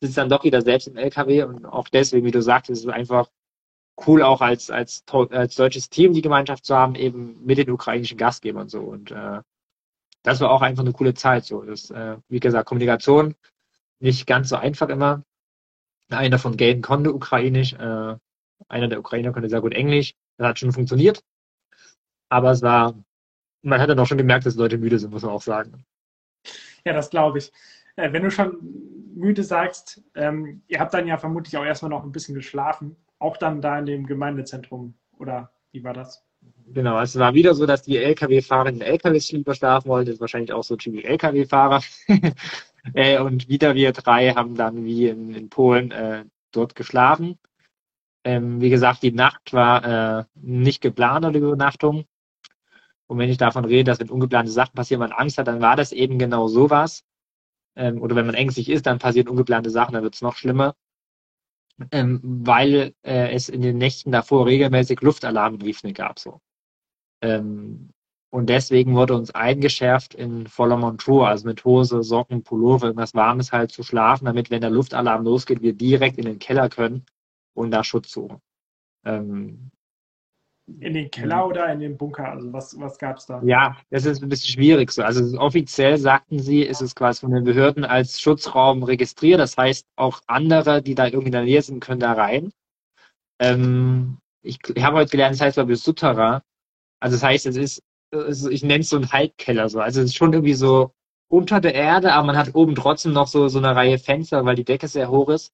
sitzt 0.02 0.18
dann 0.18 0.30
doch 0.30 0.44
wieder 0.44 0.62
selbst 0.62 0.88
im 0.88 0.98
LKW 0.98 1.44
und 1.44 1.66
auch 1.66 1.88
deswegen, 1.88 2.26
wie 2.26 2.32
du 2.32 2.42
sagst, 2.42 2.70
ist 2.70 2.80
es 2.80 2.88
einfach 2.88 3.30
cool 4.08 4.24
auch 4.24 4.42
als, 4.42 4.72
als, 4.72 5.04
als 5.12 5.56
deutsches 5.56 5.90
Team 5.90 6.14
die 6.14 6.22
Gemeinschaft 6.22 6.66
zu 6.66 6.76
haben, 6.76 6.96
eben 6.96 7.46
mit 7.46 7.58
den 7.58 7.70
ukrainischen 7.70 8.18
Gastgebern 8.18 8.68
so 8.68 8.82
und 8.82 9.12
äh, 9.12 9.42
das 10.24 10.40
war 10.40 10.52
auch 10.52 10.62
einfach 10.62 10.84
eine 10.84 10.94
coole 10.94 11.14
Zeit 11.14 11.46
so. 11.46 11.62
Das, 11.64 11.90
äh, 11.90 12.18
wie 12.30 12.40
gesagt, 12.40 12.68
Kommunikation 12.68 13.36
nicht 14.00 14.28
ganz 14.28 14.50
so 14.50 14.56
einfach 14.56 14.90
immer. 14.90 15.24
Einer 16.10 16.40
von 16.40 16.58
Gaten 16.58 16.82
konnte 16.82 17.14
Ukrainisch, 17.14 17.74
äh, 17.74 18.16
einer 18.68 18.88
der 18.88 19.00
Ukrainer 19.00 19.32
konnte 19.32 19.50
sehr 19.50 19.62
gut 19.62 19.74
Englisch. 19.74 20.14
Das 20.38 20.48
hat 20.48 20.60
schon 20.60 20.74
funktioniert. 20.74 21.24
Aber 22.30 22.52
es 22.52 22.62
war, 22.62 22.96
man 23.62 23.80
hat 23.80 23.90
dann 23.90 24.00
auch 24.00 24.08
schon 24.08 24.18
gemerkt, 24.18 24.46
dass 24.46 24.56
Leute 24.56 24.78
müde 24.78 25.00
sind, 25.00 25.12
muss 25.12 25.24
man 25.24 25.32
auch 25.32 25.42
sagen. 25.42 25.86
Ja, 26.86 26.94
das 26.94 27.10
glaube 27.10 27.40
ich. 27.40 27.52
Äh, 27.96 28.14
wenn 28.14 28.24
du 28.24 28.32
schon 28.32 28.58
müde 29.16 29.44
sagst, 29.44 30.04
ähm, 30.16 30.64
ihr 30.68 30.80
habt 30.80 30.94
dann 30.94 31.08
ja 31.08 31.18
vermutlich 31.18 31.58
auch 31.58 31.66
erstmal 31.66 31.92
noch 31.92 32.04
ein 32.04 32.12
bisschen 32.12 32.36
geschlafen, 32.36 32.96
auch 33.20 33.38
dann 33.38 33.62
da 33.62 33.78
in 33.78 33.86
dem 33.86 34.08
Gemeindezentrum, 34.08 34.96
oder 35.18 35.52
wie 35.72 35.84
war 35.84 35.94
das? 35.94 36.26
Genau, 36.74 37.00
es 37.00 37.18
war 37.20 37.34
wieder 37.34 37.54
so, 37.54 37.66
dass 37.66 37.84
die 37.84 37.98
Lkw-Fahrer 37.98 38.70
in 38.70 38.82
LKWs 38.82 39.32
lieber 39.32 39.54
schlafen 39.54 39.90
wollten. 39.90 40.08
Das 40.08 40.16
ist 40.16 40.22
wahrscheinlich 40.22 40.54
auch 40.54 40.64
so 40.64 40.76
typisch 40.76 41.04
Lkw-Fahrer. 41.04 41.82
äh, 42.94 43.20
und 43.20 43.48
wieder 43.48 43.76
wir 43.76 43.92
drei 43.92 44.32
haben 44.32 44.56
dann 44.56 44.86
wie 44.86 45.08
in, 45.08 45.36
in 45.36 45.50
Polen 45.50 45.92
äh, 45.92 46.26
dort 46.52 46.76
geschlafen. 46.76 47.38
Ähm, 48.24 48.62
wie 48.62 48.70
gesagt, 48.70 49.04
die 49.04 49.12
Nacht 49.12 49.54
war 49.54 50.20
äh, 50.20 50.24
nicht 50.36 50.82
geplant 50.82 51.26
oder 51.26 51.38
Übernachtung. 51.38 52.06
Und 53.08 53.18
wenn 53.18 53.30
ich 53.30 53.38
davon 53.38 53.66
rede, 53.66 53.84
dass 53.84 54.00
wenn 54.00 54.10
ungeplante 54.10 54.52
Sachen 54.52 54.74
passieren, 54.74 55.02
man 55.02 55.12
Angst 55.12 55.38
hat, 55.38 55.48
dann 55.48 55.62
war 55.62 55.76
das 55.76 55.92
eben 55.92 56.18
genau 56.18 56.48
sowas 56.48 57.04
ähm, 57.76 58.02
oder 58.02 58.16
wenn 58.16 58.26
man 58.26 58.36
ängstlich 58.36 58.70
ist, 58.70 58.86
dann 58.86 59.00
passieren 59.00 59.30
ungeplante 59.30 59.70
Sachen, 59.70 59.94
dann 59.94 60.04
wird 60.04 60.16
es 60.16 60.22
noch 60.22 60.36
schlimmer, 60.36 60.76
ähm, 61.92 62.20
weil 62.24 62.94
äh, 63.04 63.34
es 63.34 63.50
in 63.50 63.62
den 63.62 63.78
Nächten 63.78 64.12
davor 64.12 64.46
regelmäßig 64.46 65.02
Luftalarmbriefe 65.02 65.94
gab. 65.94 66.20
So. 66.20 66.42
Ähm, 67.22 67.90
und 68.34 68.50
deswegen 68.50 68.96
wurde 68.96 69.16
uns 69.16 69.32
eingeschärft, 69.32 70.16
in 70.16 70.48
voller 70.48 70.78
Montur, 70.78 71.28
also 71.28 71.48
mit 71.48 71.66
Hose, 71.66 72.02
Socken, 72.02 72.44
Pullover, 72.44 72.88
irgendwas 72.88 73.14
Warmes 73.14 73.52
halt 73.52 73.72
zu 73.72 73.84
schlafen, 73.84 74.26
damit, 74.26 74.50
wenn 74.50 74.62
der 74.62 74.70
Luftalarm 74.70 75.24
losgeht, 75.26 75.62
wir 75.62 75.74
direkt 75.74 76.18
in 76.18 76.26
den 76.26 76.40
Keller 76.40 76.70
können 76.70 77.06
und 77.54 77.72
da 77.72 77.84
Schutz 77.84 78.12
suchen. 78.12 78.40
Ähm, 79.04 79.72
in 80.80 80.94
den 80.94 81.12
Keller 81.12 81.48
oder 81.48 81.72
in 81.72 81.80
den 81.80 81.98
Bunker? 81.98 82.32
Also 82.32 82.52
was, 82.54 82.80
was 82.80 82.98
gab 82.98 83.18
es 83.18 83.26
da? 83.26 83.42
Ja, 83.44 83.78
das 83.90 84.06
ist 84.06 84.22
ein 84.22 84.30
bisschen 84.30 84.54
schwierig 84.54 84.92
so. 84.92 85.04
Also 85.04 85.38
offiziell 85.40 85.98
sagten 85.98 86.40
sie, 86.40 86.62
ist 86.62 86.82
es 86.82 86.96
quasi 86.96 87.22
von 87.22 87.32
den 87.32 87.44
Behörden 87.44 87.86
als 87.86 88.20
Schutzraum 88.22 88.84
registriert. 88.84 89.40
Das 89.40 89.58
heißt, 89.58 89.86
auch 89.96 90.22
andere, 90.28 90.82
die 90.82 90.96
da 90.96 91.06
irgendwie 91.06 91.28
in 91.28 91.34
der 91.34 91.44
Nähe 91.44 91.62
sind, 91.62 91.80
können 91.80 92.00
da 92.00 92.14
rein. 92.14 92.52
Ähm, 93.40 94.18
ich, 94.44 94.60
ich 94.74 94.84
habe 94.84 94.98
heute 94.98 95.12
gelernt, 95.12 95.36
das 95.36 95.42
heißt 95.42 95.56
glaube 95.56 95.74
ich 95.74 95.82
Sutterer. 95.82 96.44
Also 97.00 97.16
das 97.16 97.24
heißt, 97.24 97.46
es 97.48 97.58
ist, 97.58 97.84
ich 98.50 98.64
nenne 98.64 98.82
es 98.82 98.90
so 98.90 98.98
ein 98.98 99.12
Halbkeller 99.12 99.70
so. 99.70 99.80
Also 99.80 100.02
es 100.02 100.08
ist 100.08 100.16
schon 100.16 100.34
irgendwie 100.34 100.54
so 100.54 100.92
unter 101.30 101.62
der 101.62 101.74
Erde, 101.74 102.14
aber 102.14 102.28
man 102.28 102.38
hat 102.38 102.56
oben 102.56 102.76
trotzdem 102.76 103.14
noch 103.14 103.28
so, 103.28 103.48
so 103.48 103.58
eine 103.58 103.76
Reihe 103.76 103.98
Fenster, 103.98 104.46
weil 104.46 104.56
die 104.56 104.66
Decke 104.66 104.88
sehr 104.88 105.10
hoch 105.10 105.30
ist. 105.30 105.54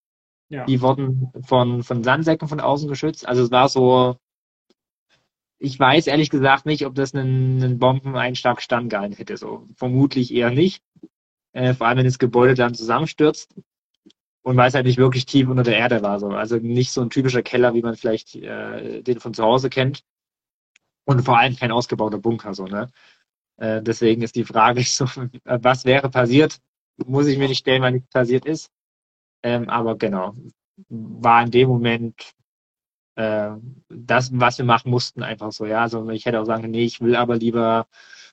Ja. 0.49 0.65
Die 0.65 0.81
wurden 0.81 1.31
von, 1.45 1.83
von 1.83 2.03
Sandsäcken 2.03 2.47
von 2.47 2.59
außen 2.59 2.87
geschützt. 2.87 3.27
Also 3.27 3.43
es 3.43 3.51
war 3.51 3.69
so, 3.69 4.17
ich 5.59 5.79
weiß 5.79 6.07
ehrlich 6.07 6.29
gesagt 6.29 6.65
nicht, 6.65 6.85
ob 6.85 6.95
das 6.95 7.13
einen, 7.13 7.63
einen 7.63 7.79
Bombeneinschlag 7.79 8.61
standgehalten 8.61 9.17
hätte. 9.17 9.37
So 9.37 9.67
vermutlich 9.75 10.33
eher 10.33 10.51
nicht. 10.51 10.83
Äh, 11.53 11.73
vor 11.73 11.87
allem, 11.87 11.99
wenn 11.99 12.05
das 12.05 12.19
Gebäude 12.19 12.53
dann 12.53 12.75
zusammenstürzt 12.75 13.55
und 14.43 14.57
weil 14.57 14.67
es 14.69 14.75
halt 14.75 14.85
nicht 14.85 14.97
wirklich 14.97 15.25
tief 15.25 15.49
unter 15.49 15.63
der 15.63 15.77
Erde 15.77 16.01
war. 16.03 16.19
So. 16.19 16.29
Also 16.29 16.57
nicht 16.57 16.91
so 16.91 17.01
ein 17.01 17.09
typischer 17.09 17.41
Keller, 17.41 17.73
wie 17.73 17.81
man 17.81 17.95
vielleicht 17.95 18.35
äh, 18.35 19.01
den 19.01 19.19
von 19.19 19.33
zu 19.33 19.43
Hause 19.43 19.69
kennt. 19.69 20.03
Und 21.05 21.23
vor 21.23 21.37
allem 21.37 21.55
kein 21.55 21.71
ausgebauter 21.71 22.19
Bunker. 22.19 22.53
So, 22.53 22.65
ne? 22.65 22.91
Äh, 23.57 23.81
deswegen 23.81 24.21
ist 24.21 24.35
die 24.35 24.45
Frage 24.45 24.81
so, 24.85 25.05
was 25.43 25.85
wäre 25.85 26.09
passiert? 26.09 26.59
Muss 27.05 27.27
ich 27.27 27.37
mir 27.37 27.47
nicht 27.47 27.59
stellen, 27.59 27.81
weil 27.81 27.93
nichts 27.93 28.09
passiert 28.09 28.45
ist. 28.45 28.69
Ähm, 29.43 29.69
aber 29.69 29.97
genau, 29.97 30.33
war 30.89 31.43
in 31.43 31.51
dem 31.51 31.69
Moment 31.69 32.33
äh, 33.17 33.49
das, 33.89 34.29
was 34.39 34.59
wir 34.59 34.65
machen 34.65 34.91
mussten, 34.91 35.23
einfach 35.23 35.51
so. 35.51 35.65
Ja, 35.65 35.81
also 35.81 36.07
ich 36.09 36.25
hätte 36.25 36.39
auch 36.39 36.45
sagen, 36.45 36.69
nee, 36.69 36.85
ich 36.85 37.01
will 37.01 37.15
aber 37.15 37.35
lieber 37.35 37.87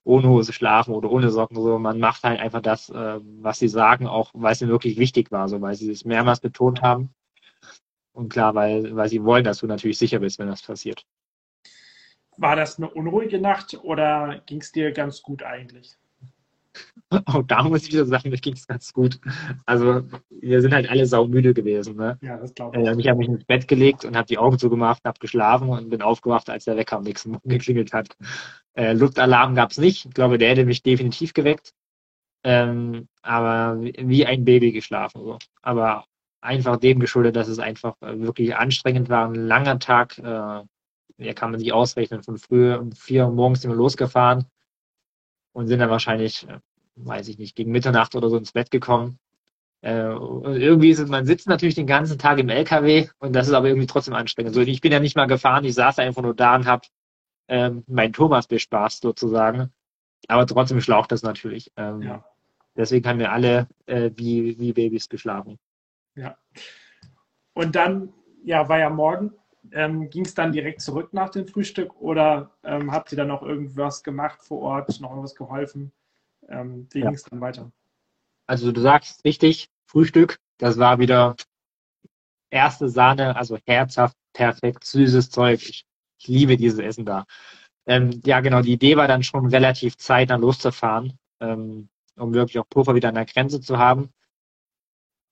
ohne 0.04 0.28
Hose 0.28 0.52
schlafen 0.52 0.94
oder 0.94 1.10
ohne 1.10 1.30
Socken. 1.30 1.56
So, 1.56 1.78
man 1.78 1.98
macht 1.98 2.22
halt 2.22 2.38
einfach 2.38 2.60
das, 2.60 2.90
äh, 2.90 3.20
was 3.22 3.58
sie 3.58 3.68
sagen, 3.68 4.06
auch 4.06 4.30
weil 4.34 4.52
es 4.52 4.60
ihnen 4.60 4.70
wirklich 4.70 4.98
wichtig 4.98 5.32
war, 5.32 5.48
so 5.48 5.60
weil 5.62 5.74
sie 5.74 5.90
es 5.90 6.04
mehrmals 6.04 6.40
betont 6.40 6.82
haben. 6.82 7.14
Und 8.12 8.28
klar, 8.28 8.54
weil, 8.54 8.94
weil 8.94 9.08
sie 9.08 9.24
wollen, 9.24 9.44
dass 9.44 9.58
du 9.58 9.66
natürlich 9.66 9.98
sicher 9.98 10.18
bist, 10.18 10.38
wenn 10.38 10.48
das 10.48 10.62
passiert. 10.62 11.06
War 12.36 12.54
das 12.54 12.76
eine 12.78 12.90
unruhige 12.90 13.40
Nacht 13.40 13.78
oder 13.82 14.42
ging 14.46 14.60
es 14.60 14.70
dir 14.70 14.92
ganz 14.92 15.22
gut 15.22 15.42
eigentlich? 15.42 15.96
Auch 17.26 17.42
da 17.42 17.62
muss 17.62 17.84
ich 17.84 17.92
wieder 17.92 18.06
sagen, 18.06 18.30
mir 18.30 18.38
ging 18.38 18.54
es 18.54 18.66
ganz 18.66 18.92
gut. 18.92 19.20
Also 19.66 20.02
wir 20.30 20.60
sind 20.60 20.74
halt 20.74 20.90
alle 20.90 21.06
saumüde 21.06 21.54
gewesen. 21.54 21.96
Ne? 21.96 22.18
Ja, 22.22 22.36
das 22.38 22.54
glaube 22.54 22.80
ich. 22.80 22.86
Äh, 22.86 23.00
ich 23.00 23.08
habe 23.08 23.18
mich 23.18 23.28
ins 23.28 23.44
Bett 23.44 23.68
gelegt 23.68 24.04
und 24.04 24.16
habe 24.16 24.26
die 24.26 24.38
Augen 24.38 24.58
zugemacht, 24.58 25.02
habe 25.04 25.18
geschlafen 25.18 25.68
und 25.68 25.90
bin 25.90 26.02
aufgewacht, 26.02 26.50
als 26.50 26.64
der 26.64 26.76
Wecker 26.76 26.96
am 26.96 27.04
nächsten 27.04 27.32
Morgen 27.32 27.48
geklingelt 27.48 27.92
hat. 27.92 28.16
Äh, 28.74 28.94
Luftalarm 28.94 29.54
gab 29.54 29.70
es 29.70 29.78
nicht. 29.78 30.06
Ich 30.06 30.14
glaube, 30.14 30.38
der 30.38 30.50
hätte 30.50 30.64
mich 30.64 30.82
definitiv 30.82 31.34
geweckt. 31.34 31.72
Ähm, 32.42 33.08
aber 33.22 33.80
wie 33.80 34.26
ein 34.26 34.44
Baby 34.44 34.72
geschlafen. 34.72 35.22
So. 35.22 35.38
Aber 35.62 36.04
einfach 36.40 36.76
dem 36.76 37.00
geschuldet, 37.00 37.36
dass 37.36 37.48
es 37.48 37.58
einfach 37.58 37.94
äh, 38.02 38.20
wirklich 38.20 38.56
anstrengend 38.56 39.08
war. 39.08 39.28
Ein 39.28 39.34
langer 39.34 39.78
Tag. 39.78 40.18
Äh, 40.18 40.62
ja, 41.16 41.32
kann 41.32 41.52
man 41.52 41.60
sich 41.60 41.72
ausrechnen. 41.72 42.22
Von 42.24 42.38
früh 42.38 42.74
um 42.74 42.90
vier 42.92 43.26
Uhr 43.26 43.32
morgens 43.32 43.62
sind 43.62 43.70
wir 43.70 43.76
losgefahren 43.76 44.46
und 45.54 45.68
sind 45.68 45.78
dann 45.78 45.88
wahrscheinlich, 45.88 46.46
äh, 46.48 46.58
weiß 46.96 47.28
ich 47.28 47.38
nicht, 47.38 47.56
gegen 47.56 47.72
Mitternacht 47.72 48.14
oder 48.14 48.28
so 48.28 48.36
ins 48.36 48.52
Bett 48.52 48.70
gekommen. 48.70 49.18
Äh, 49.80 50.08
und 50.08 50.56
irgendwie 50.56 50.90
ist 50.90 50.98
es, 50.98 51.08
man 51.08 51.24
sitzt 51.24 51.48
natürlich 51.48 51.74
den 51.74 51.86
ganzen 51.86 52.18
Tag 52.18 52.38
im 52.38 52.48
LKW 52.48 53.08
und 53.18 53.34
das 53.34 53.48
ist 53.48 53.54
aber 53.54 53.68
irgendwie 53.68 53.86
trotzdem 53.86 54.14
anstrengend. 54.14 54.56
Also 54.56 54.60
ich 54.60 54.80
bin 54.80 54.92
ja 54.92 55.00
nicht 55.00 55.16
mal 55.16 55.26
gefahren, 55.26 55.64
ich 55.64 55.74
saß 55.74 55.98
einfach 56.00 56.22
nur 56.22 56.34
da 56.34 56.56
und 56.56 56.66
habe 56.66 56.86
ähm, 57.48 57.84
meinen 57.86 58.12
Thomas 58.12 58.46
bespaßt 58.46 59.02
sozusagen. 59.02 59.72
Aber 60.28 60.46
trotzdem 60.46 60.80
schlaucht 60.80 61.12
das 61.12 61.22
natürlich. 61.22 61.70
Ähm, 61.76 62.02
ja. 62.02 62.24
Deswegen 62.76 63.06
haben 63.08 63.18
wir 63.18 63.30
alle 63.30 63.68
äh, 63.86 64.10
wie, 64.16 64.58
wie 64.58 64.72
Babys 64.72 65.08
geschlafen. 65.08 65.58
Ja. 66.16 66.36
Und 67.52 67.76
dann, 67.76 68.12
ja, 68.42 68.68
war 68.68 68.78
ja 68.78 68.90
morgen. 68.90 69.32
Ähm, 69.74 70.08
Ging 70.08 70.24
es 70.24 70.34
dann 70.34 70.52
direkt 70.52 70.80
zurück 70.80 71.12
nach 71.12 71.30
dem 71.30 71.48
Frühstück 71.48 72.00
oder 72.00 72.52
ähm, 72.62 72.92
habt 72.92 73.10
ihr 73.10 73.16
dann 73.16 73.26
noch 73.28 73.42
irgendwas 73.42 74.04
gemacht 74.04 74.40
vor 74.40 74.60
Ort, 74.60 75.00
noch 75.00 75.10
irgendwas 75.10 75.34
geholfen? 75.34 75.90
Ähm, 76.48 76.86
wie 76.92 77.00
ja. 77.00 77.06
ging 77.06 77.14
es 77.14 77.24
dann 77.24 77.40
weiter? 77.40 77.72
Also 78.46 78.70
du 78.70 78.80
sagst 78.80 79.24
richtig, 79.24 79.68
Frühstück, 79.86 80.38
das 80.58 80.78
war 80.78 81.00
wieder 81.00 81.34
erste 82.50 82.88
Sahne, 82.88 83.34
also 83.34 83.58
herzhaft, 83.66 84.16
perfekt, 84.32 84.84
süßes 84.84 85.30
Zeug. 85.30 85.60
Ich, 85.68 85.84
ich 86.20 86.28
liebe 86.28 86.56
dieses 86.56 86.78
Essen 86.78 87.04
da. 87.04 87.24
Ähm, 87.86 88.20
ja, 88.24 88.40
genau, 88.40 88.62
die 88.62 88.72
Idee 88.72 88.96
war 88.96 89.08
dann 89.08 89.24
schon 89.24 89.46
relativ 89.46 89.96
zeitnah 89.96 90.36
loszufahren, 90.36 91.18
ähm, 91.40 91.88
um 92.16 92.32
wirklich 92.32 92.60
auch 92.60 92.68
Puffer 92.68 92.94
wieder 92.94 93.08
an 93.08 93.16
der 93.16 93.26
Grenze 93.26 93.60
zu 93.60 93.76
haben. 93.76 94.10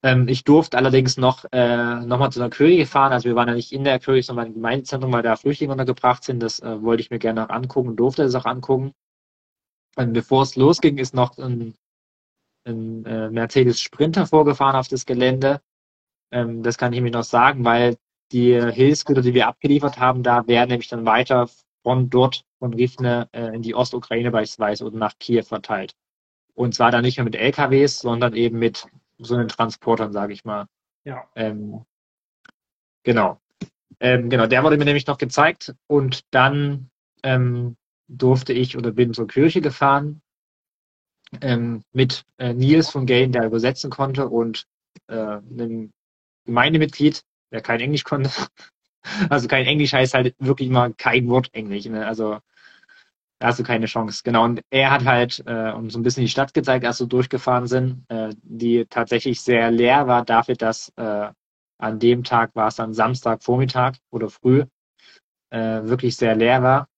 Ähm, 0.02 0.26
ich 0.28 0.44
durfte 0.44 0.76
allerdings 0.76 1.16
noch, 1.16 1.44
äh, 1.52 2.00
noch 2.00 2.18
mal 2.18 2.30
zu 2.30 2.40
einer 2.40 2.50
Kirche 2.50 2.86
fahren. 2.86 3.12
Also 3.12 3.28
wir 3.28 3.36
waren 3.36 3.48
ja 3.48 3.54
nicht 3.54 3.72
in 3.72 3.84
der 3.84 4.00
Kirche, 4.00 4.24
sondern 4.24 4.48
im 4.48 4.54
Gemeindezentrum, 4.54 5.12
weil 5.12 5.22
da 5.22 5.36
Flüchtlinge 5.36 5.72
untergebracht 5.72 6.24
sind. 6.24 6.42
Das 6.42 6.60
äh, 6.60 6.82
wollte 6.82 7.02
ich 7.02 7.10
mir 7.10 7.18
gerne 7.18 7.42
noch 7.42 7.50
angucken, 7.50 7.96
durfte 7.96 8.24
es 8.24 8.34
auch 8.34 8.46
angucken. 8.46 8.92
Und 9.96 10.12
bevor 10.12 10.42
es 10.42 10.56
losging, 10.56 10.98
ist 10.98 11.14
noch 11.14 11.38
ein, 11.38 11.74
ein 12.66 13.04
äh, 13.06 13.30
Mercedes 13.30 13.80
Sprinter 13.80 14.26
vorgefahren 14.26 14.76
auf 14.76 14.88
das 14.88 15.06
Gelände. 15.06 15.60
Ähm, 16.32 16.62
das 16.62 16.78
kann 16.78 16.92
ich 16.92 17.00
mir 17.00 17.10
noch 17.10 17.24
sagen, 17.24 17.64
weil 17.64 17.96
die 18.32 18.54
Hilfsgüter, 18.54 19.22
die 19.22 19.34
wir 19.34 19.46
abgeliefert 19.46 19.98
haben, 19.98 20.22
da 20.22 20.46
werden 20.46 20.70
nämlich 20.70 20.88
dann 20.88 21.04
weiter 21.04 21.48
von 21.82 22.08
dort, 22.10 22.44
von 22.58 22.72
Rivne, 22.74 23.28
äh, 23.32 23.54
in 23.54 23.62
die 23.62 23.74
Ostukraine 23.74 24.30
beispielsweise 24.30 24.86
oder 24.86 24.96
nach 24.96 25.18
Kiew 25.18 25.42
verteilt. 25.42 25.94
Und 26.54 26.74
zwar 26.74 26.90
dann 26.90 27.02
nicht 27.02 27.18
mehr 27.18 27.24
mit 27.24 27.34
LKWs, 27.34 27.98
sondern 27.98 28.34
eben 28.34 28.58
mit 28.58 28.86
so 29.18 29.34
einen 29.34 29.48
Transportern, 29.48 30.12
sage 30.12 30.32
ich 30.32 30.44
mal. 30.44 30.66
Ja. 31.04 31.24
Ähm, 31.34 31.84
genau. 33.02 33.40
Ähm, 34.00 34.30
genau, 34.30 34.46
der 34.46 34.62
wurde 34.64 34.76
mir 34.76 34.84
nämlich 34.84 35.06
noch 35.06 35.18
gezeigt 35.18 35.74
und 35.86 36.24
dann 36.32 36.90
ähm, 37.22 37.76
durfte 38.08 38.52
ich 38.52 38.76
oder 38.76 38.92
bin 38.92 39.14
zur 39.14 39.28
Kirche 39.28 39.60
gefahren 39.60 40.22
ähm, 41.40 41.82
mit 41.92 42.24
äh, 42.38 42.52
Nils 42.52 42.90
von 42.90 43.06
Gain, 43.06 43.32
der 43.32 43.46
übersetzen 43.46 43.90
konnte 43.90 44.28
und 44.28 44.66
äh, 45.08 45.14
einem 45.14 45.92
Gemeindemitglied, 46.44 47.22
der 47.50 47.62
kein 47.62 47.80
Englisch 47.80 48.04
konnte. 48.04 48.30
Also 49.28 49.48
kein 49.48 49.66
Englisch 49.66 49.94
heißt 49.94 50.14
halt 50.14 50.36
wirklich 50.38 50.70
mal 50.70 50.94
kein 50.94 51.26
Wort 51.28 51.52
Englisch. 51.54 51.86
Ne? 51.86 52.06
Also 52.06 52.38
da 53.42 53.48
hast 53.48 53.58
du 53.58 53.64
keine 53.64 53.86
Chance. 53.86 54.22
Genau. 54.22 54.44
Und 54.44 54.62
er 54.70 54.92
hat 54.92 55.04
halt 55.04 55.42
äh, 55.46 55.72
uns 55.72 55.94
so 55.94 55.98
ein 55.98 56.04
bisschen 56.04 56.22
die 56.22 56.28
Stadt 56.28 56.54
gezeigt, 56.54 56.86
als 56.86 57.00
wir 57.00 57.08
durchgefahren 57.08 57.66
sind, 57.66 58.04
äh, 58.08 58.32
die 58.40 58.86
tatsächlich 58.88 59.40
sehr 59.40 59.72
leer 59.72 60.06
war 60.06 60.24
dafür, 60.24 60.54
dass 60.54 60.92
äh, 60.94 61.28
an 61.78 61.98
dem 61.98 62.22
Tag 62.22 62.54
war 62.54 62.68
es 62.68 62.76
dann 62.76 62.94
Samstag 62.94 63.42
Vormittag 63.42 63.96
oder 64.12 64.28
früh 64.28 64.64
äh, 65.50 65.82
wirklich 65.82 66.16
sehr 66.16 66.36
leer 66.36 66.62
war. 66.62 66.88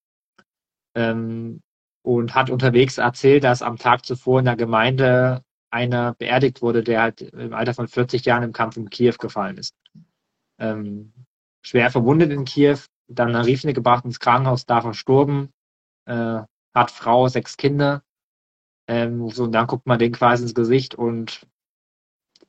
Ähm, 0.95 1.63
und 2.03 2.35
hat 2.35 2.51
unterwegs 2.51 2.99
erzählt, 2.99 3.45
dass 3.45 3.63
am 3.63 3.79
Tag 3.79 4.05
zuvor 4.05 4.41
in 4.41 4.45
der 4.45 4.57
Gemeinde 4.57 5.43
einer 5.71 6.13
beerdigt 6.13 6.61
wurde, 6.61 6.83
der 6.83 7.01
halt 7.01 7.23
im 7.23 7.55
Alter 7.55 7.73
von 7.73 7.89
40 7.89 8.23
Jahren 8.27 8.43
im 8.43 8.53
Kampf 8.53 8.77
in 8.77 8.91
Kiew 8.91 9.15
gefallen 9.19 9.57
ist. 9.57 9.75
Ähm, 10.59 11.15
schwer 11.63 11.91
verwundet 11.91 12.33
in 12.33 12.45
Kiew, 12.45 12.81
dann 13.09 13.33
nach 13.33 13.47
Rifne 13.47 13.73
gebracht 13.73 14.05
ins 14.05 14.21
Krankenhaus, 14.21 14.67
da 14.67 14.83
verstorben, 14.83 15.49
äh, 16.07 16.41
hat 16.75 16.91
Frau, 16.91 17.29
sechs 17.29 17.57
Kinder. 17.57 18.03
Ähm, 18.87 19.29
so, 19.31 19.45
und 19.45 19.53
dann 19.53 19.67
guckt 19.67 19.87
man 19.87 19.99
den 19.99 20.13
quasi 20.13 20.43
ins 20.43 20.55
Gesicht 20.55 20.95
und, 20.95 21.47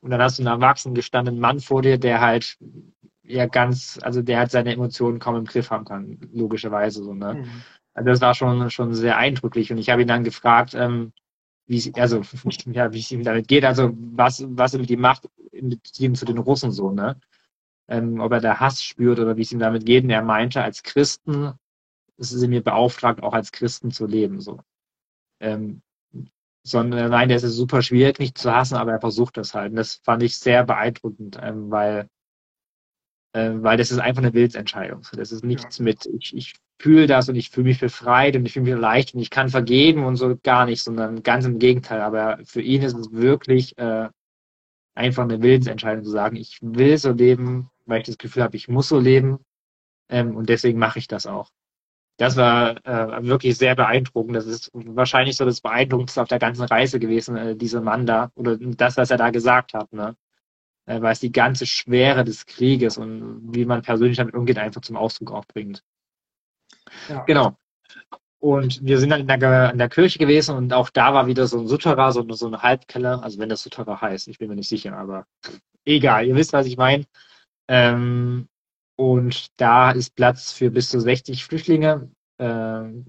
und 0.00 0.10
dann 0.10 0.20
hast 0.20 0.38
du 0.38 0.42
einen 0.42 0.60
erwachsenen 0.60 0.94
gestandenen 0.94 1.40
Mann 1.40 1.60
vor 1.60 1.82
dir, 1.82 1.98
der 1.98 2.20
halt 2.20 2.58
ja 3.22 3.46
ganz, 3.46 3.98
also 4.02 4.22
der 4.22 4.38
halt 4.38 4.50
seine 4.50 4.72
Emotionen 4.72 5.18
kaum 5.18 5.36
im 5.36 5.44
Griff 5.44 5.70
haben 5.70 5.84
kann, 5.84 6.18
logischerweise 6.32 7.02
so, 7.02 7.14
ne? 7.14 7.34
Mhm. 7.34 7.62
Also 7.94 8.10
das 8.10 8.20
war 8.20 8.34
schon, 8.34 8.70
schon 8.70 8.92
sehr 8.92 9.16
eindrücklich 9.16 9.72
und 9.72 9.78
ich 9.78 9.88
habe 9.88 10.02
ihn 10.02 10.08
dann 10.08 10.24
gefragt, 10.24 10.74
ähm, 10.74 11.12
wie 11.66 11.78
es, 11.78 11.92
also, 11.94 12.20
ja, 12.66 12.92
wie 12.92 13.00
es 13.00 13.10
ihm 13.10 13.24
damit 13.24 13.48
geht, 13.48 13.64
also 13.64 13.92
was, 13.96 14.44
was 14.48 14.74
er 14.74 14.80
mit 14.80 14.90
ihm 14.90 15.00
macht, 15.00 15.28
in 15.50 15.70
Beziehung 15.70 16.14
zu 16.14 16.26
den 16.26 16.38
Russen 16.38 16.72
so, 16.72 16.90
ne? 16.90 17.18
Ähm, 17.88 18.20
ob 18.20 18.32
er 18.32 18.40
da 18.40 18.58
Hass 18.58 18.82
spürt 18.82 19.20
oder 19.20 19.36
wie 19.36 19.42
es 19.42 19.52
ihm 19.52 19.60
damit 19.60 19.86
geht. 19.86 20.02
Und 20.02 20.10
er 20.10 20.22
meinte, 20.22 20.60
als 20.60 20.82
Christen 20.82 21.52
es 22.18 22.32
ist 22.32 22.46
mir 22.46 22.62
beauftragt, 22.62 23.22
auch 23.22 23.32
als 23.34 23.52
Christen 23.52 23.90
zu 23.90 24.06
leben. 24.06 24.40
So. 24.40 24.60
Ähm, 25.40 25.82
sondern 26.66 27.10
nein, 27.10 27.28
der 27.28 27.36
ist 27.36 27.44
super 27.44 27.80
schwierig, 27.80 28.18
nicht 28.18 28.36
zu 28.38 28.52
hassen, 28.52 28.76
aber 28.76 28.92
er 28.92 29.00
versucht 29.00 29.36
das 29.36 29.54
halt. 29.54 29.70
Und 29.70 29.76
das 29.76 30.00
fand 30.02 30.22
ich 30.24 30.36
sehr 30.36 30.64
beeindruckend, 30.64 31.38
ähm, 31.40 31.70
weil, 31.70 32.08
äh, 33.34 33.52
weil 33.54 33.76
das 33.76 33.92
ist 33.92 34.00
einfach 34.00 34.22
eine 34.22 34.34
Willensentscheidung. 34.34 35.02
Das 35.12 35.30
ist 35.30 35.44
nichts 35.44 35.78
ja. 35.78 35.84
mit, 35.84 36.06
ich, 36.06 36.34
ich 36.34 36.54
fühle 36.80 37.06
das 37.06 37.28
und 37.28 37.36
ich 37.36 37.50
fühle 37.50 37.68
mich 37.68 37.78
befreit 37.78 38.34
und 38.34 38.46
ich 38.46 38.54
fühle 38.54 38.64
mich 38.64 38.80
leicht 38.80 39.14
und 39.14 39.20
ich 39.20 39.30
kann 39.30 39.48
vergeben 39.48 40.04
und 40.04 40.16
so 40.16 40.36
gar 40.42 40.66
nicht, 40.66 40.82
sondern 40.82 41.22
ganz 41.22 41.44
im 41.44 41.60
Gegenteil. 41.60 42.00
Aber 42.00 42.38
für 42.44 42.62
ihn 42.62 42.82
ist 42.82 42.96
es 42.96 43.12
wirklich 43.12 43.78
äh, 43.78 44.08
einfach 44.96 45.22
eine 45.22 45.42
Willensentscheidung 45.42 46.04
zu 46.04 46.10
sagen, 46.10 46.34
ich 46.34 46.58
will 46.62 46.98
so 46.98 47.12
leben, 47.12 47.70
weil 47.84 48.00
ich 48.00 48.06
das 48.06 48.18
Gefühl 48.18 48.42
habe, 48.42 48.56
ich 48.56 48.66
muss 48.66 48.88
so 48.88 48.98
leben 48.98 49.38
ähm, 50.08 50.34
und 50.34 50.48
deswegen 50.48 50.80
mache 50.80 50.98
ich 50.98 51.06
das 51.06 51.26
auch 51.26 51.50
das 52.16 52.36
war 52.36 52.84
äh, 52.86 53.24
wirklich 53.24 53.58
sehr 53.58 53.74
beeindruckend. 53.74 54.36
Das 54.36 54.46
ist 54.46 54.70
wahrscheinlich 54.72 55.36
so 55.36 55.44
das 55.44 55.60
Beeindruckendste 55.60 56.22
auf 56.22 56.28
der 56.28 56.38
ganzen 56.38 56.62
Reise 56.62 56.98
gewesen, 56.98 57.36
äh, 57.36 57.56
dieser 57.56 57.80
Mann 57.80 58.06
da 58.06 58.30
oder 58.34 58.56
das, 58.56 58.96
was 58.96 59.10
er 59.10 59.18
da 59.18 59.30
gesagt 59.30 59.74
hat. 59.74 59.92
Ne? 59.92 60.16
Äh, 60.86 61.02
weil 61.02 61.12
es 61.12 61.20
die 61.20 61.32
ganze 61.32 61.66
Schwere 61.66 62.24
des 62.24 62.46
Krieges 62.46 62.96
und 62.96 63.54
wie 63.54 63.64
man 63.64 63.82
persönlich 63.82 64.16
damit 64.16 64.34
umgeht, 64.34 64.58
einfach 64.58 64.80
zum 64.80 64.96
Ausdruck 64.96 65.32
auch 65.32 65.44
bringt. 65.44 65.82
Ja. 67.08 67.24
Genau. 67.24 67.56
Und 68.38 68.84
wir 68.84 68.98
sind 68.98 69.10
dann 69.10 69.20
in 69.20 69.26
der, 69.26 69.72
in 69.72 69.78
der 69.78 69.88
Kirche 69.88 70.18
gewesen 70.18 70.56
und 70.56 70.72
auch 70.72 70.90
da 70.90 71.12
war 71.12 71.26
wieder 71.26 71.46
so 71.46 71.58
ein 71.58 71.66
Sutterer, 71.66 72.12
so, 72.12 72.24
so 72.32 72.46
eine 72.46 72.62
Halbkeller, 72.62 73.22
also 73.22 73.38
wenn 73.38 73.48
das 73.48 73.62
Sutterer 73.62 74.00
heißt, 74.00 74.28
ich 74.28 74.38
bin 74.38 74.48
mir 74.48 74.54
nicht 74.54 74.68
sicher, 74.68 74.96
aber 74.96 75.26
egal, 75.84 76.26
ihr 76.26 76.34
wisst, 76.34 76.52
was 76.52 76.66
ich 76.66 76.76
meine. 76.76 77.04
Ähm, 77.68 78.48
und 78.96 79.48
da 79.60 79.90
ist 79.90 80.16
Platz 80.16 80.52
für 80.52 80.70
bis 80.70 80.88
zu 80.88 81.00
60 81.00 81.44
Flüchtlinge, 81.44 82.10
äh, 82.38 82.44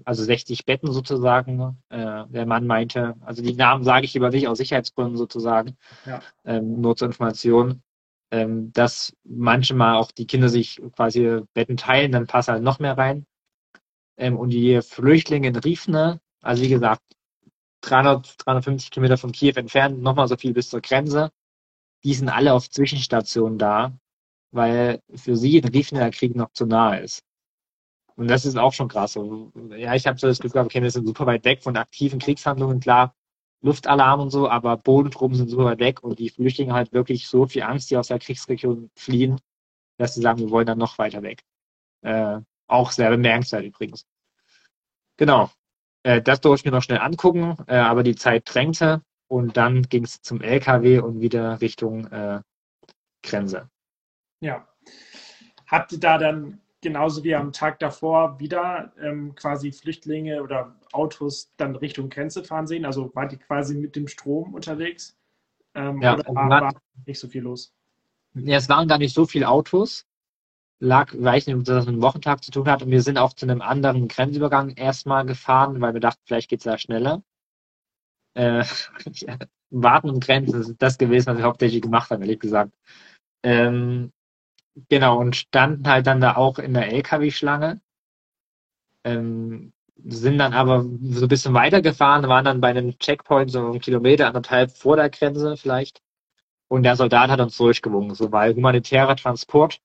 also 0.04 0.22
60 0.22 0.66
Betten 0.66 0.92
sozusagen. 0.92 1.78
Äh, 1.88 2.26
der 2.28 2.46
Mann 2.46 2.66
meinte, 2.66 3.14
also 3.20 3.42
die 3.42 3.54
Namen 3.54 3.84
sage 3.84 4.04
ich 4.04 4.14
lieber 4.14 4.30
nicht 4.30 4.48
aus 4.48 4.58
Sicherheitsgründen 4.58 5.16
sozusagen, 5.16 5.76
ja. 6.06 6.20
ähm, 6.44 6.80
nur 6.80 6.96
zur 6.96 7.08
Information, 7.08 7.82
ähm, 8.30 8.72
dass 8.72 9.14
manchmal 9.24 9.96
auch 9.96 10.10
die 10.12 10.26
Kinder 10.26 10.50
sich 10.50 10.80
quasi 10.94 11.40
Betten 11.54 11.78
teilen, 11.78 12.12
dann 12.12 12.26
passt 12.26 12.48
halt 12.48 12.62
noch 12.62 12.78
mehr 12.78 12.98
rein. 12.98 13.24
Ähm, 14.18 14.36
und 14.36 14.50
die 14.50 14.80
Flüchtlinge 14.82 15.48
in 15.48 15.56
Riefne, 15.56 16.20
also 16.42 16.62
wie 16.62 16.68
gesagt, 16.68 17.02
300, 17.82 18.34
350 18.44 18.90
Kilometer 18.90 19.16
von 19.16 19.32
Kiew 19.32 19.54
entfernt, 19.56 20.02
nochmal 20.02 20.28
so 20.28 20.36
viel 20.36 20.52
bis 20.52 20.68
zur 20.68 20.80
Grenze, 20.80 21.30
die 22.04 22.14
sind 22.14 22.28
alle 22.28 22.52
auf 22.52 22.68
Zwischenstationen 22.68 23.58
da, 23.58 23.92
weil 24.50 25.00
für 25.14 25.36
sie 25.36 25.58
in 25.58 25.68
Riefne 25.68 26.00
der 26.00 26.10
Krieg 26.10 26.34
noch 26.36 26.52
zu 26.52 26.66
nahe 26.66 27.00
ist. 27.00 27.22
Und 28.16 28.28
das 28.28 28.44
ist 28.44 28.58
auch 28.58 28.72
schon 28.72 28.88
krass. 28.88 29.14
ja, 29.76 29.94
ich 29.94 30.06
habe 30.06 30.18
so 30.18 30.26
das 30.26 30.40
Gefühl, 30.40 30.62
okay, 30.62 30.82
wir 30.82 30.90
sind 30.90 31.06
super 31.06 31.26
weit 31.26 31.44
weg 31.44 31.62
von 31.62 31.76
aktiven 31.76 32.18
Kriegshandlungen. 32.18 32.80
Klar, 32.80 33.14
Luftalarm 33.60 34.20
und 34.20 34.30
so, 34.30 34.48
aber 34.48 34.76
Bodentruppen 34.76 35.36
sind 35.36 35.50
super 35.50 35.66
weit 35.66 35.78
weg 35.78 36.02
und 36.02 36.18
die 36.18 36.30
Flüchtlinge 36.30 36.74
halt 36.74 36.92
wirklich 36.92 37.28
so 37.28 37.46
viel 37.46 37.62
Angst, 37.62 37.90
die 37.90 37.96
aus 37.96 38.08
der 38.08 38.18
Kriegsregion 38.18 38.90
fliehen, 38.96 39.40
dass 39.98 40.14
sie 40.14 40.22
sagen, 40.22 40.40
wir 40.40 40.50
wollen 40.50 40.66
dann 40.66 40.78
noch 40.78 40.98
weiter 40.98 41.22
weg. 41.22 41.42
Äh, 42.02 42.40
auch 42.66 42.90
sehr 42.92 43.10
bemerkenswert 43.10 43.64
übrigens. 43.64 44.04
Genau. 45.16 45.50
Äh, 46.04 46.22
das 46.22 46.40
durfte 46.40 46.62
ich 46.62 46.70
mir 46.70 46.76
noch 46.76 46.82
schnell 46.82 47.00
angucken, 47.00 47.56
äh, 47.66 47.76
aber 47.76 48.02
die 48.02 48.14
Zeit 48.14 48.44
drängte 48.46 49.02
und 49.28 49.56
dann 49.56 49.82
ging 49.82 50.04
es 50.04 50.22
zum 50.22 50.40
LKW 50.40 51.00
und 51.00 51.20
wieder 51.20 51.60
Richtung 51.60 52.06
äh, 52.06 52.40
Grenze. 53.22 53.68
Ja. 54.40 54.66
Habt 55.66 55.92
ihr 55.92 56.00
da 56.00 56.18
dann 56.18 56.60
genauso 56.80 57.24
wie 57.24 57.34
am 57.34 57.52
Tag 57.52 57.78
davor 57.78 58.38
wieder 58.38 58.92
ähm, 59.00 59.34
quasi 59.34 59.72
Flüchtlinge 59.72 60.42
oder 60.42 60.76
Autos 60.92 61.52
dann 61.56 61.76
Richtung 61.76 62.08
Grenze 62.08 62.44
fahren 62.44 62.66
sehen? 62.66 62.84
Also 62.84 63.14
war 63.14 63.26
die 63.26 63.36
quasi 63.36 63.74
mit 63.74 63.96
dem 63.96 64.08
Strom 64.08 64.54
unterwegs? 64.54 65.16
Ähm, 65.74 66.00
ja, 66.00 66.14
oder 66.14 66.26
also 66.26 66.34
war, 66.34 66.60
war 66.60 66.74
nicht 67.06 67.18
so 67.18 67.28
viel 67.28 67.42
los? 67.42 67.74
Ja, 68.34 68.56
es 68.56 68.68
waren 68.68 68.88
gar 68.88 68.98
nicht 68.98 69.14
so 69.14 69.26
viele 69.26 69.48
Autos. 69.48 70.06
Lag, 70.80 71.12
weiß 71.12 71.46
nicht, 71.46 71.56
ob 71.56 71.64
das 71.64 71.86
mit 71.86 71.96
dem 71.96 72.02
Wochentag 72.02 72.44
zu 72.44 72.52
tun 72.52 72.68
hat. 72.68 72.82
Und 72.82 72.90
wir 72.90 73.02
sind 73.02 73.18
auch 73.18 73.32
zu 73.32 73.46
einem 73.46 73.62
anderen 73.62 74.06
Grenzübergang 74.06 74.70
erstmal 74.70 75.26
gefahren, 75.26 75.80
weil 75.80 75.92
wir 75.92 76.00
dachten, 76.00 76.22
vielleicht 76.24 76.48
geht 76.48 76.60
es 76.60 76.64
da 76.64 76.78
schneller. 76.78 77.22
Äh, 78.34 78.64
Warten 79.70 80.08
und 80.08 80.24
Grenzen 80.24 80.60
ist 80.60 80.76
das 80.78 80.96
gewesen, 80.96 81.26
was 81.26 81.38
wir 81.38 81.44
hauptsächlich 81.44 81.82
gemacht 81.82 82.10
haben, 82.10 82.22
ehrlich 82.22 82.38
gesagt. 82.38 82.72
Ähm, 83.42 84.12
Genau, 84.88 85.18
und 85.18 85.36
standen 85.36 85.88
halt 85.88 86.06
dann 86.06 86.20
da 86.20 86.36
auch 86.36 86.58
in 86.58 86.74
der 86.74 86.92
LKW-Schlange. 86.92 87.80
Ähm, 89.04 89.72
sind 90.04 90.38
dann 90.38 90.52
aber 90.52 90.82
so 90.82 91.24
ein 91.24 91.28
bisschen 91.28 91.54
weitergefahren, 91.54 92.28
waren 92.28 92.44
dann 92.44 92.60
bei 92.60 92.68
einem 92.68 92.98
Checkpoint 92.98 93.50
so 93.50 93.66
einen 93.66 93.80
Kilometer, 93.80 94.28
anderthalb 94.28 94.70
vor 94.70 94.96
der 94.96 95.10
Grenze 95.10 95.56
vielleicht. 95.56 96.00
Und 96.68 96.82
der 96.84 96.96
Soldat 96.96 97.30
hat 97.30 97.40
uns 97.40 97.56
durchgewunken, 97.56 98.14
so 98.14 98.30
weil 98.30 98.54
humanitärer 98.54 99.16
Transport. 99.16 99.80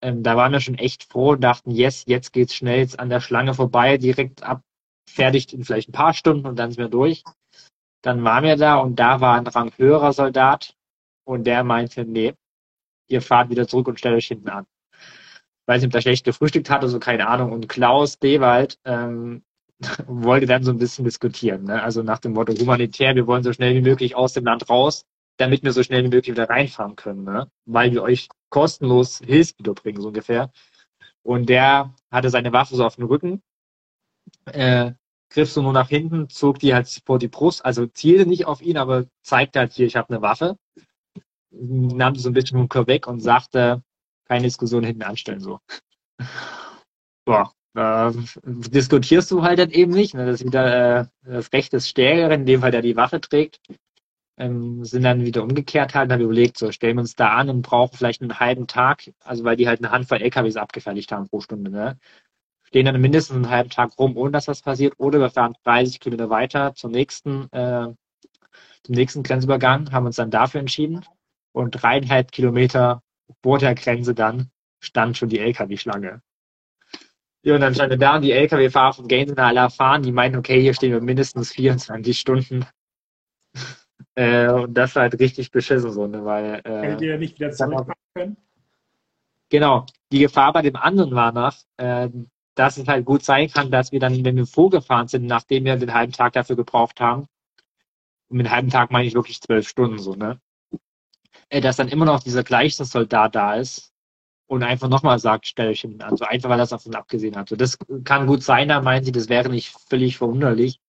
Ähm, 0.00 0.22
da 0.22 0.36
waren 0.36 0.52
wir 0.52 0.60
schon 0.60 0.76
echt 0.76 1.04
froh 1.10 1.32
und 1.32 1.40
dachten, 1.40 1.70
yes, 1.70 2.04
jetzt 2.06 2.32
geht's 2.32 2.54
schnell 2.54 2.78
jetzt 2.80 3.00
an 3.00 3.10
der 3.10 3.20
Schlange 3.20 3.54
vorbei, 3.54 3.98
direkt 3.98 4.42
abfertigt 4.42 5.52
in 5.52 5.64
vielleicht 5.64 5.88
ein 5.88 5.92
paar 5.92 6.14
Stunden 6.14 6.46
und 6.46 6.56
dann 6.56 6.70
sind 6.70 6.78
wir 6.82 6.88
durch. 6.88 7.24
Dann 8.02 8.22
waren 8.24 8.44
wir 8.44 8.56
da 8.56 8.76
und 8.76 8.96
da 8.96 9.20
war 9.20 9.36
ein 9.36 9.46
ranghöherer 9.46 10.12
Soldat 10.12 10.74
und 11.24 11.44
der 11.44 11.64
meinte, 11.64 12.04
nee, 12.04 12.34
ihr 13.08 13.22
fahrt 13.22 13.50
wieder 13.50 13.66
zurück 13.68 13.88
und 13.88 13.98
stellt 13.98 14.16
euch 14.16 14.26
hinten 14.26 14.48
an. 14.48 14.66
Weiß 15.66 15.80
nicht, 15.80 15.88
ob 15.88 15.92
der 15.92 16.00
schlecht 16.02 16.24
gefrühstückt 16.24 16.68
hat 16.70 16.80
oder 16.82 16.88
so, 16.88 16.98
keine 16.98 17.26
Ahnung. 17.28 17.52
Und 17.52 17.68
Klaus 17.68 18.18
Dewald 18.18 18.78
ähm, 18.84 19.42
wollte 20.06 20.46
dann 20.46 20.62
so 20.62 20.70
ein 20.70 20.78
bisschen 20.78 21.04
diskutieren. 21.04 21.64
Ne? 21.64 21.82
Also 21.82 22.02
nach 22.02 22.18
dem 22.18 22.32
Motto 22.32 22.52
humanitär, 22.54 23.14
wir 23.14 23.26
wollen 23.26 23.42
so 23.42 23.52
schnell 23.52 23.74
wie 23.74 23.80
möglich 23.80 24.14
aus 24.14 24.34
dem 24.34 24.44
Land 24.44 24.68
raus, 24.68 25.06
damit 25.36 25.64
wir 25.64 25.72
so 25.72 25.82
schnell 25.82 26.04
wie 26.04 26.08
möglich 26.08 26.34
wieder 26.34 26.48
reinfahren 26.48 26.96
können, 26.96 27.24
ne? 27.24 27.50
weil 27.64 27.92
wir 27.92 28.02
euch 28.02 28.28
kostenlos 28.50 29.20
Hilfsgüter 29.24 29.74
bringen, 29.74 30.00
so 30.00 30.08
ungefähr. 30.08 30.50
Und 31.22 31.48
der 31.48 31.94
hatte 32.10 32.30
seine 32.30 32.52
Waffe 32.52 32.76
so 32.76 32.84
auf 32.84 32.96
dem 32.96 33.06
Rücken, 33.06 33.42
äh, 34.46 34.92
griff 35.30 35.50
so 35.50 35.62
nur 35.62 35.72
nach 35.72 35.88
hinten, 35.88 36.28
zog 36.28 36.58
die 36.58 36.74
halt 36.74 36.88
vor 37.04 37.18
die 37.18 37.28
Brust, 37.28 37.64
also 37.64 37.86
zielte 37.86 38.26
nicht 38.26 38.46
auf 38.46 38.60
ihn, 38.60 38.76
aber 38.76 39.06
zeigte 39.22 39.58
halt 39.58 39.72
hier, 39.72 39.86
ich 39.86 39.96
habe 39.96 40.10
eine 40.10 40.22
Waffe 40.22 40.56
nahm 41.60 42.16
so 42.16 42.30
ein 42.30 42.34
bisschen 42.34 42.58
vom 42.58 42.68
Körper 42.68 42.88
weg 42.88 43.06
und 43.06 43.20
sagte, 43.20 43.82
keine 44.26 44.44
Diskussion 44.44 44.84
hinten 44.84 45.02
anstellen, 45.02 45.40
so. 45.40 45.60
Boah, 47.26 47.52
äh, 47.74 48.12
diskutierst 48.44 49.30
du 49.30 49.42
halt 49.42 49.58
dann 49.58 49.70
eben 49.70 49.92
nicht. 49.92 50.14
Ne? 50.14 50.26
Das 50.26 50.40
ist 50.40 50.46
wieder 50.46 51.00
äh, 51.00 51.06
das 51.24 51.52
Recht 51.52 51.72
des 51.72 51.88
Stärkeren, 51.88 52.40
in 52.40 52.46
dem 52.46 52.60
Fall 52.60 52.70
der 52.70 52.82
die 52.82 52.96
Waffe 52.96 53.20
trägt. 53.20 53.60
Ähm, 54.36 54.84
sind 54.84 55.04
dann 55.04 55.24
wieder 55.24 55.42
umgekehrt 55.44 55.94
halt 55.94 56.08
und 56.08 56.12
haben 56.12 56.22
überlegt, 56.22 56.58
so 56.58 56.72
stellen 56.72 56.96
wir 56.96 57.02
uns 57.02 57.14
da 57.14 57.30
an 57.36 57.48
und 57.50 57.62
brauchen 57.62 57.96
vielleicht 57.96 58.20
einen 58.20 58.40
halben 58.40 58.66
Tag, 58.66 59.12
also 59.22 59.44
weil 59.44 59.56
die 59.56 59.68
halt 59.68 59.78
eine 59.78 59.92
Handvoll 59.92 60.22
LKWs 60.22 60.56
abgefertigt 60.56 61.12
haben 61.12 61.28
pro 61.28 61.40
Stunde, 61.40 61.70
ne? 61.70 61.98
Stehen 62.64 62.86
dann 62.86 63.00
mindestens 63.00 63.36
einen 63.36 63.50
halben 63.50 63.70
Tag 63.70 63.96
rum, 63.98 64.16
ohne 64.16 64.32
dass 64.32 64.48
was 64.48 64.62
passiert, 64.62 64.94
oder 64.98 65.20
wir 65.20 65.30
fahren 65.30 65.54
30 65.62 66.00
Kilometer 66.00 66.30
weiter 66.30 66.74
zum 66.74 66.90
nächsten, 66.90 67.48
äh, 67.52 67.94
zum 68.82 68.94
nächsten 68.94 69.22
Grenzübergang, 69.22 69.92
haben 69.92 70.06
uns 70.06 70.16
dann 70.16 70.32
dafür 70.32 70.60
entschieden 70.60 71.04
und 71.54 71.70
dreieinhalb 71.70 72.32
Kilometer 72.32 73.02
vor 73.42 73.58
der 73.58 73.74
Grenze 73.74 74.14
dann 74.14 74.50
stand 74.80 75.16
schon 75.16 75.28
die 75.28 75.38
LKW-Schlange. 75.38 76.20
Ja, 77.42 77.54
und 77.54 77.60
dann 77.60 77.74
standen 77.74 78.00
da 78.00 78.16
und 78.16 78.22
die 78.22 78.32
LKW-Fahrer 78.32 78.94
von 78.94 79.08
Gainesville 79.08 79.46
alle 79.46 79.60
erfahren, 79.60 80.02
die 80.02 80.12
meinten, 80.12 80.38
okay, 80.38 80.60
hier 80.60 80.74
stehen 80.74 80.92
wir 80.92 81.00
mindestens 81.00 81.52
24 81.52 82.18
Stunden. 82.18 82.66
äh, 84.14 84.48
und 84.48 84.74
das 84.74 84.94
war 84.94 85.02
halt 85.02 85.18
richtig 85.20 85.50
beschissen 85.50 85.92
so, 85.92 86.06
ne, 86.06 86.24
weil. 86.24 86.60
Äh, 86.64 86.82
Hättet 86.82 87.02
ihr 87.02 87.18
nicht 87.18 87.38
wieder 87.38 87.50
zurückfahren 87.50 87.94
können? 88.14 88.36
Genau. 89.50 89.86
Die 90.10 90.20
Gefahr 90.20 90.52
bei 90.52 90.62
dem 90.62 90.76
anderen 90.76 91.14
war 91.14 91.32
noch, 91.32 91.54
äh, 91.76 92.08
dass 92.54 92.78
es 92.78 92.88
halt 92.88 93.04
gut 93.04 93.22
sein 93.22 93.50
kann, 93.50 93.70
dass 93.70 93.92
wir 93.92 94.00
dann, 94.00 94.24
wenn 94.24 94.36
wir 94.36 94.46
vorgefahren 94.46 95.08
sind, 95.08 95.26
nachdem 95.26 95.64
wir 95.64 95.76
den 95.76 95.94
halben 95.94 96.12
Tag 96.12 96.32
dafür 96.32 96.56
gebraucht 96.56 97.00
haben, 97.00 97.26
und 98.28 98.38
mit 98.38 98.50
halben 98.50 98.70
Tag 98.70 98.90
meine 98.90 99.06
ich 99.06 99.14
wirklich 99.14 99.40
zwölf 99.40 99.68
Stunden 99.68 99.98
so, 99.98 100.14
ne? 100.14 100.40
Äh, 101.54 101.60
dass 101.60 101.76
dann 101.76 101.88
immer 101.88 102.04
noch 102.04 102.20
dieser 102.20 102.42
gleiche 102.42 102.84
Soldat 102.84 103.36
da 103.36 103.54
ist 103.54 103.92
und 104.48 104.64
einfach 104.64 104.88
nochmal 104.88 105.20
sagt, 105.20 105.46
stell 105.46 105.68
euch 105.68 105.82
hin. 105.82 106.02
Also 106.02 106.24
einfach, 106.24 106.50
weil 106.50 106.58
er 106.58 106.62
das 106.62 106.72
auf 106.72 106.84
uns 106.84 106.96
abgesehen 106.96 107.36
hat. 107.36 107.48
So, 107.48 107.54
das 107.54 107.78
kann 108.02 108.26
gut 108.26 108.42
sein, 108.42 108.68
da 108.68 108.82
meinen 108.82 109.04
sie, 109.04 109.12
das 109.12 109.28
wäre 109.28 109.48
nicht 109.48 109.70
völlig 109.88 110.18
verwunderlich. 110.18 110.80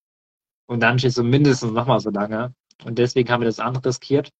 Und 0.67 0.79
dann 0.81 0.97
steht 0.97 1.13
so 1.13 1.23
mindestens 1.23 1.71
nochmal 1.71 1.99
so 1.99 2.09
lange. 2.09 2.55
Und 2.83 2.97
deswegen 2.97 3.29
haben 3.29 3.41
wir 3.41 3.45
das 3.45 3.59
andere 3.59 3.85
riskiert. 3.85 4.31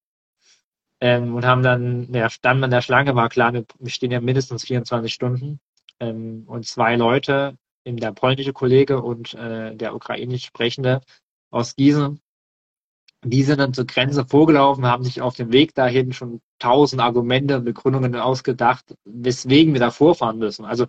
Ähm, 1.00 1.36
und 1.36 1.46
haben 1.46 1.62
dann, 1.62 2.12
ja, 2.12 2.28
Stand 2.30 2.64
an 2.64 2.72
der 2.72 2.82
Schlange 2.82 3.16
war 3.16 3.30
klar, 3.30 3.54
wir, 3.54 3.66
stehen 3.86 4.12
ja 4.12 4.20
mindestens 4.20 4.64
24 4.66 5.14
Stunden. 5.14 5.60
Ähm, 6.00 6.46
und 6.48 6.66
zwei 6.66 6.96
Leute, 6.96 7.56
der 7.86 8.14
polnische 8.14 8.54
Kollege 8.54 9.00
und 9.00 9.36
äh, 9.36 9.76
der 9.76 9.94
ukrainisch 9.94 10.46
Sprechende 10.46 11.02
aus 11.52 11.76
Gießen, 11.76 12.20
die 13.26 13.44
sind 13.44 13.60
dann 13.60 13.74
zur 13.74 13.86
Grenze 13.86 14.26
vorgelaufen, 14.26 14.86
haben 14.86 15.04
sich 15.04 15.22
auf 15.22 15.36
dem 15.36 15.52
Weg 15.52 15.74
dahin 15.76 16.14
schon 16.14 16.42
tausend 16.60 17.02
Argumente 17.02 17.58
und 17.58 17.66
Begründungen 17.66 18.16
ausgedacht, 18.16 18.96
weswegen 19.06 19.74
wir 19.74 19.80
da 19.80 19.92
vorfahren 19.92 20.38
müssen. 20.38 20.66
Also 20.66 20.86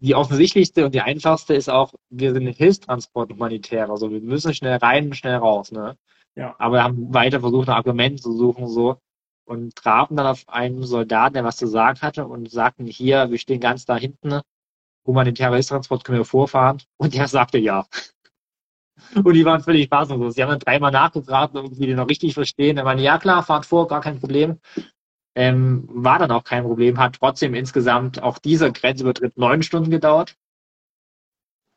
die 0.00 0.14
offensichtlichste 0.14 0.84
und 0.86 0.94
die 0.94 1.02
einfachste 1.02 1.54
ist 1.54 1.68
auch, 1.68 1.92
wir 2.08 2.32
sind 2.32 2.46
Hilfstransport 2.46 3.32
humanitär. 3.32 3.90
Also 3.90 4.10
wir 4.10 4.20
müssen 4.20 4.54
schnell 4.54 4.78
rein, 4.78 5.12
schnell 5.12 5.36
raus. 5.36 5.72
Ne? 5.72 5.96
Ja. 6.34 6.54
Aber 6.58 6.76
wir 6.76 6.84
haben 6.84 7.12
weiter 7.12 7.40
versucht, 7.40 7.68
ein 7.68 7.74
Argument 7.74 8.20
zu 8.20 8.32
suchen 8.32 8.66
so 8.66 8.98
und 9.44 9.76
trafen 9.76 10.16
dann 10.16 10.26
auf 10.26 10.48
einen 10.48 10.82
Soldaten, 10.84 11.34
der 11.34 11.44
was 11.44 11.56
zu 11.56 11.66
sagen 11.66 12.00
hatte 12.00 12.26
und 12.26 12.50
sagten, 12.50 12.86
hier, 12.86 13.30
wir 13.30 13.38
stehen 13.38 13.60
ganz 13.60 13.84
da 13.84 13.96
hinten, 13.96 14.40
humanitärer 15.06 15.54
Hilfstransport, 15.54 16.04
können 16.04 16.18
wir 16.18 16.24
vorfahren? 16.24 16.78
Und 16.96 17.14
der 17.14 17.28
sagte 17.28 17.58
ja. 17.58 17.86
Und 19.14 19.34
die 19.34 19.44
waren 19.44 19.62
völlig 19.62 19.88
fassungslos. 19.88 20.34
Sie 20.34 20.42
haben 20.42 20.50
dann 20.50 20.58
dreimal 20.58 20.90
nachgefragt, 20.92 21.56
ob 21.56 21.74
sie 21.74 21.86
den 21.86 21.96
noch 21.96 22.08
richtig 22.08 22.34
verstehen. 22.34 22.76
Er 22.76 22.84
meinte, 22.84 23.02
ja 23.02 23.18
klar, 23.18 23.42
fahrt 23.42 23.66
vor, 23.66 23.88
gar 23.88 24.00
kein 24.00 24.20
Problem. 24.20 24.58
Ähm, 25.34 25.88
war 25.92 26.18
dann 26.18 26.32
auch 26.32 26.44
kein 26.44 26.64
Problem, 26.64 26.98
hat 26.98 27.16
trotzdem 27.20 27.54
insgesamt 27.54 28.22
auch 28.22 28.38
dieser 28.38 28.72
Grenzübertritt 28.72 29.36
neun 29.38 29.62
Stunden 29.62 29.90
gedauert. 29.90 30.36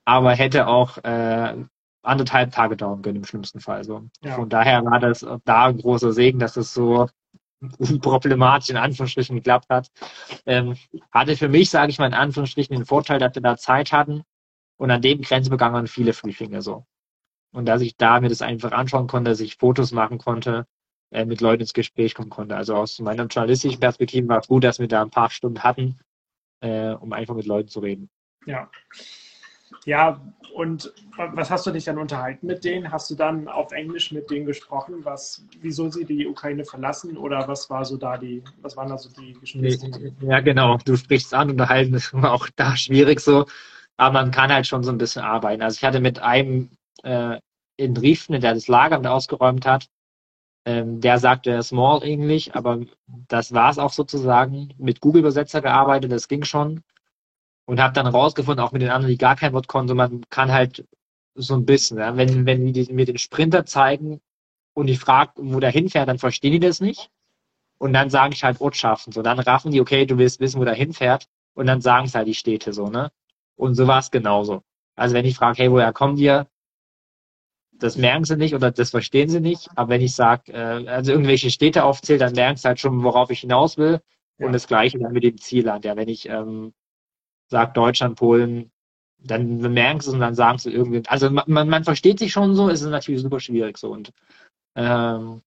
Aber 0.06 0.32
hätte 0.32 0.68
auch 0.68 0.98
äh, 0.98 1.64
anderthalb 2.02 2.52
Tage 2.52 2.76
dauern 2.76 3.02
können 3.02 3.18
im 3.18 3.26
schlimmsten 3.26 3.60
Fall. 3.60 3.84
So. 3.84 4.04
Ja. 4.22 4.36
Von 4.36 4.50
daher 4.50 4.84
war 4.84 5.00
das 5.00 5.26
da 5.46 5.66
ein 5.66 5.78
großer 5.78 6.12
Segen, 6.12 6.40
dass 6.40 6.58
es 6.58 6.74
so 6.74 7.08
problematisch 8.02 8.70
in 8.70 8.78
Anführungsstrichen 8.78 9.36
geklappt 9.36 9.70
hat. 9.70 9.90
Ähm, 10.46 10.76
hatte 11.12 11.38
für 11.38 11.48
mich, 11.48 11.70
sage 11.70 11.92
ich 11.92 12.00
mal 12.00 12.08
in 12.08 12.14
Anführungsstrichen, 12.14 12.76
den 12.76 12.86
Vorteil, 12.86 13.20
dass 13.20 13.36
wir 13.36 13.42
da 13.42 13.56
Zeit 13.56 13.92
hatten 13.92 14.24
und 14.78 14.92
an 14.92 15.02
dem 15.02 15.22
Grenzübergang 15.22 15.74
waren 15.74 15.88
viele 15.88 16.14
Flüchtlinge 16.14 16.62
so. 16.62 16.86
Und 17.54 17.66
dass 17.68 17.82
ich 17.82 17.96
da 17.96 18.20
mir 18.20 18.30
das 18.30 18.42
einfach 18.42 18.72
anschauen 18.72 19.08
konnte, 19.08 19.32
dass 19.32 19.40
ich 19.40 19.58
Fotos 19.58 19.92
machen 19.92 20.18
konnte 20.18 20.66
äh, 21.12 21.26
mit 21.26 21.40
Leuten 21.42 21.62
ins 21.62 21.74
Gespräch 21.74 22.16
kommen 22.16 22.32
konnte. 22.32 22.56
Also 22.56 22.76
aus 22.76 23.00
meiner 23.00 23.26
journalistischen 23.28 23.80
Perspektive 23.80 24.28
war 24.28 24.40
es 24.40 24.48
gut, 24.48 24.64
dass 24.64 24.80
wir 24.80 24.88
da 24.88 25.04
ein 25.04 25.12
paar 25.12 25.30
Stunden 25.30 25.64
hatten, 25.64 26.00
äh, 26.62 26.90
um 26.90 27.14
einfach 27.14 27.36
mit 27.36 27.46
Leuten 27.46 27.70
zu 27.70 27.80
reden. 27.80 28.10
Ja. 28.46 28.70
Ja, 29.86 30.22
und 30.54 30.94
was 31.18 31.50
hast 31.50 31.66
du 31.66 31.72
dich 31.72 31.84
dann 31.84 31.98
unterhalten 31.98 32.48
mit 32.48 32.64
denen? 32.64 32.92
Hast 32.92 33.10
du 33.10 33.16
dann 33.16 33.48
auf 33.48 33.72
Englisch 33.72 34.12
mit 34.12 34.30
denen 34.30 34.46
gesprochen, 34.46 35.04
was, 35.04 35.46
wieso 35.60 35.90
sie 35.90 36.06
die 36.06 36.28
Ukraine 36.28 36.64
verlassen 36.64 37.18
oder 37.18 37.48
was 37.48 37.70
war 37.70 37.84
so 37.84 37.98
da 37.98 38.18
die, 38.18 38.44
was 38.62 38.78
waren 38.78 38.90
da 38.90 38.98
so 38.98 39.10
die 39.10 39.34
Gespräche? 39.34 40.16
Ja, 40.22 40.40
genau, 40.40 40.78
du 40.86 40.96
sprichst 40.96 41.34
an, 41.34 41.50
unterhalten 41.50 41.96
ist 41.96 42.14
auch 42.14 42.48
da 42.56 42.78
schwierig 42.78 43.20
so, 43.20 43.46
aber 43.98 44.14
man 44.22 44.32
kann 44.32 44.54
halt 44.54 44.68
schon 44.68 44.84
so 44.84 44.92
ein 44.92 44.98
bisschen 44.98 45.24
arbeiten. 45.24 45.62
Also 45.62 45.78
ich 45.78 45.84
hatte 45.84 46.00
mit 46.00 46.20
einem 46.20 46.70
äh, 47.04 47.40
in 47.78 47.98
Riefen, 47.98 48.40
der 48.40 48.54
das 48.54 48.68
Lager 48.68 48.98
mit 48.98 49.08
ausgeräumt 49.08 49.66
hat, 49.66 49.88
ähm, 50.66 51.02
der 51.02 51.20
sagte 51.20 51.62
Small 51.64 52.04
English, 52.04 52.50
aber 52.54 52.82
das 53.28 53.54
war 53.54 53.70
es 53.72 53.80
auch 53.80 53.92
sozusagen. 53.92 54.74
Mit 54.78 55.02
Google-Übersetzer 55.02 55.62
gearbeitet, 55.62 56.12
das 56.12 56.28
ging 56.28 56.44
schon 56.44 56.84
und 57.66 57.82
habe 57.82 57.94
dann 57.94 58.08
rausgefunden, 58.08 58.64
auch 58.64 58.72
mit 58.72 58.82
den 58.82 58.90
anderen, 58.90 59.12
die 59.12 59.18
gar 59.18 59.36
kein 59.36 59.54
Wort 59.54 59.68
konnten, 59.68 59.96
man 59.96 60.22
kann 60.30 60.52
halt 60.52 60.86
so 61.36 61.56
ein 61.56 61.66
bisschen, 61.66 61.98
ja, 61.98 62.16
wenn, 62.18 62.46
wenn 62.46 62.74
die 62.74 62.92
mir 62.94 63.06
den 63.06 63.18
Sprinter 63.18 63.66
zeigen 63.66 64.22
und 64.74 64.88
ich 64.88 65.00
frage, 65.00 65.34
wo 65.38 65.60
der 65.60 65.72
hinfährt, 65.72 66.08
dann 66.10 66.20
verstehen 66.20 66.54
die 66.54 66.60
das 66.60 66.82
nicht. 66.82 67.10
Und 67.80 67.94
dann 67.94 68.10
sage 68.10 68.34
ich 68.34 68.44
halt 68.44 68.62
Ortschaften. 68.62 69.12
So, 69.12 69.22
dann 69.22 69.40
raffen 69.40 69.72
die, 69.72 69.82
okay, 69.82 70.06
du 70.06 70.18
willst 70.18 70.40
wissen, 70.40 70.60
wo 70.60 70.66
der 70.66 70.76
hinfährt. 70.76 71.28
Und 71.54 71.66
dann 71.68 71.82
sagen 71.82 72.06
es 72.06 72.16
halt 72.16 72.28
die 72.28 72.34
Städte 72.36 72.74
so, 72.74 72.88
ne? 72.88 73.12
Und 73.56 73.76
so 73.76 73.88
war 73.88 74.00
es 74.00 74.12
genauso. 74.12 74.64
Also 74.96 75.16
wenn 75.16 75.26
ich 75.26 75.36
frage, 75.36 75.64
hey, 75.64 75.72
woher 75.72 75.94
kommen 75.94 76.16
die? 76.16 76.44
Das 77.84 77.98
merken 77.98 78.24
sie 78.24 78.38
nicht 78.38 78.56
oder 78.56 78.72
das 78.72 78.92
verstehen 78.92 79.28
sie 79.28 79.42
nicht. 79.42 79.68
Aber 79.76 79.90
wenn 79.90 80.00
ich 80.00 80.16
sage, 80.16 80.54
äh, 80.54 80.88
also 80.88 81.12
irgendwelche 81.12 81.50
Städte 81.50 81.84
aufzähle, 81.84 82.20
dann 82.20 82.32
merken 82.32 82.56
sie 82.56 82.66
halt 82.66 82.80
schon, 82.80 83.04
worauf 83.04 83.30
ich 83.30 83.42
hinaus 83.42 83.78
will. 83.78 84.00
Und 84.38 84.46
ja. 84.46 84.52
das 84.54 84.68
gleiche 84.68 85.00
dann 85.00 85.12
mit 85.12 85.26
dem 85.26 85.38
Zielland. 85.38 85.84
Ja, 85.84 85.98
wenn 85.98 86.08
ich 86.08 86.30
ähm, 86.30 86.74
sagt 87.50 87.76
Deutschland, 87.76 88.18
Polen, 88.18 88.72
dann 89.18 89.58
merken 89.74 90.00
sie 90.00 90.08
es 90.08 90.14
und 90.14 90.22
dann 90.22 90.34
sagen 90.34 90.60
sie 90.60 90.72
irgendwie. 90.72 91.04
Also 91.08 91.30
man, 91.30 91.68
man 91.68 91.84
versteht 91.84 92.20
sich 92.20 92.32
schon 92.32 92.56
so, 92.56 92.70
es 92.70 92.82
ist 92.82 92.88
natürlich 92.88 93.22
super 93.22 93.42
schwierig 93.42 93.78
so. 93.78 93.92
Und 93.92 94.14
ähm, 94.76 95.42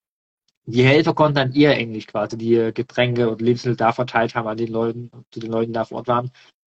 die 0.66 0.84
Helfer 0.84 1.14
konnten 1.14 1.36
dann 1.36 1.54
eher 1.54 1.78
Englisch 1.78 2.06
quasi, 2.06 2.36
die 2.36 2.70
Getränke 2.74 3.30
und 3.30 3.40
Lebensmittel 3.40 3.76
da 3.76 3.92
verteilt 3.92 4.34
haben 4.34 4.46
an 4.46 4.58
den 4.58 4.72
Leuten, 4.72 5.10
zu 5.30 5.40
den 5.40 5.52
Leuten 5.52 5.72
da 5.72 5.86
vor 5.86 5.98
Ort 5.98 6.08
waren. 6.08 6.30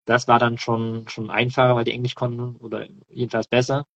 Das 0.06 0.26
war 0.26 0.40
dann 0.40 0.58
schon, 0.58 1.06
schon 1.06 1.30
einfacher, 1.30 1.76
weil 1.76 1.84
die 1.84 1.92
Englisch 1.92 2.16
konnten 2.16 2.56
oder 2.56 2.88
jedenfalls 3.08 3.46
besser. 3.46 3.86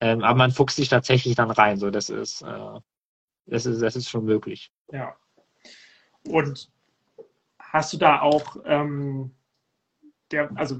Ähm, 0.00 0.22
aber 0.22 0.38
man 0.38 0.50
fuchst 0.50 0.76
sich 0.76 0.88
tatsächlich 0.88 1.34
dann 1.34 1.50
rein, 1.50 1.76
so 1.76 1.90
das 1.90 2.08
ist, 2.08 2.42
äh, 2.42 2.80
das 3.46 3.66
ist, 3.66 3.82
das 3.82 3.96
ist 3.96 4.08
schon 4.08 4.24
möglich. 4.24 4.72
Ja. 4.90 5.14
Und 6.28 6.70
hast 7.58 7.92
du 7.92 7.98
da 7.98 8.20
auch 8.20 8.56
ähm, 8.64 9.32
der, 10.30 10.50
also 10.56 10.78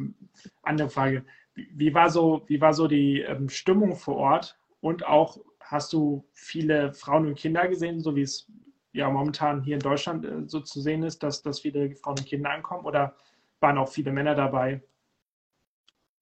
andere 0.63 0.89
Frage, 0.89 1.25
wie 1.55 1.93
war 1.93 2.11
so, 2.11 2.45
wie 2.47 2.61
war 2.61 2.73
so 2.73 2.89
die 2.89 3.21
ähm, 3.21 3.49
Stimmung 3.49 3.97
vor 3.97 4.17
Ort 4.17 4.59
und 4.81 5.07
auch 5.07 5.39
hast 5.61 5.93
du 5.93 6.25
viele 6.33 6.93
Frauen 6.93 7.27
und 7.27 7.39
Kinder 7.39 7.69
gesehen, 7.69 8.01
so 8.01 8.17
wie 8.17 8.23
es 8.23 8.51
ja 8.93 9.09
momentan 9.09 9.63
hier 9.63 9.75
in 9.75 9.81
Deutschland 9.81 10.25
äh, 10.25 10.47
so 10.47 10.61
zu 10.61 10.81
sehen 10.81 11.03
ist, 11.03 11.23
dass, 11.23 11.43
dass 11.43 11.61
viele 11.61 11.95
Frauen 11.97 12.19
und 12.19 12.27
Kinder 12.27 12.51
ankommen 12.51 12.85
oder 12.85 13.15
waren 13.61 13.79
auch 13.79 13.89
viele 13.89 14.13
Männer 14.13 14.35
dabei? 14.35 14.83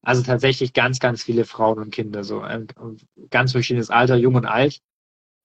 Also 0.03 0.22
tatsächlich 0.22 0.72
ganz, 0.72 1.01
ganz 1.01 1.22
viele 1.22 1.44
Frauen 1.44 1.78
und 1.78 1.90
Kinder, 1.90 2.24
so 2.24 2.40
ein 2.40 2.68
ganz 3.30 3.53
verschiedenes 3.53 3.90
Alter, 3.90 4.16
jung 4.16 4.36
und 4.36 4.46
alt. 4.46 4.80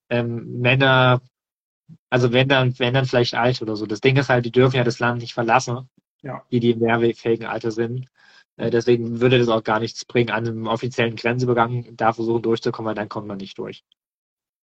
Ähm, 0.09 0.59
Männer, 0.61 1.21
also 2.09 2.33
wenn 2.33 2.47
dann, 2.47 2.77
wenn 2.79 2.93
dann 2.93 3.05
vielleicht 3.05 3.35
alt 3.35 3.61
oder 3.61 3.75
so. 3.75 3.85
Das 3.85 4.01
Ding 4.01 4.17
ist 4.17 4.29
halt, 4.29 4.45
die 4.45 4.51
dürfen 4.51 4.77
ja 4.77 4.83
das 4.83 4.99
Land 4.99 5.21
nicht 5.21 5.33
verlassen 5.33 5.89
ja. 6.23 6.43
die, 6.51 6.59
die 6.59 6.71
im 6.71 6.79
mehrfähigen 6.79 7.45
Alter 7.45 7.71
sind. 7.71 8.07
Äh, 8.57 8.71
deswegen 8.71 9.21
würde 9.21 9.37
das 9.37 9.49
auch 9.49 9.63
gar 9.63 9.79
nichts 9.79 10.05
bringen, 10.05 10.31
an 10.31 10.47
einem 10.47 10.67
offiziellen 10.67 11.15
Grenzübergang 11.15 11.95
da 11.95 12.13
versuchen 12.13 12.41
durchzukommen, 12.41 12.87
weil 12.89 12.95
dann 12.95 13.09
kommt 13.09 13.27
man 13.27 13.37
nicht 13.37 13.57
durch. 13.57 13.83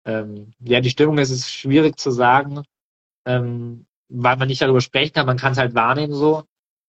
Ähm, 0.06 0.54
ja, 0.60 0.82
die 0.82 0.90
Stimmung 0.90 1.18
ist, 1.18 1.32
ist 1.32 1.52
schwierig 1.52 1.98
zu 1.98 2.12
sagen, 2.12 2.64
ähm, 3.26 3.88
weil 4.10 4.38
man 4.38 4.48
nicht 4.48 4.62
darüber 4.62 4.82
sprechen 4.82 5.14
kann, 5.14 5.26
man 5.26 5.38
kann 5.38 5.54
es 5.54 5.58
halt 5.58 5.74
wahrnehmen 5.74 6.14
so. 6.14 6.44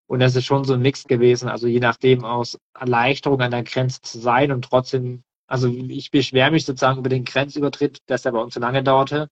Und 0.09 0.21
das 0.21 0.37
ist 0.37 0.45
schon 0.45 0.65
so 0.65 0.75
ein 0.75 0.83
Mix 0.83 1.05
gewesen, 1.05 1.49
also 1.49 1.67
je 1.67 1.81
nachdem 1.81 2.25
aus 2.25 2.59
Erleichterung 2.79 3.41
an 3.41 3.51
der 3.51 3.65
Grenze 3.65 4.01
zu 4.03 4.19
sein 4.19 4.53
und 4.53 4.65
trotzdem, 4.65 5.25
also 5.49 5.69
ich 5.69 6.11
beschwere 6.11 6.53
mich 6.53 6.65
sozusagen 6.65 6.99
über 7.01 7.09
den 7.09 7.25
Grenzübertritt, 7.25 7.99
dass 8.07 8.23
der 8.23 8.33
bei 8.33 8.39
uns 8.41 8.55
so 8.55 8.61
lange 8.61 8.83
dauerte. 8.85 9.29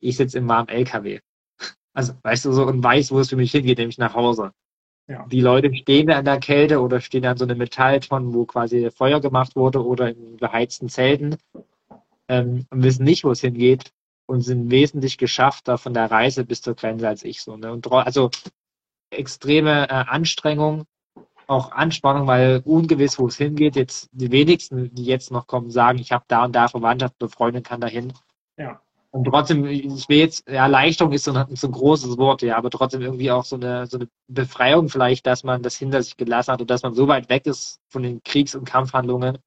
Ich 0.00 0.16
sitze 0.16 0.38
im 0.38 0.48
warmen 0.48 0.68
LKW. 0.68 1.20
Also, 1.92 2.12
weißt 2.22 2.44
du, 2.44 2.52
so 2.52 2.66
und 2.66 2.84
weiß, 2.84 3.10
wo 3.10 3.18
es 3.18 3.30
für 3.30 3.36
mich 3.36 3.50
hingeht, 3.50 3.78
nämlich 3.78 3.98
nach 3.98 4.14
Hause. 4.14 4.52
Ja. 5.08 5.26
Die 5.26 5.40
Leute 5.40 5.74
stehen 5.74 6.06
da 6.06 6.20
in 6.20 6.24
der 6.24 6.38
Kälte 6.38 6.80
oder 6.80 7.00
stehen 7.00 7.26
an 7.26 7.36
so 7.36 7.44
einem 7.44 7.58
Metallton, 7.58 8.32
wo 8.32 8.44
quasi 8.44 8.88
Feuer 8.92 9.20
gemacht 9.20 9.56
wurde 9.56 9.84
oder 9.84 10.10
in 10.10 10.36
beheizten 10.36 10.88
Zelten 10.88 11.36
ähm, 12.28 12.64
und 12.70 12.84
wissen 12.84 13.02
nicht, 13.02 13.24
wo 13.24 13.32
es 13.32 13.40
hingeht 13.40 13.90
und 14.26 14.42
sind 14.42 14.70
wesentlich 14.70 15.18
geschaffter 15.18 15.78
von 15.78 15.94
der 15.94 16.12
Reise 16.12 16.44
bis 16.44 16.62
zur 16.62 16.76
Grenze 16.76 17.08
als 17.08 17.24
ich 17.24 17.42
so. 17.42 17.56
Ne? 17.56 17.72
Und 17.72 17.90
also 17.90 18.30
extreme 19.10 19.88
äh, 19.88 19.92
Anstrengung, 19.92 20.84
auch 21.46 21.72
Anspannung, 21.72 22.26
weil 22.26 22.62
ungewiss, 22.64 23.18
wo 23.18 23.26
es 23.26 23.36
hingeht. 23.36 23.76
Jetzt 23.76 24.08
die 24.12 24.30
wenigsten, 24.30 24.94
die 24.94 25.04
jetzt 25.04 25.30
noch 25.32 25.46
kommen, 25.46 25.70
sagen, 25.70 25.98
ich 25.98 26.12
habe 26.12 26.24
da 26.28 26.44
und 26.44 26.54
da 26.54 26.68
Verwandtschaft 26.68 27.16
oder 27.20 27.30
Freundin 27.30 27.62
kann 27.62 27.80
dahin. 27.80 28.12
Ja. 28.56 28.80
Und 29.12 29.24
trotzdem, 29.24 29.66
ich 29.66 30.08
will 30.08 30.18
jetzt, 30.18 30.48
ja, 30.48 30.62
Erleichterung 30.62 31.12
ist 31.12 31.24
so 31.24 31.32
ein, 31.32 31.56
so 31.56 31.66
ein 31.66 31.72
großes 31.72 32.16
Wort, 32.16 32.42
ja, 32.42 32.56
aber 32.56 32.70
trotzdem 32.70 33.02
irgendwie 33.02 33.32
auch 33.32 33.44
so 33.44 33.56
eine, 33.56 33.86
so 33.88 33.98
eine 33.98 34.08
Befreiung 34.28 34.88
vielleicht, 34.88 35.26
dass 35.26 35.42
man 35.42 35.62
das 35.62 35.76
hinter 35.76 36.00
sich 36.00 36.16
gelassen 36.16 36.52
hat 36.52 36.60
und 36.60 36.70
dass 36.70 36.84
man 36.84 36.94
so 36.94 37.08
weit 37.08 37.28
weg 37.28 37.46
ist 37.46 37.80
von 37.88 38.04
den 38.04 38.22
Kriegs- 38.22 38.54
und 38.54 38.66
Kampfhandlungen, 38.66 39.38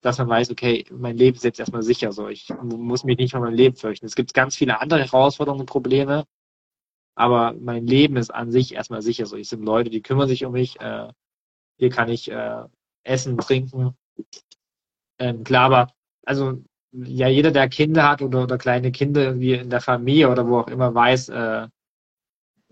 dass 0.00 0.16
man 0.16 0.28
weiß, 0.28 0.50
okay, 0.50 0.86
mein 0.90 1.18
Leben 1.18 1.36
ist 1.36 1.44
jetzt 1.44 1.60
erstmal 1.60 1.82
sicher, 1.82 2.12
so, 2.12 2.28
ich 2.28 2.48
muss 2.62 3.04
mich 3.04 3.18
nicht 3.18 3.32
von 3.32 3.42
meinem 3.42 3.54
Leben 3.54 3.76
fürchten. 3.76 4.06
Es 4.06 4.14
gibt 4.14 4.32
ganz 4.32 4.56
viele 4.56 4.80
andere 4.80 5.02
Herausforderungen 5.02 5.60
und 5.60 5.66
Probleme, 5.66 6.24
aber 7.14 7.54
mein 7.60 7.86
Leben 7.86 8.16
ist 8.16 8.30
an 8.30 8.50
sich 8.50 8.74
erstmal 8.74 9.02
sicher, 9.02 9.26
so, 9.26 9.36
ich 9.36 9.48
sind 9.48 9.64
Leute, 9.64 9.90
die 9.90 10.02
kümmern 10.02 10.28
sich 10.28 10.44
um 10.44 10.52
mich, 10.52 10.80
äh, 10.80 11.08
hier 11.78 11.90
kann 11.90 12.08
ich 12.08 12.30
äh, 12.30 12.64
essen, 13.04 13.38
trinken, 13.38 13.94
ähm, 15.18 15.44
klar, 15.44 15.66
aber 15.66 15.92
also 16.24 16.62
ja 16.92 17.28
jeder, 17.28 17.50
der 17.52 17.68
Kinder 17.68 18.08
hat 18.08 18.22
oder, 18.22 18.44
oder 18.44 18.58
kleine 18.58 18.92
Kinder 18.92 19.22
irgendwie 19.24 19.54
in 19.54 19.70
der 19.70 19.80
Familie 19.80 20.30
oder 20.30 20.46
wo 20.48 20.58
auch 20.60 20.68
immer 20.68 20.94
weiß, 20.94 21.28
äh, 21.30 21.68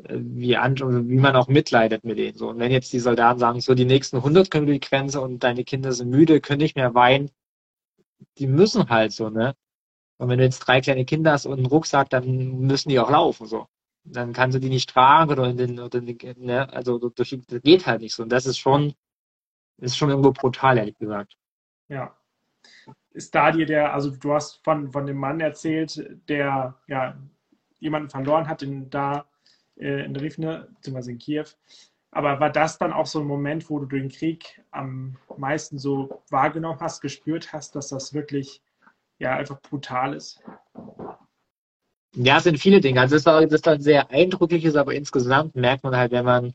wie, 0.08 0.56
an, 0.56 0.76
wie 1.08 1.18
man 1.18 1.36
auch 1.36 1.48
mitleidet 1.48 2.04
mit 2.04 2.18
denen. 2.18 2.36
So. 2.38 2.50
Und 2.50 2.58
wenn 2.58 2.70
jetzt 2.72 2.92
die 2.92 3.00
Soldaten 3.00 3.38
sagen, 3.38 3.60
so 3.60 3.74
die 3.74 3.84
nächsten 3.84 4.18
100 4.18 4.50
können 4.50 4.66
die 4.66 4.80
Grenze 4.80 5.20
und 5.20 5.42
deine 5.42 5.64
Kinder 5.64 5.92
sind 5.92 6.10
müde, 6.10 6.40
können 6.40 6.60
nicht 6.60 6.76
mehr 6.76 6.94
weinen, 6.94 7.30
die 8.38 8.46
müssen 8.46 8.88
halt 8.88 9.12
so, 9.12 9.30
ne? 9.30 9.54
Und 10.18 10.28
wenn 10.28 10.38
du 10.38 10.44
jetzt 10.44 10.60
drei 10.60 10.80
kleine 10.80 11.04
Kinder 11.04 11.32
hast 11.32 11.46
und 11.46 11.58
einen 11.58 11.66
Rucksack, 11.66 12.10
dann 12.10 12.60
müssen 12.60 12.88
die 12.88 12.98
auch 13.00 13.10
laufen, 13.10 13.46
so. 13.46 13.66
Dann 14.04 14.32
kannst 14.32 14.54
du 14.54 14.60
die 14.60 14.68
nicht 14.70 14.90
tragen 14.90 15.32
oder 15.32 15.48
in 15.48 15.56
den, 15.56 15.80
oder 15.80 15.98
in 15.98 16.06
den 16.06 16.18
ne? 16.38 16.72
Also 16.72 16.98
das 17.10 17.34
geht 17.62 17.86
halt 17.86 18.00
nicht 18.00 18.14
so. 18.14 18.22
Und 18.22 18.30
das 18.30 18.46
ist 18.46 18.58
schon, 18.58 18.94
ist 19.78 19.96
schon 19.96 20.10
irgendwo 20.10 20.32
brutal, 20.32 20.78
ehrlich 20.78 20.98
gesagt. 20.98 21.36
Ja, 21.88 22.16
ist 23.12 23.34
da 23.34 23.50
dir 23.50 23.66
der, 23.66 23.92
also 23.92 24.10
du 24.10 24.32
hast 24.32 24.62
von, 24.64 24.92
von 24.92 25.06
dem 25.06 25.16
Mann 25.16 25.40
erzählt, 25.40 26.18
der 26.28 26.78
ja 26.86 27.18
jemanden 27.80 28.10
verloren 28.10 28.48
hat 28.48 28.62
in, 28.62 28.90
da 28.90 29.26
äh, 29.76 30.04
in 30.04 30.16
Rivne, 30.16 30.68
beziehungsweise 30.74 31.12
in 31.12 31.18
Kiew. 31.18 31.46
Aber 32.10 32.40
war 32.40 32.50
das 32.50 32.78
dann 32.78 32.92
auch 32.92 33.06
so 33.06 33.20
ein 33.20 33.26
Moment, 33.26 33.68
wo 33.68 33.78
du 33.78 33.86
den 33.86 34.08
Krieg 34.08 34.62
am 34.70 35.16
meisten 35.36 35.78
so 35.78 36.22
wahrgenommen 36.30 36.80
hast, 36.80 37.00
gespürt 37.00 37.52
hast, 37.52 37.74
dass 37.74 37.88
das 37.88 38.14
wirklich 38.14 38.62
ja 39.18 39.36
einfach 39.36 39.60
brutal 39.60 40.14
ist? 40.14 40.42
Ja, 42.14 42.38
es 42.38 42.44
sind 42.44 42.58
viele 42.58 42.80
Dinge. 42.80 43.00
Also 43.00 43.16
das 43.16 43.42
ist, 43.52 43.66
das 43.66 43.78
ist 43.78 43.84
sehr 43.84 44.10
eindrückliches, 44.10 44.76
aber 44.76 44.94
insgesamt 44.94 45.54
merkt 45.54 45.84
man 45.84 45.96
halt, 45.96 46.12
wenn 46.12 46.24
man 46.24 46.54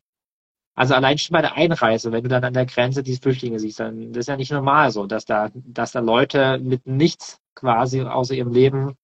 also 0.75 0.95
allein 0.95 1.17
schon 1.17 1.33
bei 1.33 1.41
der 1.41 1.55
Einreise, 1.55 2.11
wenn 2.11 2.23
du 2.23 2.29
dann 2.29 2.43
an 2.43 2.53
der 2.53 2.65
Grenze 2.65 3.03
die 3.03 3.15
Flüchtlinge 3.17 3.59
siehst, 3.59 3.79
dann 3.79 4.11
das 4.11 4.21
ist 4.21 4.27
ja 4.27 4.37
nicht 4.37 4.51
normal 4.51 4.91
so, 4.91 5.05
dass 5.05 5.25
da, 5.25 5.51
dass 5.53 5.91
da 5.91 5.99
Leute 5.99 6.59
mit 6.59 6.87
nichts 6.87 7.39
quasi 7.55 8.01
außer 8.01 8.33
ihrem 8.33 8.51
Leben 8.53 8.95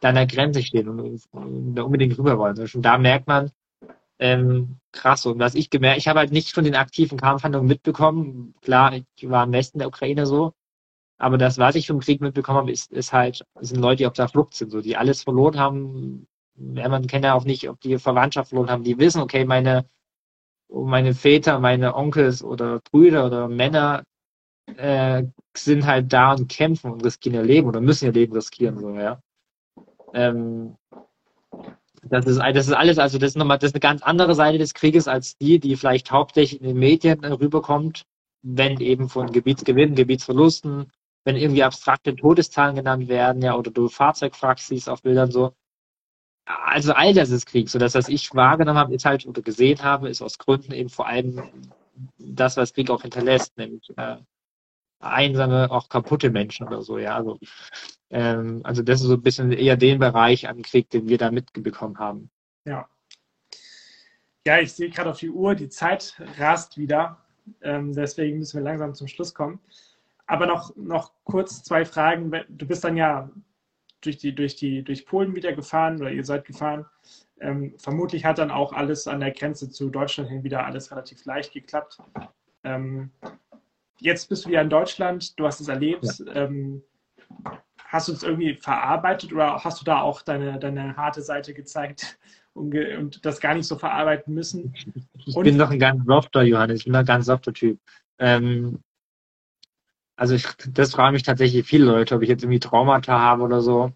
da 0.00 0.10
an 0.10 0.16
der 0.16 0.26
Grenze 0.26 0.62
stehen 0.62 0.88
und, 0.88 1.22
und 1.32 1.74
da 1.74 1.82
unbedingt 1.82 2.18
rüber 2.18 2.38
wollen. 2.38 2.58
Und 2.58 2.68
schon 2.68 2.82
da 2.82 2.98
merkt 2.98 3.26
man, 3.28 3.50
ähm, 4.18 4.78
krass. 4.92 5.26
Und 5.26 5.38
was 5.40 5.54
ich 5.54 5.70
gemerkt, 5.70 5.98
ich 5.98 6.08
habe 6.08 6.20
halt 6.20 6.32
nicht 6.32 6.52
von 6.54 6.64
den 6.64 6.76
aktiven 6.76 7.18
Kampfhandlungen 7.18 7.68
mitbekommen. 7.68 8.54
Klar, 8.62 8.94
ich 8.94 9.30
war 9.30 9.44
im 9.44 9.52
Westen 9.52 9.78
der 9.78 9.88
Ukraine 9.88 10.26
so. 10.26 10.54
Aber 11.22 11.38
das, 11.38 11.56
was 11.58 11.76
ich 11.76 11.86
vom 11.86 12.00
Krieg 12.00 12.20
mitbekommen 12.20 12.58
habe, 12.58 12.72
ist, 12.72 12.90
ist 12.90 13.12
halt, 13.12 13.44
sind 13.60 13.80
Leute, 13.80 13.98
die 13.98 14.06
auf 14.06 14.12
der 14.12 14.26
Flucht 14.28 14.54
sind, 14.54 14.70
so, 14.70 14.80
die 14.80 14.96
alles 14.96 15.22
verloren 15.22 15.56
haben. 15.56 16.26
Man 16.56 17.06
kennt 17.06 17.24
ja 17.24 17.34
auch 17.34 17.44
nicht, 17.44 17.68
ob 17.68 17.80
die 17.80 17.96
Verwandtschaft 17.98 18.48
verloren 18.48 18.70
haben. 18.70 18.82
Die 18.82 18.98
wissen, 18.98 19.22
okay, 19.22 19.44
meine, 19.44 19.86
meine 20.68 21.14
Väter, 21.14 21.60
meine 21.60 21.94
Onkels 21.94 22.42
oder 22.42 22.80
Brüder 22.90 23.26
oder 23.26 23.46
Männer 23.46 24.02
äh, 24.76 25.22
sind 25.56 25.86
halt 25.86 26.12
da 26.12 26.32
und 26.32 26.48
kämpfen 26.48 26.90
und 26.90 27.04
riskieren 27.04 27.36
ihr 27.36 27.44
Leben 27.44 27.68
oder 27.68 27.80
müssen 27.80 28.06
ihr 28.06 28.12
Leben 28.12 28.32
riskieren, 28.32 28.80
so, 28.80 28.90
ja. 28.96 29.20
Ähm, 30.14 30.76
Das 32.08 32.26
ist, 32.26 32.38
das 32.38 32.66
ist 32.66 32.72
alles, 32.72 32.98
also 32.98 33.18
das 33.18 33.30
ist 33.30 33.36
nochmal, 33.36 33.58
das 33.58 33.68
ist 33.70 33.74
eine 33.76 33.80
ganz 33.80 34.02
andere 34.02 34.34
Seite 34.34 34.58
des 34.58 34.74
Krieges 34.74 35.06
als 35.06 35.36
die, 35.38 35.60
die 35.60 35.76
vielleicht 35.76 36.10
hauptsächlich 36.10 36.60
in 36.60 36.66
den 36.66 36.78
Medien 36.78 37.24
rüberkommt, 37.24 38.02
wenn 38.42 38.80
eben 38.80 39.08
von 39.08 39.30
Gebietsgewinnen, 39.30 39.94
Gebietsverlusten, 39.94 40.90
wenn 41.24 41.36
irgendwie 41.36 41.62
abstrakte 41.62 42.14
Todeszahlen 42.16 42.76
genannt 42.76 43.08
werden, 43.08 43.42
ja, 43.42 43.56
oder 43.56 43.70
du 43.70 43.88
Fahrzeugwracks 43.88 44.68
siehst 44.68 44.88
auf 44.88 45.02
Bildern 45.02 45.30
so. 45.30 45.54
Also 46.44 46.92
all 46.92 47.14
das 47.14 47.30
ist 47.30 47.46
Krieg. 47.46 47.68
So 47.68 47.78
das, 47.78 47.94
was 47.94 48.08
ich 48.08 48.34
wahrgenommen 48.34 48.78
habe, 48.78 48.94
ist 48.94 49.04
halt 49.04 49.26
oder 49.26 49.42
gesehen 49.42 49.82
habe, 49.82 50.08
ist 50.08 50.22
aus 50.22 50.38
Gründen 50.38 50.72
eben 50.72 50.88
vor 50.88 51.06
allem 51.06 51.42
das, 52.18 52.56
was 52.56 52.74
Krieg 52.74 52.90
auch 52.90 53.02
hinterlässt, 53.02 53.56
nämlich 53.56 53.88
äh, 53.96 54.16
einsame, 54.98 55.70
auch 55.70 55.88
kaputte 55.88 56.30
Menschen 56.30 56.66
oder 56.66 56.82
so, 56.82 56.98
ja. 56.98 57.16
Also, 57.16 57.38
ähm, 58.10 58.60
also 58.64 58.82
das 58.82 59.00
ist 59.00 59.06
so 59.06 59.14
ein 59.14 59.22
bisschen 59.22 59.52
eher 59.52 59.76
den 59.76 59.98
Bereich 59.98 60.48
an 60.48 60.62
Krieg, 60.62 60.90
den 60.90 61.08
wir 61.08 61.18
da 61.18 61.30
mitbekommen 61.30 61.98
haben. 61.98 62.30
Ja. 62.64 62.88
Ja, 64.44 64.58
ich 64.58 64.72
sehe 64.72 64.90
gerade 64.90 65.10
auf 65.10 65.20
die 65.20 65.30
Uhr, 65.30 65.54
die 65.54 65.68
Zeit 65.68 66.20
rast 66.38 66.76
wieder. 66.76 67.18
Ähm, 67.60 67.92
deswegen 67.92 68.38
müssen 68.38 68.58
wir 68.58 68.64
langsam 68.64 68.94
zum 68.94 69.06
Schluss 69.06 69.34
kommen. 69.34 69.60
Aber 70.32 70.46
noch, 70.46 70.74
noch 70.76 71.12
kurz 71.24 71.62
zwei 71.62 71.84
Fragen. 71.84 72.32
Du 72.48 72.66
bist 72.66 72.84
dann 72.84 72.96
ja 72.96 73.28
durch, 74.00 74.16
die, 74.16 74.34
durch, 74.34 74.56
die, 74.56 74.82
durch 74.82 75.04
Polen 75.04 75.36
wieder 75.36 75.52
gefahren 75.52 76.00
oder 76.00 76.10
ihr 76.10 76.24
seid 76.24 76.46
gefahren. 76.46 76.86
Ähm, 77.38 77.74
vermutlich 77.76 78.24
hat 78.24 78.38
dann 78.38 78.50
auch 78.50 78.72
alles 78.72 79.06
an 79.06 79.20
der 79.20 79.32
Grenze 79.32 79.68
zu 79.68 79.90
Deutschland 79.90 80.30
hin 80.30 80.42
wieder 80.42 80.64
alles 80.64 80.90
relativ 80.90 81.22
leicht 81.26 81.52
geklappt. 81.52 81.98
Ähm, 82.64 83.10
jetzt 83.98 84.30
bist 84.30 84.46
du 84.46 84.48
wieder 84.48 84.62
in 84.62 84.70
Deutschland, 84.70 85.38
du 85.38 85.44
hast 85.44 85.60
es 85.60 85.68
erlebt. 85.68 86.06
Ja. 86.24 86.34
Ähm, 86.34 86.82
hast 87.84 88.08
du 88.08 88.12
es 88.14 88.22
irgendwie 88.22 88.54
verarbeitet 88.54 89.34
oder 89.34 89.62
hast 89.62 89.82
du 89.82 89.84
da 89.84 90.00
auch 90.00 90.22
deine, 90.22 90.58
deine 90.58 90.96
harte 90.96 91.20
Seite 91.20 91.52
gezeigt 91.52 92.18
und, 92.54 92.74
und 92.74 93.26
das 93.26 93.38
gar 93.38 93.52
nicht 93.52 93.66
so 93.66 93.76
verarbeiten 93.76 94.32
müssen? 94.32 94.72
Ich 95.26 95.36
und, 95.36 95.44
bin 95.44 95.58
doch 95.58 95.70
ein 95.70 95.78
ganz 95.78 96.06
softer, 96.06 96.42
Johannes, 96.42 96.78
ich 96.78 96.84
bin 96.86 96.96
ein 96.96 97.04
ganz 97.04 97.26
softer 97.26 97.52
Typ. 97.52 97.78
Ähm, 98.18 98.82
also 100.16 100.34
ich, 100.34 100.46
das 100.68 100.92
fragen 100.92 101.14
mich 101.14 101.22
tatsächlich 101.22 101.66
viele 101.66 101.86
Leute, 101.86 102.14
ob 102.16 102.22
ich 102.22 102.28
jetzt 102.28 102.42
irgendwie 102.42 102.60
Traumata 102.60 103.18
habe 103.18 103.42
oder 103.42 103.60
so. 103.60 103.92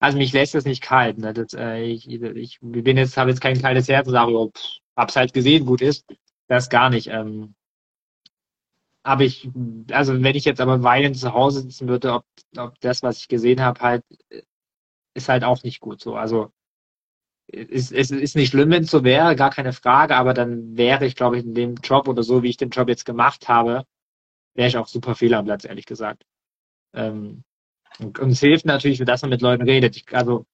Also 0.00 0.18
mich 0.18 0.32
lässt 0.32 0.54
das 0.54 0.64
nicht 0.64 0.82
kalt. 0.82 1.18
Ne? 1.18 1.32
Das, 1.32 1.54
äh, 1.54 1.82
ich, 1.82 2.08
ich 2.10 2.58
bin 2.60 2.96
jetzt, 2.96 3.16
habe 3.16 3.30
jetzt 3.30 3.40
kein 3.40 3.60
kaltes 3.60 3.88
Herz 3.88 4.06
und 4.08 4.14
sage, 4.14 4.32
oh, 4.32 4.50
pff, 4.50 4.78
hab's 4.96 5.16
halt 5.16 5.32
gesehen, 5.32 5.66
gut 5.66 5.80
ist. 5.80 6.04
Das 6.48 6.68
gar 6.68 6.90
nicht. 6.90 7.08
Ähm, 7.08 7.54
aber 9.04 9.24
ich, 9.24 9.48
also 9.90 10.22
wenn 10.22 10.36
ich 10.36 10.44
jetzt 10.44 10.60
aber 10.60 10.82
weinend 10.82 11.16
zu 11.18 11.32
Hause 11.32 11.62
sitzen 11.62 11.88
würde, 11.88 12.12
ob, 12.12 12.24
ob 12.56 12.80
das, 12.80 13.02
was 13.02 13.18
ich 13.18 13.28
gesehen 13.28 13.60
habe, 13.60 13.80
halt, 13.80 14.04
ist 15.14 15.28
halt 15.28 15.44
auch 15.44 15.62
nicht 15.62 15.80
gut 15.80 16.00
so. 16.00 16.14
Also 16.16 16.52
es, 17.48 17.92
es 17.92 18.10
ist 18.10 18.36
nicht 18.36 18.50
schlimm, 18.50 18.70
wenn 18.70 18.84
es 18.84 18.90
so 18.90 19.04
wäre, 19.04 19.36
gar 19.36 19.50
keine 19.50 19.72
Frage, 19.72 20.16
aber 20.16 20.34
dann 20.34 20.76
wäre 20.76 21.06
ich, 21.06 21.16
glaube 21.16 21.38
ich, 21.38 21.44
in 21.44 21.54
dem 21.54 21.74
Job 21.76 22.08
oder 22.08 22.22
so, 22.22 22.42
wie 22.42 22.48
ich 22.48 22.56
den 22.56 22.70
Job 22.70 22.88
jetzt 22.88 23.04
gemacht 23.04 23.48
habe, 23.48 23.84
wäre 24.54 24.68
ich 24.68 24.76
auch 24.76 24.86
super 24.86 25.14
fehl 25.14 25.34
am 25.34 25.44
Platz, 25.44 25.64
ehrlich 25.64 25.86
gesagt. 25.86 26.24
Ähm, 26.94 27.44
und, 27.98 28.18
und, 28.18 28.30
es 28.30 28.40
hilft 28.40 28.66
natürlich, 28.66 28.98
dass 28.98 29.22
man 29.22 29.30
mit 29.30 29.42
Leuten 29.42 29.62
redet. 29.62 29.96
Ich, 29.96 30.06
also, 30.14 30.46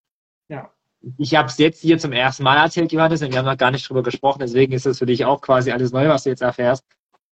ja. 0.49 0.71
ich 1.17 1.35
habe 1.35 1.49
es 1.49 1.59
jetzt 1.59 1.81
hier 1.81 1.99
zum 1.99 2.13
ersten 2.13 2.43
Mal 2.43 2.57
erzählt, 2.57 2.93
Johannes, 2.93 3.23
und 3.23 3.31
wir 3.31 3.39
haben 3.39 3.47
noch 3.47 3.57
gar 3.57 3.71
nicht 3.71 3.89
drüber 3.89 4.03
gesprochen, 4.03 4.41
deswegen 4.41 4.73
ist 4.73 4.87
es 4.87 4.99
für 4.99 5.07
dich 5.07 5.25
auch 5.25 5.41
quasi 5.41 5.71
alles 5.71 5.93
neu, 5.93 6.09
was 6.09 6.25
du 6.25 6.31
jetzt 6.31 6.43
erfährst. 6.43 6.85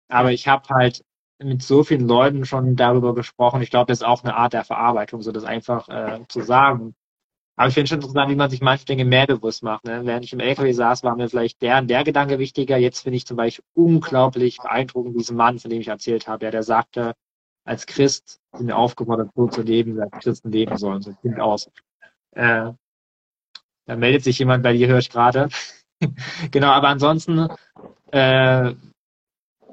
Aber 0.08 0.32
ich 0.32 0.48
habe 0.48 0.68
halt 0.68 1.04
mit 1.38 1.62
so 1.62 1.82
vielen 1.82 2.06
Leuten 2.06 2.44
schon 2.44 2.76
darüber 2.76 3.14
gesprochen. 3.14 3.62
Ich 3.62 3.70
glaube, 3.70 3.86
das 3.86 3.98
ist 3.98 4.06
auch 4.06 4.22
eine 4.22 4.36
Art 4.36 4.52
der 4.52 4.64
Verarbeitung, 4.64 5.22
so 5.22 5.32
das 5.32 5.44
einfach 5.44 5.88
äh, 5.88 6.20
zu 6.28 6.42
sagen. 6.42 6.94
Aber 7.56 7.68
ich 7.68 7.74
finde 7.74 7.88
schon 7.88 7.98
interessant, 7.98 8.30
wie 8.30 8.36
man 8.36 8.50
sich 8.50 8.62
manche 8.62 8.86
Dinge 8.86 9.04
mehr 9.04 9.26
bewusst 9.26 9.62
macht. 9.62 9.84
Ne? 9.84 10.00
Während 10.04 10.24
ich 10.24 10.32
im 10.32 10.40
LKW 10.40 10.72
saß, 10.72 11.04
war 11.04 11.16
mir 11.16 11.28
vielleicht 11.28 11.60
der 11.60 11.78
und 11.78 11.88
der 11.88 12.02
Gedanke 12.02 12.38
wichtiger. 12.38 12.78
Jetzt 12.78 13.00
finde 13.00 13.18
ich 13.18 13.26
zum 13.26 13.36
Beispiel 13.36 13.64
unglaublich 13.74 14.58
beeindruckend 14.58 15.16
diesen 15.16 15.36
Mann, 15.36 15.58
von 15.58 15.70
dem 15.70 15.80
ich 15.80 15.88
erzählt 15.88 16.28
habe, 16.28 16.46
ja, 16.46 16.50
der 16.50 16.62
sagte, 16.62 17.12
als 17.64 17.86
Christ 17.86 18.40
sind 18.54 18.68
wir 18.68 18.76
aufgefordert, 18.76 19.30
so 19.34 19.48
zu 19.48 19.62
leben, 19.62 19.96
wie 19.96 20.20
Christen 20.20 20.50
leben 20.50 20.76
sollen. 20.78 21.02
So 21.02 21.12
klingt 21.20 21.40
aus. 21.40 21.70
Äh, 22.32 22.72
da 23.86 23.96
meldet 23.96 24.24
sich 24.24 24.38
jemand 24.38 24.62
bei 24.62 24.72
dir, 24.72 24.88
höre 24.88 24.98
ich 24.98 25.10
gerade. 25.10 25.48
genau, 26.50 26.68
aber 26.68 26.88
ansonsten, 26.88 27.48
äh, 28.12 28.74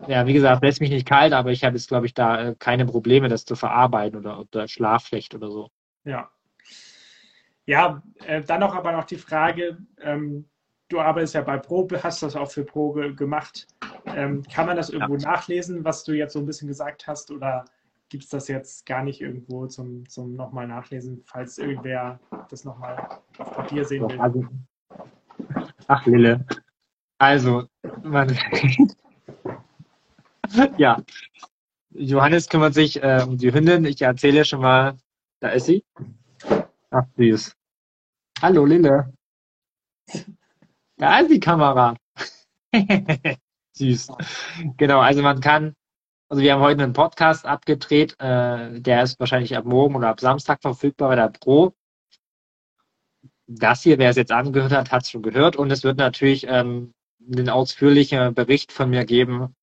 ja, 0.07 0.25
wie 0.27 0.33
gesagt, 0.33 0.63
lässt 0.63 0.81
mich 0.81 0.89
nicht 0.89 1.07
kalt, 1.07 1.33
aber 1.33 1.51
ich 1.51 1.63
habe 1.63 1.75
jetzt, 1.75 1.87
glaube 1.87 2.05
ich, 2.05 2.13
da 2.13 2.49
äh, 2.49 2.55
keine 2.59 2.85
Probleme, 2.85 3.29
das 3.29 3.45
zu 3.45 3.55
verarbeiten 3.55 4.19
oder, 4.19 4.39
oder 4.39 4.67
Schlaf 4.67 5.07
schlecht 5.07 5.33
oder 5.33 5.49
so. 5.49 5.69
Ja, 6.03 6.29
ja, 7.69 8.01
äh, 8.25 8.41
dann 8.41 8.61
noch 8.61 8.73
aber 8.73 8.91
noch 8.91 9.03
die 9.03 9.17
Frage, 9.17 9.77
ähm, 10.01 10.49
du 10.87 10.99
arbeitest 10.99 11.35
ja 11.35 11.41
bei 11.41 11.57
Pro, 11.57 11.87
hast 12.01 12.23
das 12.23 12.35
auch 12.35 12.49
für 12.49 12.63
Pro 12.63 12.93
gemacht. 13.15 13.67
Ähm, 14.07 14.41
kann 14.51 14.65
man 14.65 14.75
das 14.75 14.89
irgendwo 14.89 15.17
ja. 15.17 15.29
nachlesen, 15.29 15.85
was 15.85 16.03
du 16.03 16.13
jetzt 16.13 16.33
so 16.33 16.39
ein 16.39 16.47
bisschen 16.47 16.67
gesagt 16.67 17.05
hast, 17.05 17.29
oder 17.29 17.65
gibt 18.09 18.23
es 18.23 18.31
das 18.31 18.47
jetzt 18.47 18.87
gar 18.87 19.03
nicht 19.03 19.21
irgendwo 19.21 19.67
zum, 19.67 20.09
zum 20.09 20.35
nochmal 20.35 20.65
nachlesen, 20.65 21.21
falls 21.27 21.59
irgendwer 21.59 22.19
das 22.49 22.65
nochmal 22.65 23.19
auf 23.37 23.53
Papier 23.53 23.85
sehen 23.85 24.09
will? 24.09 24.19
Also, 24.19 24.47
ach, 25.85 26.03
Lille. 26.07 26.43
Also, 27.19 27.67
man, 28.01 28.35
ja. 30.77 30.99
Johannes 31.91 32.49
kümmert 32.49 32.73
sich 32.73 33.03
äh, 33.03 33.23
um 33.27 33.37
die 33.37 33.53
Hündin. 33.53 33.85
Ich 33.85 34.01
erzähle 34.01 34.43
schon 34.43 34.61
mal, 34.61 34.97
da 35.39 35.49
ist 35.49 35.67
sie. 35.67 35.85
Ach, 36.89 37.05
süß. 37.15 37.58
Hallo 38.41 38.65
Lille. 38.65 39.11
Da 40.95 41.19
ist 41.19 41.29
die 41.29 41.41
Kamera. 41.41 41.97
Süß. 43.73 44.11
Genau, 44.77 45.01
also 45.01 45.21
man 45.21 45.41
kann, 45.41 45.73
also 46.29 46.41
wir 46.41 46.53
haben 46.53 46.61
heute 46.61 46.81
einen 46.81 46.93
Podcast 46.93 47.45
abgedreht, 47.45 48.15
äh, 48.19 48.79
der 48.79 49.03
ist 49.03 49.19
wahrscheinlich 49.19 49.57
ab 49.57 49.65
morgen 49.65 49.95
oder 49.95 50.07
ab 50.07 50.21
Samstag 50.21 50.61
verfügbar 50.61 51.09
bei 51.09 51.15
der 51.17 51.29
Pro. 51.29 51.73
Das 53.47 53.83
hier, 53.83 53.97
wer 53.97 54.09
es 54.09 54.15
jetzt 54.15 54.31
angehört 54.31 54.71
hat, 54.71 54.89
hat 54.89 55.03
es 55.03 55.09
schon 55.09 55.21
gehört 55.21 55.57
und 55.57 55.69
es 55.69 55.83
wird 55.83 55.97
natürlich 55.97 56.45
ähm, 56.47 56.93
einen 57.29 57.49
ausführlichen 57.49 58.33
Bericht 58.35 58.71
von 58.71 58.89
mir 58.89 59.03
geben 59.03 59.53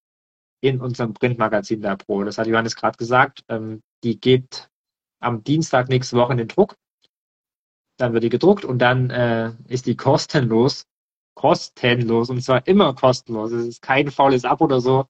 in 0.60 0.82
unserem 0.82 1.14
Printmagazin 1.14 1.80
der 1.80 1.96
Pro. 1.96 2.24
Das 2.24 2.36
hat 2.36 2.46
Johannes 2.46 2.76
gerade 2.76 2.98
gesagt. 2.98 3.42
Ähm, 3.48 3.80
die 4.04 4.20
geht 4.20 4.68
am 5.20 5.42
Dienstag 5.44 5.88
nächste 5.88 6.18
Woche 6.18 6.32
in 6.32 6.38
den 6.38 6.48
Druck 6.48 6.76
dann 7.96 8.12
wird 8.12 8.24
die 8.24 8.28
gedruckt 8.28 8.64
und 8.64 8.78
dann 8.78 9.10
äh, 9.10 9.52
ist 9.68 9.86
die 9.86 9.96
kostenlos. 9.96 10.86
Kostenlos 11.34 12.30
und 12.30 12.42
zwar 12.42 12.66
immer 12.66 12.94
kostenlos. 12.94 13.52
Es 13.52 13.66
ist 13.66 13.82
kein 13.82 14.10
faules 14.10 14.44
Abo 14.44 14.64
oder 14.64 14.80
so 14.80 15.06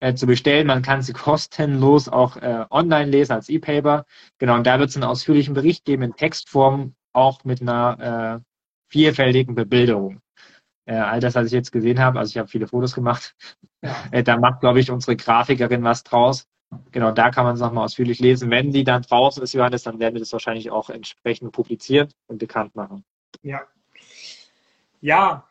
äh, 0.00 0.14
zu 0.14 0.26
bestellen. 0.26 0.66
Man 0.66 0.82
kann 0.82 1.02
sie 1.02 1.12
kostenlos 1.12 2.08
auch 2.08 2.36
äh, 2.36 2.64
online 2.70 3.10
lesen 3.10 3.32
als 3.32 3.48
E-Paper. 3.48 4.04
Genau, 4.38 4.56
und 4.56 4.66
da 4.66 4.78
wird 4.78 4.90
es 4.90 4.96
einen 4.96 5.04
ausführlichen 5.04 5.54
Bericht 5.54 5.84
geben 5.84 6.02
in 6.02 6.16
Textform, 6.16 6.94
auch 7.12 7.44
mit 7.44 7.62
einer 7.62 8.40
äh, 8.40 8.44
vielfältigen 8.90 9.54
Bebilderung. 9.54 10.20
Äh, 10.86 10.96
all 10.96 11.20
das, 11.20 11.34
was 11.34 11.46
ich 11.46 11.52
jetzt 11.52 11.70
gesehen 11.70 12.00
habe, 12.00 12.18
also 12.18 12.30
ich 12.30 12.38
habe 12.38 12.48
viele 12.48 12.66
Fotos 12.66 12.94
gemacht, 12.94 13.36
äh, 14.10 14.22
da 14.24 14.38
macht, 14.38 14.60
glaube 14.60 14.80
ich, 14.80 14.90
unsere 14.90 15.16
Grafikerin 15.16 15.84
was 15.84 16.02
draus. 16.02 16.46
Genau, 16.92 17.10
da 17.10 17.30
kann 17.30 17.44
man 17.44 17.54
es 17.54 17.60
nochmal 17.60 17.84
ausführlich 17.84 18.20
lesen. 18.20 18.50
Wenn 18.50 18.72
die 18.72 18.84
dann 18.84 19.02
draußen 19.02 19.42
ist, 19.42 19.52
Johannes, 19.54 19.82
dann 19.82 19.98
werden 19.98 20.14
wir 20.14 20.20
das 20.20 20.32
wahrscheinlich 20.32 20.70
auch 20.70 20.90
entsprechend 20.90 21.52
publizieren 21.52 22.08
und 22.26 22.38
bekannt 22.38 22.74
machen. 22.76 23.04
Ja. 23.42 23.62
Ja, 25.00 25.46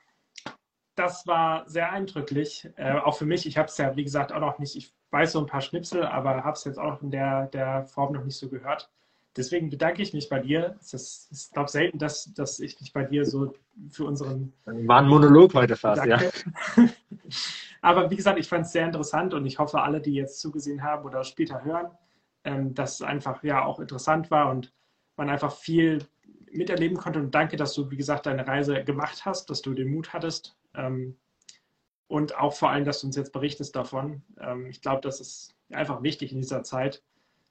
das 0.96 1.26
war 1.28 1.68
sehr 1.68 1.92
eindrücklich. 1.92 2.70
Äh, 2.76 2.94
auch 2.94 3.18
für 3.18 3.26
mich. 3.26 3.46
Ich 3.46 3.58
habe 3.58 3.68
es 3.68 3.78
ja, 3.78 3.96
wie 3.96 4.04
gesagt, 4.04 4.32
auch 4.32 4.40
noch 4.40 4.60
nicht. 4.60 4.76
Ich 4.76 4.94
weiß 5.12 5.34
so 5.34 5.40
ein 5.40 5.48
paar 5.48 5.62
Schnipsel, 5.62 6.04
aber 6.04 6.44
habe 6.44 6.54
es 6.54 6.64
jetzt 6.66 6.78
auch 6.78 7.02
in 7.02 7.12
der, 7.12 7.48
der 7.48 7.86
Form 7.86 8.14
noch 8.14 8.24
nicht 8.24 8.38
so 8.38 8.50
gehört. 8.50 8.90
Deswegen 9.36 9.70
bedanke 9.70 10.02
ich 10.02 10.14
mich 10.14 10.28
bei 10.28 10.40
dir. 10.40 10.76
Es 10.80 10.94
ist, 10.94 11.30
ich 11.32 11.52
glaube 11.52 11.70
selten, 11.70 12.00
dass, 12.00 12.34
dass 12.34 12.60
ich 12.60 12.80
mich 12.80 12.92
bei 12.92 13.04
dir 13.04 13.26
so 13.26 13.54
für 13.90 14.06
unseren. 14.06 14.54
War 14.66 15.00
ein 15.00 15.08
Monolog 15.08 15.54
heute 15.54 15.76
fast, 15.76 16.06
danke. 16.06 16.32
ja. 16.76 16.84
Aber 17.82 18.10
wie 18.12 18.16
gesagt, 18.16 18.40
ich 18.40 18.48
fand 18.48 18.66
es 18.66 18.72
sehr 18.72 18.86
interessant 18.86 19.34
und 19.34 19.46
ich 19.46 19.60
hoffe, 19.60 19.82
alle, 19.82 20.02
die 20.02 20.14
jetzt 20.14 20.40
zugesehen 20.40 20.84
haben 20.84 21.06
oder 21.06 21.24
später 21.24 21.64
hören, 21.64 21.92
ähm, 22.44 22.74
dass 22.74 22.96
es 22.96 23.02
einfach 23.02 23.44
ja 23.44 23.64
auch 23.64 23.80
interessant 23.80 24.32
war 24.32 24.50
und 24.50 24.74
man 25.16 25.30
einfach 25.30 25.54
viel 25.54 26.06
miterleben 26.52 26.98
konnte. 26.98 27.20
Und 27.20 27.36
danke, 27.36 27.58
dass 27.58 27.74
du, 27.74 27.90
wie 27.92 27.98
gesagt, 27.98 28.26
deine 28.26 28.48
Reise 28.48 28.84
gemacht 28.84 29.26
hast, 29.26 29.50
dass 29.50 29.62
du 29.62 29.74
den 29.74 29.90
Mut 29.90 30.14
hattest. 30.14 30.58
Ähm, 30.76 31.18
und 32.08 32.36
auch 32.38 32.54
vor 32.54 32.72
allem, 32.72 32.86
dass 32.86 33.02
du 33.02 33.08
uns 33.08 33.16
jetzt 33.16 33.34
berichtest 33.34 33.76
davon. 33.76 34.24
Ähm, 34.40 34.70
ich 34.70 34.82
glaube, 34.82 35.02
das 35.02 35.20
ist 35.20 35.56
einfach 35.72 36.02
wichtig 36.02 36.32
in 36.32 36.42
dieser 36.42 36.64
Zeit, 36.64 37.04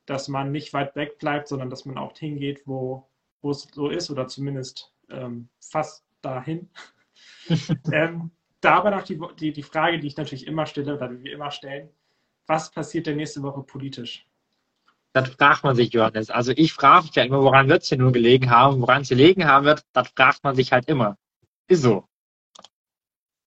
dass 0.06 0.28
man 0.28 0.50
nicht 0.50 0.72
weit 0.72 0.96
weg 0.96 1.18
bleibt, 1.18 1.48
sondern 1.48 1.70
dass 1.70 1.84
man 1.84 1.98
auch 1.98 2.16
hingeht, 2.16 2.62
wo, 2.66 3.06
wo 3.40 3.50
es 3.50 3.68
so 3.72 3.88
ist 3.88 4.10
oder 4.10 4.26
zumindest 4.26 4.92
ähm, 5.10 5.48
fast 5.60 6.04
dahin. 6.22 6.68
ähm, 7.92 8.30
da 8.60 8.76
aber 8.76 8.90
noch 8.90 9.02
die, 9.02 9.20
die, 9.38 9.52
die 9.52 9.62
Frage, 9.62 9.98
die 9.98 10.06
ich 10.08 10.16
natürlich 10.16 10.46
immer 10.46 10.66
stelle 10.66 10.94
oder 10.94 11.08
die 11.08 11.22
wir 11.22 11.32
immer 11.32 11.50
stellen. 11.50 11.90
Was 12.46 12.70
passiert 12.70 13.06
denn 13.06 13.16
nächste 13.16 13.42
Woche 13.42 13.62
politisch? 13.62 14.28
das 15.12 15.28
fragt 15.30 15.64
man 15.64 15.74
sich, 15.74 15.92
Johannes. 15.92 16.30
Also 16.30 16.52
ich 16.54 16.72
frage 16.72 17.06
mich 17.06 17.14
ja 17.14 17.24
immer, 17.24 17.42
woran 17.42 17.68
wird 17.68 17.82
es 17.82 17.88
hier 17.88 17.98
nur 17.98 18.12
gelegen 18.12 18.50
haben, 18.50 18.80
woran 18.80 19.02
es 19.02 19.08
gelegen 19.08 19.46
haben 19.46 19.66
wird, 19.66 19.84
das 19.92 20.08
fragt 20.08 20.44
man 20.44 20.54
sich 20.54 20.72
halt 20.72 20.88
immer. 20.88 21.16
Ist 21.66 21.82
so. 21.82 22.07